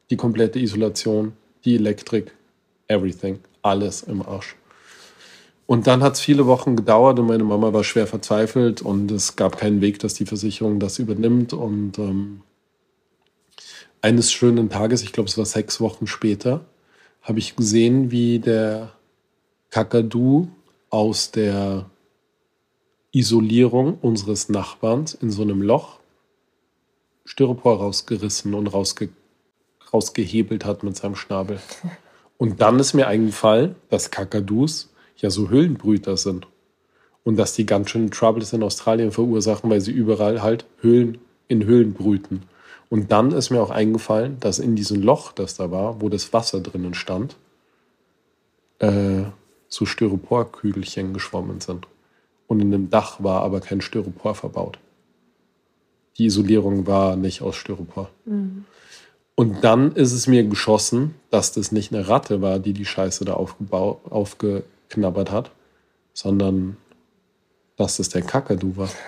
die 0.09 0.17
komplette 0.17 0.59
Isolation, 0.59 1.33
die 1.67 1.75
Elektrik, 1.75 2.33
everything. 2.89 3.39
Alles 3.61 4.03
im 4.03 4.23
Arsch. 4.23 4.57
Und 5.67 5.87
dann 5.89 6.03
hat 6.03 6.15
es 6.15 6.21
viele 6.21 6.47
Wochen 6.47 6.77
gedauert 6.77 7.19
und 7.19 7.27
meine 7.27 7.43
Mama 7.45 7.73
war 7.73 7.83
schwer 7.83 8.07
verzweifelt 8.07 8.81
und 8.81 9.11
es 9.11 9.37
gab 9.37 9.59
keinen 9.59 9.81
Weg, 9.81 9.99
dass 9.99 10.15
die 10.15 10.25
Versicherung 10.25 10.79
das 10.79 10.99
übernimmt. 11.01 11.53
Und 11.53 11.99
ähm, 11.99 12.43
eines 14.03 14.33
schönen 14.33 14.69
Tages, 14.71 15.03
ich 15.03 15.13
glaube, 15.13 15.29
es 15.29 15.39
war 15.39 15.47
sechs 15.47 15.81
Wochen 15.81 16.07
später, 16.07 16.65
habe 17.23 17.39
ich 17.39 17.57
gesehen, 17.57 18.11
wie 18.11 18.39
der 18.39 18.93
Kakadu 19.71 20.49
aus 20.91 21.31
der 21.31 21.91
Isolierung 23.13 23.99
unseres 24.01 24.49
Nachbarns 24.49 25.15
in 25.15 25.31
so 25.31 25.43
einem 25.43 25.63
Loch 25.63 25.99
Styropor 27.25 27.79
rausgerissen 27.79 28.55
und 28.55 28.69
rausge 28.69 29.09
rausgehebelt 29.93 30.65
hat 30.65 30.83
mit 30.83 30.97
seinem 30.97 31.15
Schnabel. 31.15 31.61
Und 32.39 32.61
dann 32.61 32.79
ist 32.79 32.95
mir 32.95 33.07
eingefallen, 33.07 33.77
dass 33.89 34.11
Kakadus 34.11 34.91
ja 35.17 35.31
so 35.31 35.49
Höhlenbrüter 35.49 36.17
sind. 36.17 36.47
Und 37.25 37.37
dass 37.37 37.55
die 37.55 37.67
ganz 37.67 37.91
schön 37.91 38.11
Troubles 38.11 38.53
in 38.53 38.63
Australien 38.63 39.11
verursachen, 39.11 39.71
weil 39.71 39.81
sie 39.81 39.93
überall 39.93 40.43
halt 40.43 40.65
Höhlen 40.81 41.19
in 41.49 41.65
Höhlen 41.65 41.93
brüten. 41.93 42.43
Und 42.89 43.11
dann 43.11 43.33
ist 43.33 43.51
mir 43.51 43.61
auch 43.61 43.71
eingefallen, 43.71 44.39
dass 44.41 44.59
in 44.59 44.77
diesem 44.77 45.03
Loch, 45.03 45.33
das 45.33 45.57
da 45.57 45.71
war, 45.71 46.01
wo 46.01 46.09
das 46.09 46.33
Wasser 46.33 46.61
drinnen 46.61 46.95
stand, 46.95 47.37
äh, 48.79 49.25
so 49.69 49.87
Styroporkügelchen 49.87 51.13
geschwommen 51.13 51.61
sind. 51.61 51.87
Und 52.47 52.61
in 52.61 52.71
dem 52.71 52.91
Dach 52.91 53.23
war 53.23 53.43
aber 53.43 53.61
kein 53.61 53.81
Styropor 53.81 54.35
verbaut. 54.35 54.79
Die 56.19 56.27
Isolierung 56.27 56.87
war 56.87 57.17
nicht 57.17 57.43
aus 57.43 57.57
Styropor. 57.57 58.09
Mhm. 58.25 58.65
Und 59.35 59.65
dann 59.65 59.93
ist 59.93 60.13
es 60.13 60.27
mir 60.27 60.45
geschossen, 60.45 61.15
dass 61.31 61.53
das 61.53 61.71
nicht 61.71 61.93
eine 61.93 62.09
Ratte 62.09 62.41
war, 62.41 62.59
die 62.59 62.73
die 62.73 62.87
Scheiße 62.87 63.25
da 63.27 63.35
aufgeknabbert 63.35 65.31
hat, 65.31 65.51
sondern 66.15 66.79
dass 67.77 67.99
das 67.99 68.09
der 68.09 68.23
Kakadu 68.23 68.77
war. 68.77 68.89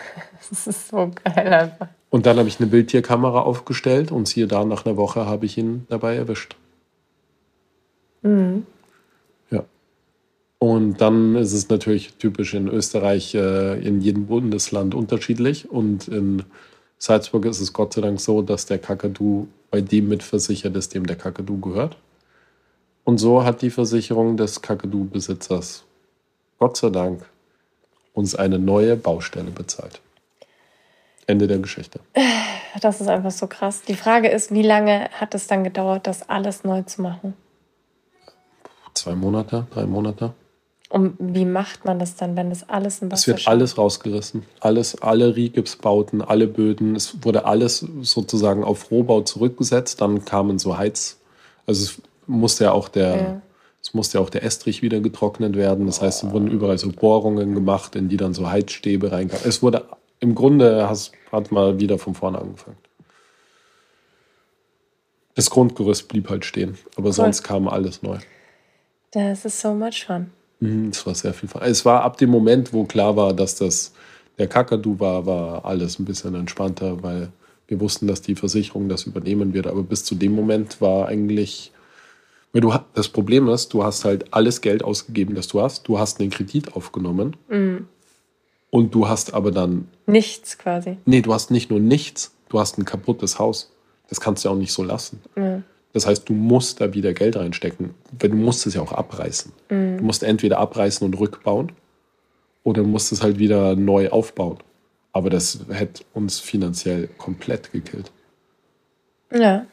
Das 0.51 0.67
ist 0.67 0.89
so 0.89 1.11
geil 1.25 1.53
einfach. 1.53 1.89
Und 2.11 2.27
dann 2.27 2.39
habe 2.39 2.49
ich 2.49 2.59
eine 2.59 2.69
Bildtierkamera 2.69 3.41
aufgestellt 3.41 4.13
und 4.13 4.27
siehe 4.27 4.47
da, 4.47 4.65
nach 4.65 4.87
einer 4.87 4.97
Woche 4.97 5.27
habe 5.27 5.47
ich 5.47 5.59
ihn 5.59 5.87
dabei 5.89 6.17
erwischt. 6.17 6.57
Mhm. 8.23 8.67
Ja. 9.51 9.65
Und 10.59 11.01
dann 11.01 11.37
ist 11.37 11.53
es 11.53 11.69
natürlich 11.69 12.15
typisch 12.15 12.55
in 12.55 12.69
Österreich 12.69 13.35
äh, 13.35 13.79
in 13.87 14.01
jedem 14.01 14.27
Bundesland 14.27 14.95
unterschiedlich. 14.95 15.71
Und 15.71 16.09
in 16.09 16.45
Salzburg 16.97 17.45
ist 17.45 17.61
es 17.61 17.73
Gott 17.73 17.93
sei 17.93 18.01
Dank 18.01 18.21
so, 18.21 18.43
dass 18.43 18.67
der 18.67 18.79
Kakadu 18.79 19.49
bei 19.71 19.83
dem 19.83 20.09
mitversichert 20.09 20.75
ist, 20.77 20.95
dem 20.95 21.07
der 21.07 21.17
Kakadu 21.17 21.61
gehört. 21.61 21.97
Und 23.05 23.19
so 23.19 23.45
hat 23.45 23.63
die 23.63 23.71
Versicherung 23.71 24.37
des 24.37 24.61
Kakadu-Besitzers 24.63 25.85
Gott 26.59 26.77
sei 26.77 26.91
Dank 26.91 27.25
uns 28.13 28.35
eine 28.35 28.59
neue 28.59 28.97
Baustelle 28.97 29.51
bezahlt. 29.51 30.01
Ende 31.29 31.47
der 31.47 31.59
Geschichte. 31.59 32.01
Das 32.83 33.01
ist 33.01 33.09
einfach 33.09 33.31
so 33.31 33.47
krass. 33.47 33.83
Die 33.89 33.95
Frage 33.95 34.29
ist, 34.29 34.53
wie 34.53 34.63
lange 34.63 35.09
hat 35.19 35.35
es 35.35 35.47
dann 35.49 35.65
gedauert, 35.65 36.07
das 36.07 36.29
alles 36.29 36.65
neu 36.65 36.83
zu 36.83 37.03
machen? 37.03 37.35
Zwei 38.95 39.15
Monate, 39.15 39.67
drei 39.73 39.87
Monate. 39.87 40.35
Und 40.91 41.17
wie 41.19 41.47
macht 41.47 41.87
man 41.87 41.99
das 41.99 42.15
dann, 42.15 42.37
wenn 42.37 42.51
das 42.51 42.69
alles 42.69 43.01
in 43.01 43.11
Wasser 43.11 43.21
Es 43.21 43.27
wird 43.27 43.41
steht? 43.41 43.49
alles 43.49 43.79
rausgerissen. 43.79 44.45
Alles, 44.61 45.01
alle 45.03 45.35
Rigipsbauten, 45.35 46.23
alle 46.23 46.47
Böden. 46.47 46.95
Es 46.95 47.25
wurde 47.25 47.47
alles 47.47 47.85
sozusagen 48.03 48.63
auf 48.63 48.91
Rohbau 48.91 49.23
zurückgesetzt. 49.23 50.01
Dann 50.01 50.25
kamen 50.25 50.59
so 50.59 50.79
Heiz. 50.79 51.19
Also 51.67 51.85
es 51.85 52.03
musste 52.27 52.65
ja 52.65 52.73
auch 52.73 52.89
der, 52.89 53.17
ja. 53.17 53.43
es 53.83 53.93
musste 53.93 54.19
ja 54.19 54.25
auch 54.25 54.31
der 54.31 54.45
Estrich 54.45 54.83
wieder 54.83 55.01
getrocknet 55.01 55.57
werden. 55.57 55.87
Das 55.87 56.01
heißt, 56.01 56.23
es 56.23 56.31
wurden 56.31 56.49
überall 56.49 56.79
so 56.79 56.91
Bohrungen 56.93 57.55
gemacht, 57.55 57.97
in 57.97 58.09
die 58.09 58.19
dann 58.19 58.35
so 58.35 58.49
Heizstäbe 58.49 59.11
reinkamen. 59.11 59.47
Es 59.47 59.63
wurde 59.63 59.85
im 60.21 60.35
Grunde 60.35 60.89
hast, 60.89 61.13
hat 61.31 61.53
mal 61.53 61.79
wieder 61.81 61.99
von 61.99 62.15
vorne 62.15 62.39
angefangen. 62.39 62.77
Das 65.35 65.51
Grundgerüst 65.51 66.09
blieb 66.09 66.29
halt 66.29 66.45
stehen, 66.45 66.77
aber 66.97 67.09
cool. 67.09 67.13
sonst 67.13 67.43
kam 67.43 67.69
alles 67.69 68.03
neu. 68.03 68.19
Das 69.13 69.45
ist 69.45 69.61
so 69.61 69.73
much 69.73 70.05
fun. 70.07 70.31
Mhm, 70.61 70.89
es 70.89 71.07
war 71.07 71.15
sehr 71.15 71.33
viel 71.33 71.49
Fun. 71.49 71.63
Es 71.63 71.85
war 71.85 72.03
ab 72.03 72.17
dem 72.19 72.31
Moment, 72.31 72.73
wo 72.73 72.85
klar 72.85 73.17
war, 73.17 73.33
dass 73.33 73.55
das 73.55 73.93
der 74.39 74.49
Kakadu 74.49 74.99
war, 75.01 75.27
war 75.27 75.65
alles 75.65 75.99
ein 75.99 76.05
bisschen 76.05 76.35
entspannter, 76.35 77.03
weil 77.03 77.33
wir 77.67 77.81
wussten, 77.81 78.07
dass 78.07 78.23
die 78.23 78.35
Versicherung 78.35 78.89
das 78.89 79.05
übernehmen 79.05 79.53
wird. 79.53 79.67
Aber 79.67 79.83
bis 79.83 80.05
zu 80.05 80.15
dem 80.15 80.33
Moment 80.33 80.81
war 80.81 81.07
eigentlich, 81.07 81.73
weil 82.53 82.63
du 82.63 82.73
das 82.95 83.09
Problem 83.09 83.49
ist, 83.49 83.73
du 83.75 83.85
hast 83.85 84.05
halt 84.05 84.33
alles 84.33 84.61
Geld 84.61 84.83
ausgegeben, 84.83 85.35
das 85.35 85.49
du 85.49 85.61
hast. 85.61 85.87
Du 85.87 85.99
hast 85.99 86.21
einen 86.21 86.31
Kredit 86.31 86.75
aufgenommen. 86.75 87.37
Mhm. 87.49 87.87
Und 88.71 88.95
du 88.95 89.09
hast 89.09 89.35
aber 89.35 89.51
dann. 89.51 89.89
Nichts 90.07 90.59
quasi. 90.59 90.99
Nee, 91.07 91.23
du 91.23 91.33
hast 91.33 91.51
nicht 91.51 91.71
nur 91.71 91.81
nichts, 91.81 92.35
du 92.49 92.61
hast 92.61 92.79
ein 92.79 92.85
kaputtes 92.85 93.39
Haus. 93.39 93.73
Das 94.09 94.21
kannst 94.21 94.45
du 94.45 94.49
ja 94.49 94.55
auch 94.55 94.59
nicht 94.59 94.73
so 94.73 94.83
lassen. 94.83 95.21
Ja. 95.37 95.63
Das 95.93 96.07
heißt, 96.07 96.29
du 96.29 96.33
musst 96.33 96.81
da 96.81 96.93
wieder 96.95 97.13
Geld 97.15 97.37
reinstecken. 97.37 97.95
Weil 98.19 98.31
du 98.31 98.37
musst 98.37 98.67
es 98.67 98.75
ja 98.75 98.83
auch 98.83 98.93
abreißen. 98.93 99.53
Mhm. 99.71 99.99
Du 99.99 100.05
musst 100.05 100.23
entweder 100.23 100.59
abreißen 100.59 101.05
und 101.05 101.19
rückbauen 101.19 101.73
oder 102.63 102.83
du 102.83 102.89
musst 102.89 103.13
es 103.13 103.23
halt 103.23 103.39
wieder 103.39 103.75
neu 103.77 104.11
aufbauen. 104.11 104.59
Aber 105.13 105.31
das 105.31 105.61
hätte 105.71 106.05
uns 106.13 106.39
finanziell 106.39 107.09
komplett 107.19 107.73
gekillt. 107.73 108.13
Ja. 109.33 109.67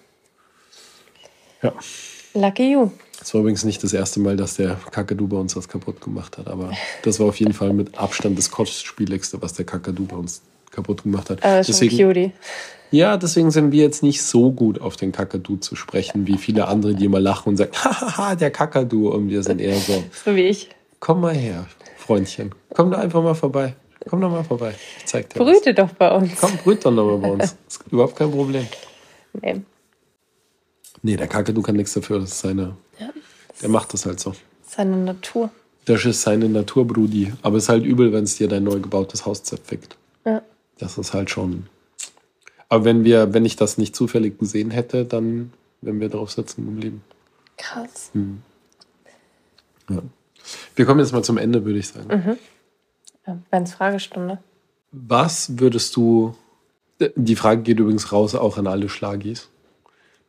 Ja. 1.61 1.73
Lucky 2.33 2.71
you. 2.71 2.91
Es 3.25 3.33
war 3.33 3.41
übrigens 3.41 3.65
nicht 3.65 3.83
das 3.83 3.91
erste 3.91 4.19
Mal, 4.19 4.37
dass 4.37 4.57
der 4.57 4.77
Kakadu 4.91 5.27
bei 5.27 5.37
uns 5.37 5.55
was 5.55 5.67
kaputt 5.67 5.99
gemacht 5.99 6.37
hat, 6.37 6.47
aber 6.47 6.69
das 7.01 7.19
war 7.19 7.25
auf 7.25 7.39
jeden 7.39 7.53
Fall 7.53 7.73
mit 7.73 7.97
Abstand 7.97 8.37
das 8.37 8.51
kostspieligste, 8.51 9.41
was 9.41 9.53
der 9.53 9.65
Kakadu 9.65 10.05
bei 10.05 10.15
uns 10.15 10.43
kaputt 10.69 11.01
gemacht 11.01 11.31
hat. 11.31 11.43
Aber 11.43 11.63
deswegen, 11.63 11.97
Cutie. 11.97 12.33
Ja, 12.91 13.17
deswegen 13.17 13.49
sind 13.49 13.71
wir 13.71 13.81
jetzt 13.81 14.03
nicht 14.03 14.21
so 14.21 14.51
gut 14.51 14.79
auf 14.79 14.95
den 14.95 15.11
Kakadu 15.11 15.57
zu 15.57 15.75
sprechen, 15.75 16.27
wie 16.27 16.37
viele 16.37 16.67
andere, 16.67 16.93
die 16.93 17.05
immer 17.05 17.19
lachen 17.19 17.49
und 17.49 17.57
sagen, 17.57 17.71
hahaha, 17.75 18.35
der 18.35 18.51
Kakadu. 18.51 19.09
Und 19.09 19.29
wir 19.29 19.41
sind 19.41 19.59
eher 19.59 19.79
so. 19.79 20.03
So 20.23 20.35
wie 20.35 20.43
ich. 20.43 20.69
Komm 20.99 21.21
mal 21.21 21.33
her, 21.33 21.65
Freundchen. 21.97 22.53
Komm 22.75 22.91
doch 22.91 22.99
einfach 22.99 23.23
mal 23.23 23.33
vorbei. 23.33 23.75
Komm 24.07 24.21
doch 24.21 24.29
mal 24.29 24.43
vorbei. 24.43 24.75
Ich 24.99 25.05
zeig 25.07 25.31
dir 25.31 25.39
Brüte 25.39 25.75
was. 25.75 25.75
doch 25.75 25.89
bei 25.95 26.11
uns. 26.15 26.31
Komm, 26.39 26.51
brüt 26.63 26.85
doch 26.85 26.91
noch 26.91 27.05
mal 27.05 27.17
bei 27.17 27.31
uns. 27.31 27.39
Das 27.39 27.55
ist 27.79 27.91
überhaupt 27.91 28.17
kein 28.17 28.29
Problem. 28.29 28.67
Nee. 29.41 29.61
Nee, 31.05 31.17
der 31.17 31.27
Kakadu 31.27 31.61
kann 31.61 31.75
nichts 31.75 31.93
dafür. 31.93 32.19
Das 32.19 32.31
ist 32.31 32.39
seine. 32.39 32.75
Ja, 32.99 33.09
der 33.61 33.69
macht 33.69 33.93
das 33.93 34.07
halt 34.07 34.19
so. 34.19 34.33
Seine 34.65 34.97
Natur. 34.97 35.51
Das 35.85 36.03
ist 36.03 36.23
seine 36.23 36.49
Natur, 36.49 36.87
Brudi. 36.87 37.31
Aber 37.43 37.57
es 37.57 37.65
ist 37.65 37.69
halt 37.69 37.85
übel, 37.85 38.11
wenn 38.11 38.23
es 38.23 38.37
dir 38.37 38.47
dein 38.47 38.63
neu 38.63 38.79
gebautes 38.79 39.23
Haus 39.27 39.43
zerfickt. 39.43 39.97
Ja. 40.25 40.41
Das 40.79 40.97
ist 40.97 41.13
halt 41.13 41.29
schon. 41.29 41.67
Aber 42.69 42.85
wenn 42.85 43.03
wir, 43.03 43.35
wenn 43.35 43.45
ich 43.45 43.55
das 43.55 43.77
nicht 43.77 43.95
zufällig 43.95 44.39
gesehen 44.39 44.71
hätte, 44.71 45.05
dann 45.05 45.53
wären 45.81 45.99
wir 45.99 46.09
drauf 46.09 46.31
sitzen 46.31 46.65
geblieben. 46.65 47.03
Krass. 47.57 48.09
Hm. 48.13 48.41
Ja. 49.91 50.01
Wir 50.75 50.85
kommen 50.87 51.01
jetzt 51.01 51.13
mal 51.13 51.23
zum 51.23 51.37
Ende, 51.37 51.65
würde 51.65 51.77
ich 51.77 51.89
sagen. 51.89 52.07
Mhm. 52.07 52.37
Ja, 53.27 53.37
Bens 53.51 53.75
Fragestunde. 53.75 54.39
Was 54.91 55.59
würdest 55.59 55.95
du. 55.97 56.33
Die 57.15 57.35
Frage 57.35 57.61
geht 57.61 57.79
übrigens 57.79 58.11
raus 58.11 58.33
auch 58.33 58.57
an 58.57 58.65
alle 58.65 58.89
Schlagis. 58.89 59.49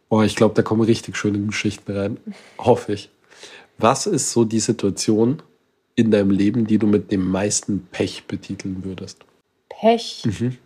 Oh, 0.09 0.23
ich 0.23 0.37
glaube, 0.37 0.55
da 0.55 0.63
kommen 0.63 0.83
richtig 0.83 1.17
schöne 1.17 1.39
Geschichten 1.41 1.97
rein. 1.97 2.17
Hoffe 2.59 2.93
ich. 2.93 3.11
Was 3.79 4.07
ist 4.07 4.31
so 4.31 4.45
die 4.45 4.61
Situation 4.61 5.43
in 5.97 6.11
deinem 6.11 6.31
Leben, 6.31 6.67
die 6.67 6.79
du 6.79 6.87
mit 6.87 7.11
dem 7.11 7.29
meisten 7.29 7.87
Pech 7.91 8.25
betiteln 8.27 8.85
würdest? 8.85 9.25
Pech. 9.69 10.23
Mhm. 10.25 10.57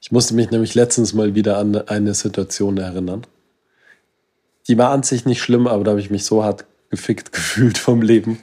Ich 0.00 0.12
musste 0.12 0.34
mich 0.34 0.50
nämlich 0.50 0.74
letztens 0.74 1.12
mal 1.12 1.34
wieder 1.34 1.58
an 1.58 1.76
eine 1.88 2.14
Situation 2.14 2.78
erinnern. 2.78 3.26
Die 4.68 4.78
war 4.78 4.90
an 4.90 5.02
sich 5.02 5.24
nicht 5.26 5.42
schlimm, 5.42 5.66
aber 5.66 5.84
da 5.84 5.90
habe 5.92 6.00
ich 6.00 6.10
mich 6.10 6.24
so 6.24 6.44
hart 6.44 6.64
gefickt 6.90 7.32
gefühlt 7.32 7.78
vom 7.78 8.02
Leben. 8.02 8.38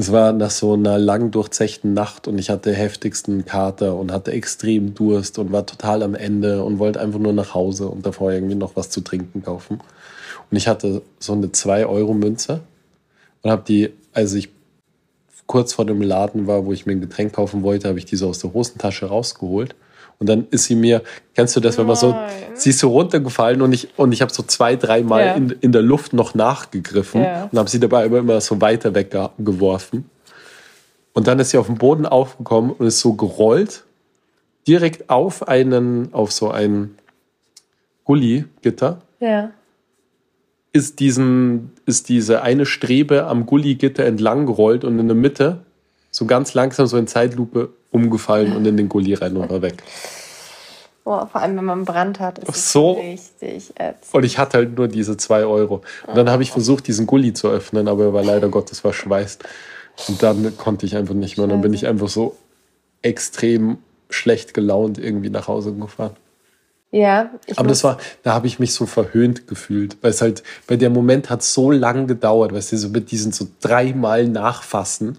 Es 0.00 0.10
war 0.10 0.32
nach 0.32 0.50
so 0.50 0.72
einer 0.72 0.96
lang 0.96 1.30
durchzechten 1.30 1.92
Nacht 1.92 2.26
und 2.26 2.38
ich 2.38 2.48
hatte 2.48 2.72
heftigsten 2.72 3.44
Kater 3.44 3.96
und 3.96 4.12
hatte 4.12 4.32
extrem 4.32 4.94
Durst 4.94 5.38
und 5.38 5.52
war 5.52 5.66
total 5.66 6.02
am 6.02 6.14
Ende 6.14 6.64
und 6.64 6.78
wollte 6.78 7.00
einfach 7.00 7.18
nur 7.18 7.34
nach 7.34 7.52
Hause 7.52 7.86
und 7.88 8.06
davor 8.06 8.32
irgendwie 8.32 8.54
noch 8.54 8.76
was 8.76 8.88
zu 8.88 9.02
trinken 9.02 9.42
kaufen. 9.42 9.82
Und 10.50 10.56
ich 10.56 10.68
hatte 10.68 11.02
so 11.18 11.34
eine 11.34 11.48
2-Euro-Münze 11.48 12.62
und 13.42 13.50
habe 13.50 13.62
die, 13.68 13.90
als 14.14 14.32
ich 14.32 14.48
kurz 15.44 15.74
vor 15.74 15.84
dem 15.84 16.00
Laden 16.00 16.46
war, 16.46 16.64
wo 16.64 16.72
ich 16.72 16.86
mir 16.86 16.92
ein 16.92 17.02
Getränk 17.02 17.34
kaufen 17.34 17.62
wollte, 17.62 17.86
habe 17.86 17.98
ich 17.98 18.06
die 18.06 18.16
so 18.16 18.30
aus 18.30 18.38
der 18.38 18.54
Hosentasche 18.54 19.04
rausgeholt 19.04 19.74
und 20.20 20.28
dann 20.28 20.46
ist 20.50 20.64
sie 20.64 20.74
mir, 20.74 21.02
kennst 21.34 21.56
du 21.56 21.60
das, 21.60 21.78
wenn 21.78 21.86
man 21.86 21.96
so, 21.96 22.14
sie 22.52 22.70
ist 22.70 22.78
so 22.78 22.90
runtergefallen 22.90 23.62
und 23.62 23.72
ich, 23.72 23.88
und 23.96 24.12
ich 24.12 24.20
habe 24.20 24.30
so 24.30 24.42
zwei, 24.42 24.76
dreimal 24.76 25.24
ja. 25.24 25.34
in, 25.34 25.48
in 25.62 25.72
der 25.72 25.80
Luft 25.80 26.12
noch 26.12 26.34
nachgegriffen 26.34 27.22
ja. 27.22 27.48
und 27.50 27.58
habe 27.58 27.70
sie 27.70 27.80
dabei 27.80 28.04
immer, 28.04 28.18
immer 28.18 28.40
so 28.42 28.60
weiter 28.60 28.94
weggeworfen. 28.94 30.10
Und 31.14 31.26
dann 31.26 31.38
ist 31.38 31.50
sie 31.50 31.58
auf 31.58 31.66
den 31.66 31.78
Boden 31.78 32.04
aufgekommen 32.04 32.70
und 32.70 32.86
ist 32.86 33.00
so 33.00 33.14
gerollt, 33.14 33.84
direkt 34.68 35.08
auf 35.08 35.48
einen, 35.48 36.12
auf 36.12 36.32
so 36.32 36.50
ein 36.50 36.96
Gully-Gitter. 38.04 39.00
Ja. 39.20 39.52
Ist, 40.74 41.00
diesen, 41.00 41.72
ist 41.86 42.10
diese 42.10 42.42
eine 42.42 42.66
Strebe 42.66 43.24
am 43.24 43.46
Gully-Gitter 43.46 44.04
entlang 44.04 44.44
gerollt 44.44 44.84
und 44.84 44.98
in 44.98 45.08
der 45.08 45.16
Mitte 45.16 45.64
so 46.10 46.26
ganz 46.26 46.52
langsam 46.52 46.86
so 46.86 46.98
in 46.98 47.06
Zeitlupe 47.06 47.70
umgefallen 47.90 48.56
und 48.56 48.66
in 48.66 48.76
den 48.76 48.88
Gully 48.88 49.14
rein 49.14 49.36
und 49.36 49.50
war 49.50 49.62
weg. 49.62 49.82
Boah, 51.04 51.26
vor 51.26 51.40
allem, 51.40 51.56
wenn 51.56 51.64
man 51.64 51.78
einen 51.78 51.84
Brand 51.86 52.20
hat, 52.20 52.38
ist 52.38 52.72
so. 52.72 52.92
richtig 52.92 53.72
ätzend. 53.76 54.14
Und 54.14 54.24
ich 54.24 54.38
hatte 54.38 54.58
halt 54.58 54.76
nur 54.76 54.86
diese 54.86 55.16
zwei 55.16 55.44
Euro. 55.44 55.82
Und 56.06 56.16
dann 56.16 56.30
habe 56.30 56.42
ich 56.42 56.52
versucht, 56.52 56.86
diesen 56.86 57.06
Gully 57.06 57.32
zu 57.32 57.48
öffnen, 57.48 57.88
aber 57.88 58.04
er 58.04 58.12
war 58.12 58.22
leider 58.22 58.48
Gottes 58.48 58.80
verschweißt. 58.80 59.42
Und 60.08 60.22
dann 60.22 60.56
konnte 60.56 60.86
ich 60.86 60.96
einfach 60.96 61.14
nicht 61.14 61.36
mehr. 61.36 61.44
Und 61.44 61.50
dann 61.50 61.62
bin 61.62 61.74
ich 61.74 61.86
einfach 61.86 62.08
so 62.08 62.36
extrem 63.02 63.78
schlecht 64.10 64.54
gelaunt 64.54 64.98
irgendwie 64.98 65.30
nach 65.30 65.48
Hause 65.48 65.72
gefahren. 65.72 66.16
Ja. 66.92 67.30
aber 67.54 67.68
das 67.68 67.84
war, 67.84 67.98
da 68.24 68.34
habe 68.34 68.48
ich 68.48 68.58
mich 68.58 68.74
so 68.74 68.84
verhöhnt 68.84 69.46
gefühlt, 69.46 69.96
weil 70.00 70.10
es 70.10 70.20
halt, 70.20 70.42
bei 70.66 70.74
der 70.74 70.90
Moment 70.90 71.30
hat 71.30 71.42
so 71.44 71.70
lang 71.70 72.08
gedauert, 72.08 72.52
weißt 72.52 72.72
du, 72.72 72.76
so 72.78 72.88
mit 72.88 73.12
diesen 73.12 73.30
so 73.30 73.46
dreimal 73.60 74.26
nachfassen 74.26 75.18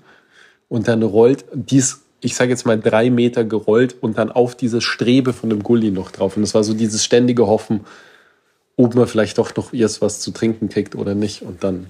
und 0.67 0.89
dann 0.89 1.01
rollt 1.01 1.45
dies 1.53 2.01
ich 2.21 2.35
sage 2.35 2.51
jetzt 2.51 2.65
mal, 2.65 2.79
drei 2.79 3.09
Meter 3.09 3.43
gerollt 3.43 3.95
und 4.01 4.17
dann 4.17 4.31
auf 4.31 4.55
dieses 4.55 4.83
Strebe 4.83 5.33
von 5.33 5.49
dem 5.49 5.63
Gully 5.63 5.91
noch 5.91 6.11
drauf. 6.11 6.37
Und 6.37 6.43
es 6.43 6.53
war 6.53 6.63
so 6.63 6.73
dieses 6.73 7.03
ständige 7.03 7.47
Hoffen, 7.47 7.81
ob 8.77 8.95
man 8.95 9.07
vielleicht 9.07 9.37
doch 9.39 9.55
noch 9.55 9.73
erst 9.73 10.01
was 10.01 10.21
zu 10.21 10.31
trinken 10.31 10.69
kriegt 10.69 10.95
oder 10.95 11.15
nicht. 11.15 11.41
Und 11.41 11.63
dann, 11.63 11.87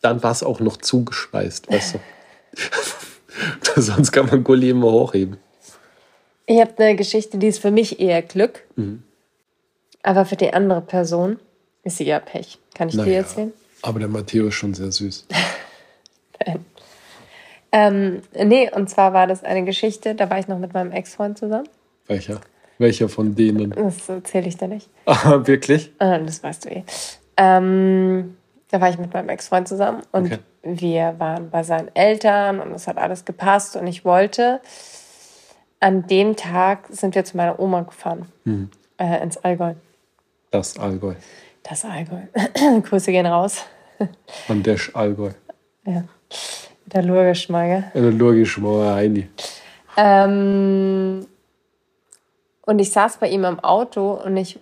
dann 0.00 0.22
war 0.22 0.32
es 0.32 0.42
auch 0.42 0.58
noch 0.60 0.76
zugespeist, 0.76 1.70
weißt 1.70 1.94
du. 1.94 1.98
Sonst 3.80 4.10
kann 4.10 4.26
man 4.26 4.42
Gully 4.42 4.70
immer 4.70 4.90
hochheben. 4.90 5.36
Ich 6.46 6.60
habe 6.60 6.76
eine 6.78 6.96
Geschichte, 6.96 7.38
die 7.38 7.46
ist 7.46 7.60
für 7.60 7.70
mich 7.70 8.00
eher 8.00 8.20
Glück. 8.20 8.64
Mhm. 8.74 9.04
Aber 10.02 10.26
für 10.26 10.36
die 10.36 10.52
andere 10.52 10.80
Person 10.80 11.38
ist 11.84 11.98
sie 11.98 12.04
ja 12.04 12.18
Pech. 12.18 12.58
Kann 12.74 12.88
ich 12.88 12.96
Na 12.96 13.04
dir 13.04 13.18
erzählen? 13.18 13.52
Aber 13.82 14.00
der 14.00 14.08
Matteo 14.08 14.48
ist 14.48 14.54
schon 14.54 14.74
sehr 14.74 14.90
süß. 14.90 15.26
Ähm, 17.72 18.22
nee, 18.34 18.70
und 18.70 18.90
zwar 18.90 19.14
war 19.14 19.26
das 19.26 19.42
eine 19.42 19.64
Geschichte, 19.64 20.14
da 20.14 20.28
war 20.28 20.38
ich 20.38 20.46
noch 20.46 20.58
mit 20.58 20.74
meinem 20.74 20.92
Ex-Freund 20.92 21.38
zusammen. 21.38 21.68
Welcher? 22.06 22.40
Welcher 22.78 23.08
von 23.08 23.34
denen? 23.34 23.70
Das 23.70 24.08
erzähle 24.08 24.48
ich 24.48 24.56
dir 24.56 24.68
nicht. 24.68 24.88
Ah, 25.06 25.46
wirklich? 25.46 25.90
Ah, 25.98 26.18
das 26.18 26.42
weißt 26.42 26.66
du 26.66 26.70
eh. 26.70 26.84
Ähm, 27.36 28.36
da 28.68 28.80
war 28.80 28.90
ich 28.90 28.98
mit 28.98 29.12
meinem 29.12 29.30
Ex-Freund 29.30 29.68
zusammen 29.68 30.02
und 30.12 30.26
okay. 30.26 30.38
wir 30.62 31.14
waren 31.18 31.50
bei 31.50 31.62
seinen 31.62 31.94
Eltern 31.94 32.60
und 32.60 32.72
es 32.72 32.86
hat 32.86 32.98
alles 32.98 33.24
gepasst 33.24 33.76
und 33.76 33.86
ich 33.86 34.04
wollte. 34.04 34.60
An 35.80 36.06
dem 36.06 36.36
Tag 36.36 36.86
sind 36.90 37.16
wir 37.16 37.24
zu 37.24 37.36
meiner 37.36 37.58
Oma 37.58 37.80
gefahren, 37.80 38.26
mhm. 38.44 38.70
äh, 38.98 39.20
ins 39.20 39.36
Allgäu. 39.38 39.74
Das 40.52 40.78
Allgäu. 40.78 41.14
Das 41.62 41.84
Allgäu. 41.84 42.20
Grüße 42.82 43.10
gehen 43.10 43.26
raus. 43.26 43.64
Von 44.46 44.62
der 44.62 44.78
Allgäu. 44.94 45.30
Ja. 45.84 46.04
Der 46.86 47.02
logisch 47.02 47.48
mal, 47.48 47.68
gell? 47.68 48.02
Ja, 48.02 48.10
logisch 48.10 48.58
mal, 48.58 48.94
Heini. 48.94 49.28
Ähm, 49.96 51.26
und 52.64 52.78
ich 52.78 52.90
saß 52.90 53.18
bei 53.18 53.28
ihm 53.28 53.44
im 53.44 53.60
Auto 53.60 54.12
und 54.12 54.36
ich 54.36 54.58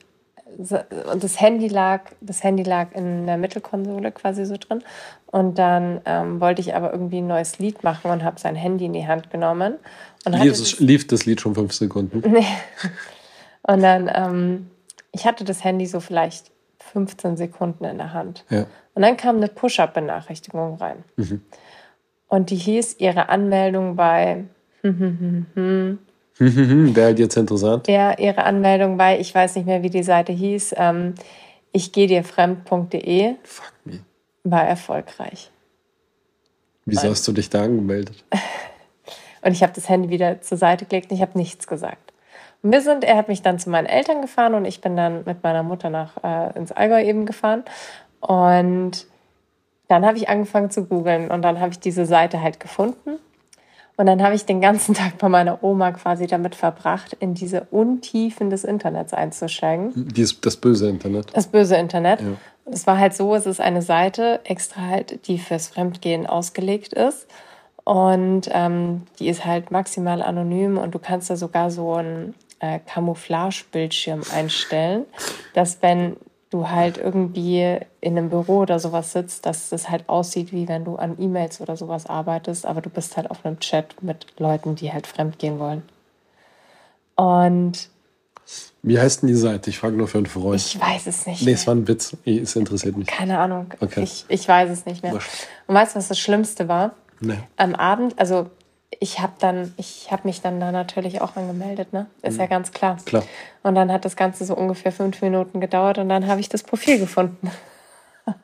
und 1.13 1.23
das 1.23 1.41
Handy 1.41 1.69
lag, 1.69 2.03
das 2.21 2.43
Handy 2.43 2.65
lag 2.65 2.89
in 2.95 3.27
der 3.27 3.37
Mittelkonsole 3.37 4.13
quasi 4.13 4.45
so 4.45 4.57
drin. 4.57 4.83
Und 5.27 5.59
dann 5.59 6.01
ähm, 6.05 6.41
wollte 6.41 6.61
ich 6.61 6.75
aber 6.75 6.93
irgendwie 6.93 7.19
ein 7.19 7.27
neues 7.27 7.59
Lied 7.59 7.83
machen 7.83 8.11
und 8.11 8.25
habe 8.25 8.39
sein 8.39 8.57
Handy 8.57 8.87
in 8.87 8.93
die 8.93 9.07
Hand 9.07 9.31
genommen. 9.31 9.77
Und 10.25 10.33
lief, 10.35 10.59
das, 10.59 10.81
lief 10.81 11.07
das 11.07 11.25
Lied 11.25 11.41
schon 11.41 11.55
fünf 11.55 11.73
Sekunden? 11.73 12.23
Nee. 12.31 12.47
Und 13.63 13.83
dann, 13.83 14.11
ähm, 14.13 14.71
ich 15.13 15.27
hatte 15.27 15.45
das 15.45 15.65
Handy 15.65 15.87
so 15.87 16.01
vielleicht 16.01 16.51
15 16.93 17.37
Sekunden 17.37 17.85
in 17.85 17.99
der 17.99 18.13
Hand. 18.13 18.45
Ja. 18.49 18.67
Und 18.95 19.03
dann 19.03 19.17
kam 19.17 19.37
eine 19.37 19.49
Push-Up-Benachrichtigung 19.49 20.77
rein. 20.77 21.05
Mhm. 21.17 21.43
Und 22.31 22.51
die 22.51 22.57
hieß 22.57 22.97
ihre 23.01 23.29
Anmeldung 23.29 23.97
bei. 23.97 24.45
Wäre 24.83 25.99
halt 27.05 27.19
jetzt 27.19 27.37
interessant. 27.37 27.89
Ja, 27.89 28.17
ihre 28.17 28.45
Anmeldung 28.45 28.97
bei, 28.97 29.19
ich 29.19 29.35
weiß 29.35 29.57
nicht 29.57 29.67
mehr, 29.67 29.83
wie 29.83 29.91
die 29.91 30.05
Seite 30.05 30.33
hieß, 30.33 30.75
ähm, 30.79 31.15
ich 31.73 31.93
gehe 31.93 32.07
dir 32.07 32.25
fremd.de. 32.25 33.35
Fuck 33.43 33.73
me. 33.85 34.01
War 34.45 34.65
erfolgreich. 34.65 35.51
Wieso 36.87 37.09
und, 37.09 37.11
hast 37.11 37.29
du 37.29 37.33
dich 37.33 37.51
da 37.51 37.65
angemeldet? 37.65 38.25
und 39.43 39.53
ich 39.53 39.63
habe 39.63 39.73
das 39.75 39.89
Handy 39.89 40.09
wieder 40.09 40.41
zur 40.41 40.57
Seite 40.57 40.87
gelegt 40.87 41.11
und 41.11 41.17
ich 41.17 41.23
habe 41.23 41.37
nichts 41.37 41.67
gesagt. 41.67 42.13
Und 42.63 42.73
wir 42.73 42.81
sind, 42.81 43.03
er 43.03 43.17
hat 43.17 43.29
mich 43.29 43.43
dann 43.43 43.59
zu 43.59 43.71
meinen 43.71 43.87
Eltern 43.87 44.23
gefahren 44.23 44.55
und 44.55 44.65
ich 44.65 44.81
bin 44.81 44.97
dann 44.97 45.25
mit 45.25 45.43
meiner 45.43 45.65
Mutter 45.65 45.91
nach 45.91 46.23
äh, 46.23 46.57
ins 46.57 46.71
Allgäu 46.71 47.03
eben 47.03 47.27
gefahren. 47.27 47.65
Und 48.21 49.07
dann 49.91 50.07
habe 50.07 50.17
ich 50.17 50.29
angefangen 50.29 50.71
zu 50.71 50.85
googeln 50.85 51.33
und 51.33 51.43
dann 51.43 51.59
habe 51.59 51.73
ich 51.73 51.81
diese 51.81 52.07
Seite 52.07 52.41
halt 52.41 52.61
gefunden. 52.61 53.19
Und 53.97 54.07
dann 54.07 54.23
habe 54.23 54.37
ich 54.37 54.47
den 54.47 54.61
ganzen 54.61 54.95
Tag 54.95 55.19
bei 55.19 55.29
meiner 55.29 55.65
Oma 55.65 55.91
quasi 55.91 56.29
damit 56.29 56.55
verbracht, 56.55 57.17
in 57.19 57.35
diese 57.35 57.67
Untiefen 57.73 58.51
des 58.51 58.63
Internets 58.63 59.13
einzusteigen. 59.13 59.91
Dies, 60.15 60.41
das 60.41 60.57
böse 60.57 60.89
Internet. 60.89 61.37
Das 61.37 61.49
böse 61.49 61.75
Internet. 61.75 62.21
Ja. 62.21 62.29
Es 62.73 62.87
war 62.87 62.99
halt 62.99 63.15
so, 63.15 63.35
es 63.35 63.47
ist 63.47 63.61
eine 63.61 63.83
Seite 63.83 64.39
extra 64.45 64.83
halt, 64.83 65.27
die 65.27 65.39
fürs 65.39 65.67
Fremdgehen 65.67 66.25
ausgelegt 66.25 66.93
ist. 66.93 67.27
Und 67.83 68.49
ähm, 68.53 69.03
die 69.19 69.29
ist 69.29 69.45
halt 69.45 69.73
maximal 69.73 70.23
anonym 70.23 70.79
und 70.79 70.95
du 70.95 71.01
kannst 71.01 71.31
da 71.31 71.37
sogar 71.37 71.73
so 71.73 71.95
einen 71.95 72.35
äh, 72.61 72.79
Camouflage-Bildschirm 72.87 74.23
einstellen, 74.33 75.05
dass 75.55 75.83
wenn 75.83 76.17
du 76.51 76.69
halt 76.69 76.99
irgendwie 76.99 77.79
in 78.01 78.19
einem 78.19 78.29
Büro 78.29 78.59
oder 78.59 78.79
sowas 78.79 79.13
sitzt, 79.13 79.47
dass 79.47 79.73
es 79.73 79.89
halt 79.89 80.09
aussieht, 80.09 80.53
wie 80.53 80.69
wenn 80.69 80.85
du 80.85 80.97
an 80.97 81.17
E-Mails 81.19 81.61
oder 81.61 81.77
sowas 81.77 82.07
arbeitest, 82.07 82.67
aber 82.67 82.81
du 82.81 82.91
bist 82.91 83.17
halt 83.17 83.31
auf 83.31 83.45
einem 83.47 83.61
Chat 83.61 84.03
mit 84.03 84.27
Leuten, 84.39 84.75
die 84.75 84.93
halt 84.93 85.07
fremdgehen 85.07 85.59
wollen. 85.59 85.83
Und 87.15 87.89
wie 88.83 88.99
heißt 88.99 89.23
denn 89.23 89.29
die 89.29 89.35
Seite? 89.35 89.71
Ich 89.71 89.79
frage 89.79 89.97
nur 89.97 90.09
für 90.09 90.19
einen 90.19 90.27
Freund. 90.27 90.57
Ich 90.57 90.81
weiß 90.81 91.07
es 91.07 91.27
nicht. 91.27 91.43
Nee, 91.43 91.53
es 91.53 91.67
war 91.67 91.75
ein 91.75 91.87
Witz. 91.87 92.17
Es 92.25 92.57
interessiert 92.57 92.97
mich. 92.97 93.07
Keine 93.07 93.39
Ahnung. 93.39 93.67
Okay. 93.79 94.03
Ich, 94.03 94.25
ich 94.29 94.49
weiß 94.49 94.71
es 94.71 94.87
nicht 94.87 95.03
mehr. 95.03 95.13
Und 95.15 95.75
weißt 95.75 95.95
du, 95.95 95.99
was 95.99 96.09
das 96.09 96.19
Schlimmste 96.19 96.67
war? 96.67 96.93
Nee. 97.21 97.39
Am 97.59 97.75
Abend, 97.75 98.19
also 98.19 98.51
ich 98.99 99.21
habe 99.21 99.35
dann, 99.39 99.73
ich 99.77 100.11
habe 100.11 100.23
mich 100.27 100.41
dann 100.43 100.59
da 100.59 100.73
natürlich 100.73 101.21
auch 101.21 101.37
angemeldet, 101.37 101.93
ne? 101.93 102.07
Ist 102.23 102.35
mhm. 102.35 102.41
ja 102.41 102.47
ganz 102.47 102.73
klar. 102.73 102.97
Klar. 103.05 103.23
Und 103.63 103.75
dann 103.75 103.93
hat 103.93 104.05
das 104.05 104.17
Ganze 104.17 104.45
so 104.45 104.57
ungefähr 104.57 104.91
fünf 104.91 105.23
Minuten 105.23 105.61
gedauert 105.61 105.99
und 105.99 106.09
dann 106.09 106.27
habe 106.27 106.41
ich 106.41 106.49
das 106.49 106.63
Profil 106.63 106.99
gefunden. 106.99 107.51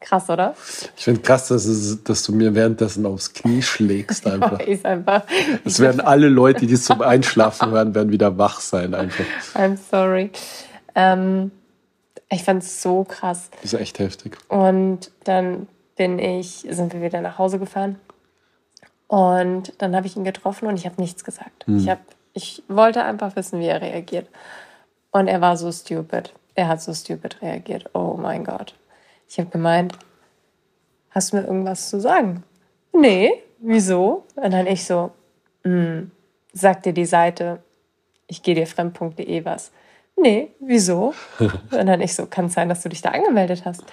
krass, 0.00 0.30
oder? 0.30 0.54
Ich 0.96 1.04
finde 1.04 1.20
krass, 1.20 1.48
dass, 1.48 1.64
es, 1.64 2.02
dass, 2.04 2.22
du 2.22 2.32
mir 2.32 2.54
währenddessen 2.54 3.04
aufs 3.06 3.32
Knie 3.32 3.62
schlägst 3.62 4.26
einfach. 4.30 4.60
Ich 4.60 4.84
einfach. 4.84 5.22
Es 5.64 5.80
werden 5.80 6.00
alle 6.02 6.28
Leute, 6.28 6.66
die 6.66 6.74
es 6.74 6.84
zum 6.84 7.02
Einschlafen 7.02 7.70
hören, 7.70 7.94
werden 7.94 8.12
wieder 8.12 8.38
wach 8.38 8.60
sein 8.60 8.94
einfach. 8.94 9.24
I'm 9.54 9.76
sorry. 9.90 10.30
Ähm, 10.94 11.50
ich 12.30 12.44
fand 12.44 12.62
es 12.62 12.82
so 12.82 13.04
krass. 13.04 13.50
Das 13.62 13.72
ist 13.72 13.80
echt 13.80 13.98
heftig. 13.98 14.38
Und 14.48 15.10
dann 15.24 15.66
bin 15.96 16.18
ich, 16.18 16.66
sind 16.68 16.92
wir 16.92 17.02
wieder 17.02 17.20
nach 17.20 17.38
Hause 17.38 17.58
gefahren. 17.58 17.98
Und 19.06 19.74
dann 19.78 19.94
habe 19.94 20.06
ich 20.06 20.16
ihn 20.16 20.24
getroffen 20.24 20.66
und 20.66 20.76
ich 20.76 20.86
habe 20.86 21.00
nichts 21.00 21.24
gesagt. 21.24 21.66
Hm. 21.66 21.78
Ich 21.78 21.88
habe 21.88 22.00
Ich 22.32 22.62
wollte 22.68 23.04
einfach 23.04 23.36
wissen, 23.36 23.60
wie 23.60 23.66
er 23.66 23.80
reagiert. 23.80 24.28
Und 25.10 25.28
er 25.28 25.40
war 25.40 25.56
so 25.56 25.70
stupid. 25.70 26.32
Er 26.54 26.68
hat 26.68 26.82
so 26.82 26.92
stupid 26.92 27.40
reagiert. 27.42 27.90
Oh 27.94 28.16
mein 28.20 28.44
Gott. 28.44 28.74
Ich 29.28 29.38
habe 29.38 29.50
gemeint, 29.50 29.96
hast 31.10 31.32
du 31.32 31.36
mir 31.36 31.44
irgendwas 31.44 31.90
zu 31.90 32.00
sagen? 32.00 32.42
Nee, 32.92 33.32
wieso? 33.58 34.24
Und 34.36 34.52
dann 34.52 34.66
ich 34.66 34.84
so, 34.84 35.12
hm, 35.62 36.10
sagt 36.52 36.86
dir 36.86 36.92
die 36.92 37.06
Seite, 37.06 37.62
ich 38.26 38.42
gehe 38.42 38.54
dir 38.54 38.66
fremd.de 38.66 39.44
was. 39.44 39.70
Nee, 40.16 40.52
wieso? 40.60 41.14
Und 41.38 41.86
dann 41.86 42.00
ich 42.00 42.14
so, 42.14 42.26
kann 42.26 42.46
es 42.46 42.54
sein, 42.54 42.68
dass 42.68 42.82
du 42.82 42.88
dich 42.88 43.02
da 43.02 43.10
angemeldet 43.10 43.64
hast? 43.64 43.84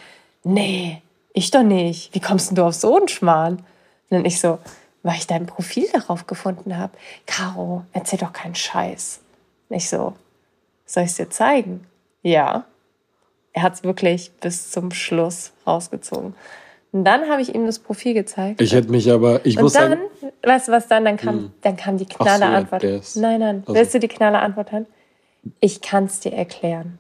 Nee, 0.44 1.02
ich 1.34 1.52
doch 1.52 1.64
nicht. 1.64 2.14
Wie 2.14 2.20
kommst 2.20 2.50
denn 2.50 2.56
du 2.56 2.64
auf 2.66 2.74
so 2.76 2.96
einen 2.98 3.08
Schmarrn? 3.08 3.56
Und 3.58 3.64
dann 4.10 4.26
ich 4.26 4.40
so, 4.40 4.60
weil 5.04 5.16
ich 5.16 5.28
dein 5.28 5.46
Profil 5.46 5.88
darauf 5.94 6.28
gefunden 6.28 6.78
habe. 6.78 6.94
Caro, 7.26 7.86
erzähl 7.94 8.20
doch 8.20 8.34
keinen 8.34 8.56
Scheiß. 8.56 9.20
Und 9.70 9.76
ich 9.78 9.90
so, 9.90 10.14
soll 10.86 11.04
ich 11.04 11.12
es 11.12 11.16
dir 11.18 11.30
zeigen? 11.30 11.86
Ja. 12.22 12.66
Er 13.54 13.64
hat 13.64 13.74
es 13.76 13.84
wirklich 13.84 14.32
bis 14.40 14.72
zum 14.72 14.92
Schluss 14.92 15.52
rausgezogen. 15.66 16.36
Und 16.94 17.06
dann 17.06 17.30
habe 17.30 17.42
ich 17.42 17.56
ihm 17.56 17.66
das 17.66 17.80
Profil 17.80 18.14
gezeigt. 18.14 18.60
Ich 18.62 18.74
hätte 18.74 18.90
mich 18.92 19.10
aber, 19.12 19.46
ich 19.46 19.56
und 19.58 19.64
muss 19.64 19.74
dann, 19.74 19.92
sagen, 19.92 20.02
weißt 20.44 20.68
du 20.68 20.72
was 20.74 20.88
dann? 20.90 21.06
Dann 21.06 21.18
kam, 21.18 21.36
Hm. 21.36 21.52
dann 21.62 21.78
kam 21.78 21.98
die 21.98 22.04
so, 22.06 22.18
knalle 22.18 22.46
ja, 22.46 22.54
Antwort. 22.54 22.84
Nein, 23.16 23.40
nein. 23.40 23.64
also- 23.66 23.74
Willst 23.74 23.94
du 23.94 24.00
die 24.00 24.08
knalle 24.10 24.40
Antwort 24.40 24.72
haben? 24.74 24.86
Ich 25.62 25.82
kann 25.82 26.06
es 26.06 26.20
dir 26.20 26.34
erklären. 26.34 27.00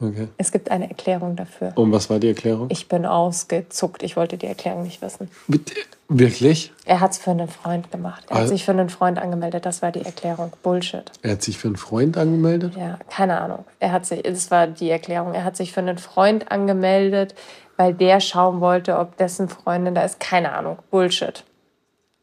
Okay. 0.00 0.28
Es 0.36 0.50
gibt 0.52 0.70
eine 0.70 0.88
Erklärung 0.88 1.36
dafür. 1.36 1.72
Und 1.76 1.92
was 1.92 2.08
war 2.10 2.18
die 2.18 2.28
Erklärung? 2.28 2.66
Ich 2.70 2.88
bin 2.88 3.06
ausgezuckt. 3.06 4.02
Ich 4.02 4.16
wollte 4.16 4.36
die 4.36 4.46
Erklärung 4.46 4.82
nicht 4.82 5.00
wissen. 5.02 5.28
Bitte? 5.48 5.74
Wirklich? 6.08 6.72
Er 6.86 7.00
hat 7.00 7.12
es 7.12 7.18
für 7.18 7.30
einen 7.30 7.48
Freund 7.48 7.90
gemacht. 7.92 8.24
Er 8.28 8.34
hat 8.36 8.40
Also- 8.42 8.54
sich 8.54 8.64
für 8.64 8.72
einen 8.72 8.88
Freund 8.90 9.18
angemeldet. 9.20 9.64
Das 9.66 9.80
war 9.82 9.92
die 9.92 10.04
Erklärung. 10.04 10.52
Bullshit. 10.62 11.04
Er 11.22 11.32
hat 11.32 11.42
sich 11.42 11.56
für 11.58 11.68
einen 11.68 11.76
Freund 11.76 12.16
angemeldet? 12.18 12.74
Ja, 12.76 12.98
keine 13.08 13.40
Ahnung. 13.40 13.64
Er 13.78 13.92
hat 13.92 14.06
sich, 14.06 14.22
das 14.22 14.50
war 14.50 14.66
die 14.66 14.90
Erklärung. 14.90 15.34
Er 15.34 15.44
hat 15.44 15.56
sich 15.56 15.72
für 15.72 15.80
einen 15.80 15.98
Freund 15.98 16.50
angemeldet, 16.50 17.34
weil 17.76 17.94
der 17.94 18.20
schauen 18.20 18.60
wollte, 18.60 18.98
ob 18.98 19.16
dessen 19.18 19.48
Freundin 19.48 19.94
da 19.94 20.02
ist. 20.02 20.18
Keine 20.18 20.52
Ahnung. 20.52 20.78
Bullshit. 20.90 21.44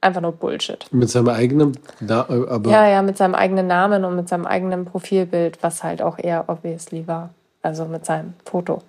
Einfach 0.01 0.21
nur 0.21 0.34
Bullshit. 0.34 0.86
Mit 0.91 1.09
seinem 1.09 1.30
eigenen, 1.30 1.78
da, 2.01 2.28
äh, 2.30 2.47
aber 2.49 2.69
Ja, 2.69 2.88
ja, 2.88 3.01
mit 3.01 3.17
seinem 3.17 3.34
eigenen 3.36 3.65
Namen 3.67 4.05
und 4.05 4.15
mit 4.15 4.30
seinem 4.30 4.45
eigenen 4.45 4.86
Profilbild, 4.86 5.63
was 5.63 5.84
halt 5.84 6.01
auch 6.01 6.19
eher 6.19 6.45
obviously 6.47 7.07
war. 7.07 7.30
Also 7.68 7.84
mit 7.84 8.05
seinem 8.05 8.34
Foto. 8.45 8.82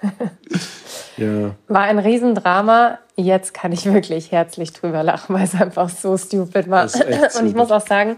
ja. 1.16 1.56
War 1.66 1.82
ein 1.82 1.98
Riesendrama. 1.98 3.00
Jetzt 3.16 3.52
kann 3.52 3.72
ich 3.72 3.92
wirklich 3.92 4.30
herzlich 4.30 4.72
drüber 4.72 5.02
lachen, 5.02 5.34
weil 5.34 5.42
es 5.42 5.60
einfach 5.60 5.88
so 5.88 6.16
stupid 6.16 6.70
war. 6.70 6.84
Und 6.84 7.48
ich 7.48 7.56
muss 7.56 7.72
auch 7.72 7.84
sagen, 7.84 8.16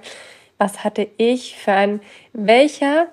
was 0.59 0.85
hatte 0.85 1.09
ich 1.17 1.57
für 1.57 1.73
ein, 1.73 2.01
welcher 2.35 3.07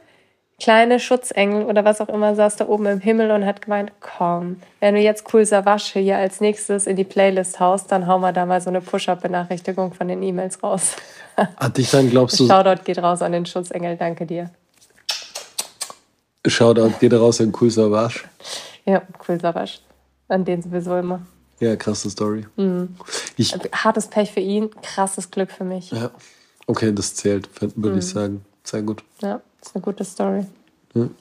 kleine 0.59 0.99
Schutzengel 0.99 1.63
oder 1.63 1.85
was 1.85 2.01
auch 2.01 2.09
immer 2.09 2.35
saß 2.35 2.57
da 2.57 2.67
oben 2.67 2.87
im 2.87 2.99
Himmel 2.99 3.31
und 3.31 3.45
hat 3.45 3.61
gemeint, 3.61 3.93
komm, 4.01 4.57
wenn 4.81 4.95
du 4.95 4.99
jetzt 4.99 5.33
cool 5.33 5.45
Savasche 5.45 5.99
hier 5.99 6.17
als 6.17 6.41
nächstes 6.41 6.87
in 6.87 6.97
die 6.97 7.05
Playlist 7.05 7.61
haust, 7.61 7.89
dann 7.93 8.05
hauen 8.05 8.19
wir 8.19 8.33
da 8.33 8.45
mal 8.45 8.59
so 8.59 8.69
eine 8.69 8.81
Push-Up-Benachrichtigung 8.81 9.93
von 9.93 10.09
den 10.09 10.21
E-Mails 10.23 10.61
raus. 10.61 10.97
Hat 11.37 11.77
dich 11.77 11.89
dann, 11.89 12.09
glaubst 12.09 12.37
du, 12.37 12.47
Shoutout 12.47 12.83
geht 12.83 12.97
raus 12.97 13.21
an 13.21 13.31
den 13.31 13.45
Schutzengel, 13.45 13.95
danke 13.95 14.25
dir. 14.25 14.49
Shoutout 16.47 16.93
geht 16.99 17.13
raus 17.13 17.39
in 17.39 17.53
Cool 17.59 17.69
Savage? 17.69 18.21
Ja, 18.85 19.01
cool 19.27 19.39
Savage. 19.39 19.79
An 20.27 20.45
den 20.45 20.61
sowieso 20.61 20.97
immer. 20.97 21.21
Ja, 21.59 21.75
krasse 21.75 22.09
Story. 22.09 22.45
Mhm. 22.55 22.95
Ich, 23.37 23.53
Hartes 23.73 24.07
Pech 24.07 24.31
für 24.31 24.39
ihn, 24.39 24.69
krasses 24.81 25.29
Glück 25.31 25.51
für 25.51 25.63
mich. 25.63 25.91
ja. 25.91 26.11
Okay, 26.69 26.91
das 26.93 27.15
zählt, 27.15 27.49
würde 27.61 27.91
Mhm. 27.93 27.99
ich 27.99 28.07
sagen. 28.07 28.45
Sehr 28.63 28.81
gut. 28.81 29.01
Ja, 29.21 29.41
ist 29.61 29.73
eine 29.73 29.81
gute 29.81 30.03
Story. 30.03 30.45
Hm. 30.93 31.15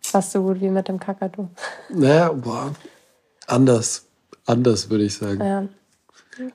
Fast 0.00 0.30
so 0.32 0.42
gut 0.42 0.60
wie 0.60 0.68
mit 0.70 0.86
dem 0.86 1.00
Kakadu. 1.00 1.48
Naja, 1.88 2.30
boah, 2.32 2.72
anders. 3.48 4.04
Anders, 4.46 4.88
würde 4.88 5.02
ich 5.04 5.14
sagen. 5.16 5.40
Ja. 5.44 5.64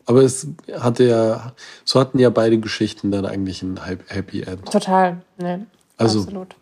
Aber 0.05 0.21
es 0.23 0.47
hatte 0.79 1.03
ja, 1.03 1.51
so 1.83 1.99
hatten 1.99 2.17
ja 2.17 2.29
beide 2.29 2.57
Geschichten 2.57 3.11
dann 3.11 3.25
eigentlich 3.25 3.61
ein 3.61 3.85
Hap- 3.85 4.07
Happy 4.09 4.41
End. 4.43 4.71
Total, 4.71 5.21
ne. 5.37 5.67
Also- 5.97 6.19
Absolut. 6.21 6.55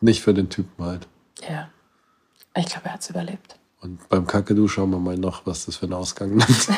Nicht 0.00 0.22
für 0.22 0.34
den 0.34 0.48
Typen 0.48 0.84
halt. 0.84 1.06
Ja. 1.48 1.70
Ich 2.56 2.66
glaube, 2.66 2.86
er 2.86 2.94
hat 2.94 3.00
es 3.02 3.10
überlebt. 3.10 3.56
Und 3.80 4.08
beim 4.08 4.26
Kakadu 4.26 4.66
schauen 4.66 4.90
wir 4.90 4.98
mal 4.98 5.16
noch, 5.16 5.46
was 5.46 5.66
das 5.66 5.76
für 5.76 5.86
ein 5.86 5.92
Ausgang 5.92 6.30
nimmt. 6.36 6.68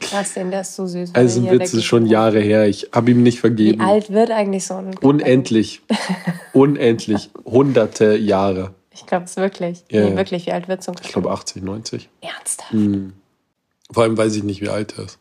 Krass, 0.00 0.34
den, 0.34 0.50
der 0.50 0.62
ist 0.62 0.74
so 0.74 0.86
süß. 0.86 1.14
Also 1.14 1.40
ein 1.46 1.50
Witz 1.60 1.72
ist 1.72 1.84
schon 1.84 2.06
Jahre 2.06 2.40
her. 2.40 2.66
Ich 2.66 2.90
habe 2.92 3.12
ihm 3.12 3.22
nicht 3.22 3.36
Wie 3.38 3.40
vergeben. 3.40 3.80
alt 3.80 4.10
wird 4.10 4.30
eigentlich 4.30 4.66
so 4.66 4.74
ein 4.74 4.86
Kakadu? 4.90 5.08
Unendlich. 5.08 5.82
Unendlich. 6.52 7.30
Hunderte 7.44 8.16
Jahre. 8.16 8.74
Ich 8.92 9.06
glaube 9.06 9.24
es 9.26 9.36
wirklich. 9.36 9.84
Ja, 9.90 10.02
nee, 10.02 10.10
ja. 10.10 10.16
wirklich, 10.16 10.46
wie 10.46 10.52
alt 10.52 10.66
wird 10.68 10.82
so 10.82 10.92
ein 10.92 10.98
Ich 11.00 11.08
glaube 11.08 11.28
Kakadu? 11.28 11.40
80, 11.42 11.62
90. 11.62 12.08
Ernsthaft? 12.20 12.74
Vor 13.92 14.02
allem 14.02 14.16
weiß 14.16 14.34
ich 14.36 14.42
nicht, 14.42 14.60
wie 14.60 14.68
alt 14.68 14.98
er 14.98 15.04
ist. 15.04 15.18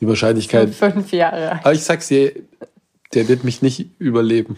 Die 0.00 0.08
Wahrscheinlichkeit. 0.08 0.74
fünf 0.74 1.12
Jahre 1.12 1.52
alt. 1.52 1.60
Aber 1.60 1.72
ich 1.72 1.84
sag's 1.84 2.08
dir, 2.08 2.32
der 3.14 3.28
wird 3.28 3.44
mich 3.44 3.62
nicht 3.62 3.90
überleben. 3.98 4.56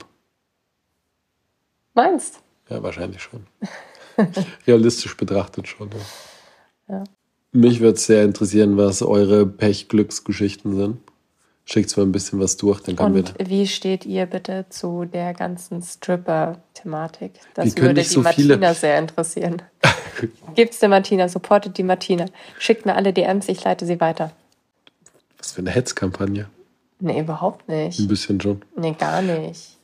Meinst? 1.96 2.38
Ja, 2.70 2.80
wahrscheinlich 2.82 3.20
schon. 3.22 3.46
Realistisch 4.66 5.16
betrachtet 5.16 5.66
schon. 5.66 5.90
Ja. 6.88 6.94
Ja. 6.98 7.04
Mich 7.52 7.80
würde 7.80 7.96
es 7.96 8.06
sehr 8.06 8.22
interessieren, 8.24 8.76
was 8.76 9.02
eure 9.02 9.46
Pech-Glücksgeschichten 9.46 10.76
sind. 10.76 10.98
Schickt 11.64 11.96
mal 11.96 12.04
ein 12.04 12.12
bisschen 12.12 12.38
was 12.38 12.56
durch, 12.56 12.80
dann 12.82 12.94
können 12.94 13.16
Und 13.16 13.38
wir. 13.40 13.48
wie 13.48 13.66
steht 13.66 14.04
ihr 14.06 14.26
bitte 14.26 14.66
zu 14.68 15.04
der 15.04 15.34
ganzen 15.34 15.82
Stripper-Thematik? 15.82 17.32
Wir 17.34 17.64
Das 17.64 17.74
können 17.74 17.88
würde 17.88 18.02
die 18.02 18.06
so 18.08 18.22
viele- 18.22 18.56
Martina 18.56 18.74
sehr 18.74 18.98
interessieren. 19.00 19.62
Gibt's 20.54 20.78
der 20.78 20.88
Martina, 20.88 21.28
supportet 21.28 21.76
die 21.76 21.82
Martina. 21.82 22.26
Schickt 22.60 22.86
mir 22.86 22.94
alle 22.94 23.12
DMs, 23.12 23.48
ich 23.48 23.64
leite 23.64 23.84
sie 23.84 24.00
weiter. 24.00 24.30
Was 25.38 25.52
für 25.52 25.60
eine 25.62 25.70
Hetzkampagne. 25.70 26.46
Nee, 27.00 27.20
überhaupt 27.20 27.68
Ein 27.68 27.86
nicht. 27.86 28.06
bisschen 28.06 28.40
schon. 28.40 28.62
Nee, 28.76 28.92
gar 28.98 29.20
nicht. 29.22 29.75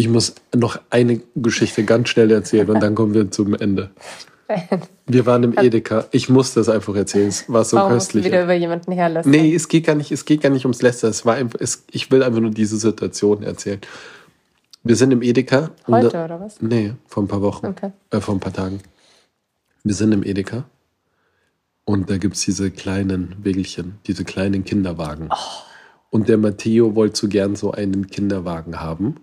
Ich 0.00 0.08
muss 0.08 0.34
noch 0.56 0.80
eine 0.88 1.20
Geschichte 1.36 1.84
ganz 1.84 2.08
schnell 2.08 2.30
erzählen 2.30 2.70
und 2.70 2.80
dann 2.80 2.94
kommen 2.94 3.12
wir 3.12 3.30
zum 3.30 3.52
Ende. 3.54 3.90
Wir 5.06 5.26
waren 5.26 5.42
im 5.44 5.58
Edeka. 5.58 6.06
Ich 6.10 6.30
muss 6.30 6.54
das 6.54 6.70
einfach 6.70 6.96
erzählen. 6.96 7.28
Es 7.28 7.46
war 7.52 7.66
so 7.66 7.76
Warum 7.76 7.92
köstlich. 7.92 8.24
wieder 8.24 8.44
über 8.44 8.54
jemanden 8.54 8.92
herlästern? 8.92 9.30
Nee, 9.30 9.54
es 9.54 9.68
geht 9.68 9.84
gar 9.84 9.94
nicht, 9.94 10.10
es 10.10 10.24
geht 10.24 10.40
gar 10.40 10.48
nicht 10.48 10.64
ums 10.64 10.80
Lästern. 10.80 11.10
Es 11.10 11.26
war 11.26 11.34
einfach, 11.34 11.60
es, 11.60 11.84
ich 11.90 12.10
will 12.10 12.22
einfach 12.22 12.40
nur 12.40 12.50
diese 12.50 12.78
Situation 12.78 13.42
erzählen. 13.42 13.80
Wir 14.82 14.96
sind 14.96 15.10
im 15.10 15.20
Edeka. 15.20 15.70
und 15.86 15.94
Heute, 15.96 16.08
da- 16.08 16.24
oder 16.24 16.40
was? 16.40 16.62
Nee, 16.62 16.94
vor 17.06 17.22
ein 17.22 17.28
paar 17.28 17.42
Wochen. 17.42 17.66
Okay. 17.66 17.92
Äh, 18.10 18.20
vor 18.20 18.34
ein 18.34 18.40
paar 18.40 18.54
Tagen. 18.54 18.80
Wir 19.84 19.94
sind 19.94 20.12
im 20.12 20.22
Edeka. 20.24 20.64
Und 21.84 22.08
da 22.08 22.16
gibt 22.16 22.36
es 22.36 22.42
diese 22.46 22.70
kleinen 22.70 23.36
Wägelchen, 23.42 23.98
diese 24.06 24.24
kleinen 24.24 24.64
Kinderwagen. 24.64 25.28
Oh. 25.30 25.36
Und 26.08 26.30
der 26.30 26.38
Matteo 26.38 26.94
wollte 26.94 27.20
so 27.20 27.28
gern 27.28 27.54
so 27.54 27.72
einen 27.72 28.06
Kinderwagen 28.06 28.80
haben. 28.80 29.16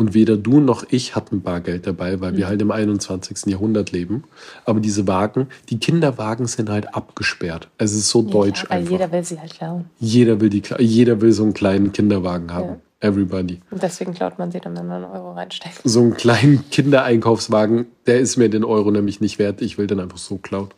Und 0.00 0.14
weder 0.14 0.38
du 0.38 0.60
noch 0.60 0.84
ich 0.88 1.14
hatten 1.14 1.42
Bargeld 1.42 1.86
dabei, 1.86 2.22
weil 2.22 2.32
Mhm. 2.32 2.36
wir 2.38 2.46
halt 2.48 2.62
im 2.62 2.70
21. 2.70 3.50
Jahrhundert 3.50 3.92
leben. 3.92 4.24
Aber 4.64 4.80
diese 4.80 5.06
Wagen, 5.06 5.48
die 5.68 5.78
Kinderwagen 5.78 6.46
sind 6.46 6.70
halt 6.70 6.94
abgesperrt. 6.94 7.68
Also 7.76 7.96
es 7.96 8.04
ist 8.04 8.08
so 8.08 8.22
deutsch 8.22 8.62
ja, 8.62 8.70
weil 8.70 8.78
einfach. 8.78 8.92
jeder 8.92 9.12
will 9.12 9.22
sie 9.24 9.38
halt 9.38 9.52
klauen. 9.52 9.84
Jeder 9.98 10.40
will, 10.40 10.48
die, 10.48 10.62
jeder 10.78 11.20
will 11.20 11.32
so 11.32 11.42
einen 11.42 11.52
kleinen 11.52 11.92
Kinderwagen 11.92 12.50
haben. 12.54 12.68
Ja. 13.02 13.08
Everybody. 13.10 13.60
Und 13.70 13.82
deswegen 13.82 14.14
klaut 14.14 14.38
man 14.38 14.50
sie 14.50 14.60
dann, 14.60 14.74
wenn 14.74 14.86
man 14.86 15.04
einen 15.04 15.12
Euro 15.12 15.32
reinsteckt. 15.32 15.80
So 15.84 16.00
einen 16.00 16.14
kleinen 16.14 16.64
Kindereinkaufswagen, 16.70 17.84
der 18.06 18.20
ist 18.20 18.38
mir 18.38 18.48
den 18.48 18.64
Euro 18.64 18.90
nämlich 18.90 19.20
nicht 19.20 19.38
wert. 19.38 19.60
Ich 19.60 19.76
will 19.76 19.86
den 19.86 20.00
einfach 20.00 20.16
so 20.18 20.38
klauen. 20.38 20.68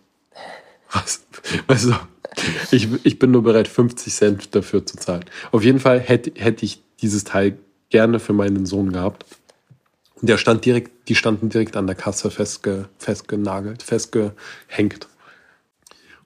Was? 0.93 1.25
Also, 1.69 1.95
ich, 2.73 2.89
ich 3.05 3.19
bin 3.21 3.31
nur 3.31 3.43
bereit, 3.45 3.69
50 3.69 4.13
Cent 4.13 4.55
dafür 4.57 4.85
zu 4.85 4.97
zahlen. 4.97 5.25
Auf 5.53 5.63
jeden 5.63 5.79
Fall 5.79 6.01
hätte, 6.01 6.33
hätte 6.35 6.65
ich 6.65 6.83
dieses 7.01 7.23
Teil 7.23 7.57
gerne 7.93 8.19
für 8.19 8.33
meinen 8.33 8.67
Sohn 8.67 8.93
gehabt. 8.93 9.25
Und 10.21 10.29
der 10.29 10.39
stand 10.39 10.65
direkt, 10.65 11.09
die 11.09 11.15
standen 11.15 11.49
direkt 11.49 11.77
an 11.77 11.87
der 11.87 11.97
Kasse 11.97 12.31
festge, 12.31 12.89
festgenagelt, 12.99 13.83
festgehängt. 13.83 15.09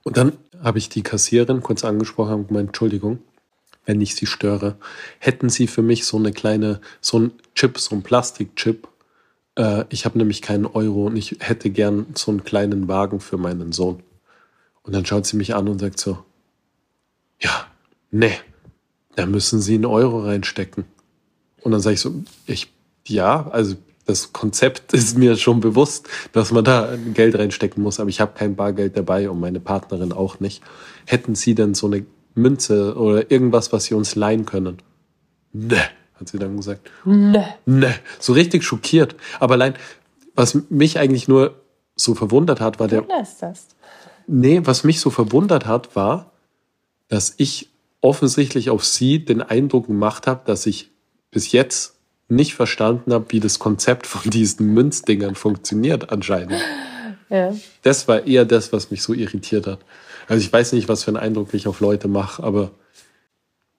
Und 0.03 0.17
dann 0.17 0.33
habe 0.63 0.79
ich 0.79 0.89
die 0.89 1.03
Kassierin 1.03 1.63
kurz 1.63 1.85
angesprochen 1.85 2.35
und 2.35 2.49
gemeint, 2.49 2.69
Entschuldigung, 2.69 3.19
wenn 3.85 4.01
ich 4.01 4.15
Sie 4.15 4.27
störe, 4.27 4.77
hätten 5.19 5.49
Sie 5.49 5.67
für 5.67 5.83
mich 5.83 6.07
so 6.07 6.17
eine 6.17 6.33
kleine, 6.33 6.81
so 7.01 7.19
ein 7.19 7.33
Chip, 7.55 7.79
so 7.79 7.95
ein 7.95 8.03
Plastikchip. 8.03 8.89
Äh, 9.57 9.85
ich 9.89 10.05
habe 10.05 10.19
nämlich 10.19 10.43
keinen 10.43 10.67
Euro 10.67 11.07
und 11.07 11.17
ich 11.17 11.37
hätte 11.41 11.71
gern 11.71 12.07
so 12.15 12.31
einen 12.31 12.45
kleinen 12.45 12.89
Wagen 12.89 13.21
für 13.21 13.39
meinen 13.39 13.73
Sohn. 13.73 14.03
Und 14.83 14.95
dann 14.95 15.05
schaut 15.05 15.27
sie 15.27 15.37
mich 15.37 15.55
an 15.55 15.69
und 15.69 15.81
sagt 15.81 15.99
so, 15.99 16.19
ja, 17.41 17.67
nee, 18.11 18.39
da 19.17 19.27
müssen 19.27 19.61
Sie 19.61 19.75
einen 19.75 19.87
Euro 19.87 20.21
reinstecken. 20.21 20.85
Und 21.67 21.73
dann 21.73 21.81
sage 21.81 21.95
ich 21.95 22.01
so, 22.01 22.15
ich, 22.47 22.73
ja, 23.09 23.49
also 23.51 23.75
das 24.05 24.33
Konzept 24.33 24.93
ist 24.93 25.19
mir 25.19 25.37
schon 25.37 25.59
bewusst, 25.59 26.09
dass 26.31 26.53
man 26.53 26.63
da 26.63 26.97
Geld 27.13 27.37
reinstecken 27.37 27.83
muss, 27.83 27.99
aber 27.99 28.09
ich 28.09 28.21
habe 28.21 28.39
kein 28.39 28.55
Bargeld 28.55 28.97
dabei 28.97 29.29
und 29.29 29.41
meine 29.41 29.59
Partnerin 29.59 30.13
auch 30.13 30.39
nicht. 30.39 30.63
Hätten 31.07 31.35
Sie 31.35 31.57
denn 31.57 31.75
so 31.75 31.89
eine 31.89 32.07
Münze 32.37 32.95
oder 32.95 33.33
irgendwas, 33.33 33.73
was 33.73 33.87
sie 33.87 33.95
uns 33.95 34.15
leihen 34.15 34.47
können. 34.47 34.79
Ne, 35.53 35.83
hat 36.15 36.29
sie 36.29 36.39
dann 36.39 36.57
gesagt. 36.57 36.89
Ne. 37.05 37.49
Ne, 37.65 37.93
so 38.21 38.33
richtig 38.33 38.63
schockiert. 38.63 39.17
Aber 39.41 39.55
allein, 39.55 39.75
was 40.37 40.57
mich 40.71 41.01
eigentlich 41.01 41.27
nur 41.27 41.61
so 41.97 42.15
verwundert 42.15 42.61
hat, 42.61 42.79
war 42.79 42.87
der. 42.87 43.01
Du 43.01 43.09
lässt 43.09 43.43
das. 43.43 43.67
Nee, 44.29 44.61
was 44.63 44.85
mich 44.85 45.01
so 45.01 45.11
verwundert 45.11 45.67
hat, 45.67 45.97
war, 45.97 46.31
dass 47.09 47.35
ich 47.39 47.71
offensichtlich 48.03 48.71
auf 48.71 48.85
sie 48.85 49.25
den 49.25 49.43
Eindruck 49.43 49.89
gemacht 49.89 50.29
habe, 50.29 50.43
dass 50.45 50.67
ich 50.67 50.93
bis 51.37 51.53
jetzt 51.53 51.97
nicht 52.29 52.55
verstanden 52.55 53.13
habe, 53.13 53.27
wie 53.29 53.41
das 53.41 53.59
Konzept 53.59 54.07
von 54.07 54.31
diesen 54.31 54.73
Münzdingern 54.73 55.35
funktioniert 55.35 56.11
anscheinend. 56.11 56.63
Ja. 57.29 57.55
Das 57.83 58.09
war 58.09 58.27
eher 58.27 58.47
das, 58.47 58.73
was 58.73 58.91
mich 58.91 59.03
so 59.03 59.13
irritiert 59.13 59.67
hat. 59.67 59.81
Also 60.29 60.41
ich 60.41 60.51
weiß 60.51 60.73
nicht, 60.73 60.89
was 60.89 61.05
für 61.05 61.11
einen 61.11 61.19
Eindruck 61.19 61.53
ich 61.53 61.69
auf 61.69 61.81
Leute 61.81 62.09
mache, 62.09 62.43
aber 62.43 62.71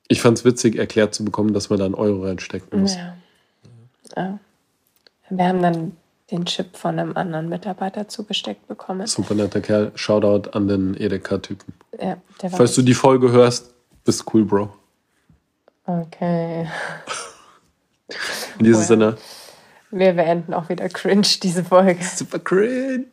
ich 0.07 0.21
fand 0.21 0.37
es 0.37 0.45
witzig, 0.45 0.75
erklärt 0.75 1.15
zu 1.15 1.25
bekommen, 1.25 1.51
dass 1.53 1.71
man 1.71 1.79
da 1.79 1.85
einen 1.85 1.95
Euro 1.95 2.25
reinstecken 2.25 2.81
muss. 2.81 2.93
Ja. 2.93 3.17
ja. 4.15 4.39
Wir 5.31 5.45
haben 5.47 5.61
dann 5.63 5.97
den 6.29 6.45
Chip 6.45 6.77
von 6.77 6.99
einem 6.99 7.17
anderen 7.17 7.49
Mitarbeiter 7.49 8.07
zugesteckt 8.07 8.67
bekommen. 8.67 9.07
Super 9.07 9.33
netter 9.33 9.61
Kerl. 9.61 9.93
Shoutout 9.95 10.51
an 10.51 10.67
den 10.67 10.93
Edeka-Typen. 10.93 11.73
Ja, 11.99 12.17
Falls 12.51 12.75
du 12.75 12.83
die 12.83 12.93
Folge 12.93 13.31
hörst, 13.31 13.73
bist 14.03 14.25
cool, 14.31 14.45
Bro. 14.45 14.73
Okay. 15.87 16.67
In 18.59 18.65
diesem 18.65 18.79
Wow. 18.81 18.87
Sinne, 18.87 19.17
Wir 19.91 20.13
beenden 20.13 20.53
auch 20.53 20.69
wieder 20.69 20.87
cringe 20.89 21.27
diese 21.43 21.63
Folge. 21.63 22.03
super 22.03 22.39
cringe. 22.39 23.05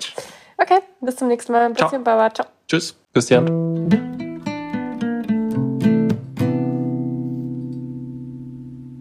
Okay, 0.57 0.79
bis 1.01 1.17
zum 1.17 1.29
nächsten 1.29 1.53
Mal. 1.53 1.73
Ciao. 1.75 1.91
Baba. 1.99 2.33
Ciao. 2.33 2.47
Tschüss, 2.69 2.97
Christian. 3.13 4.24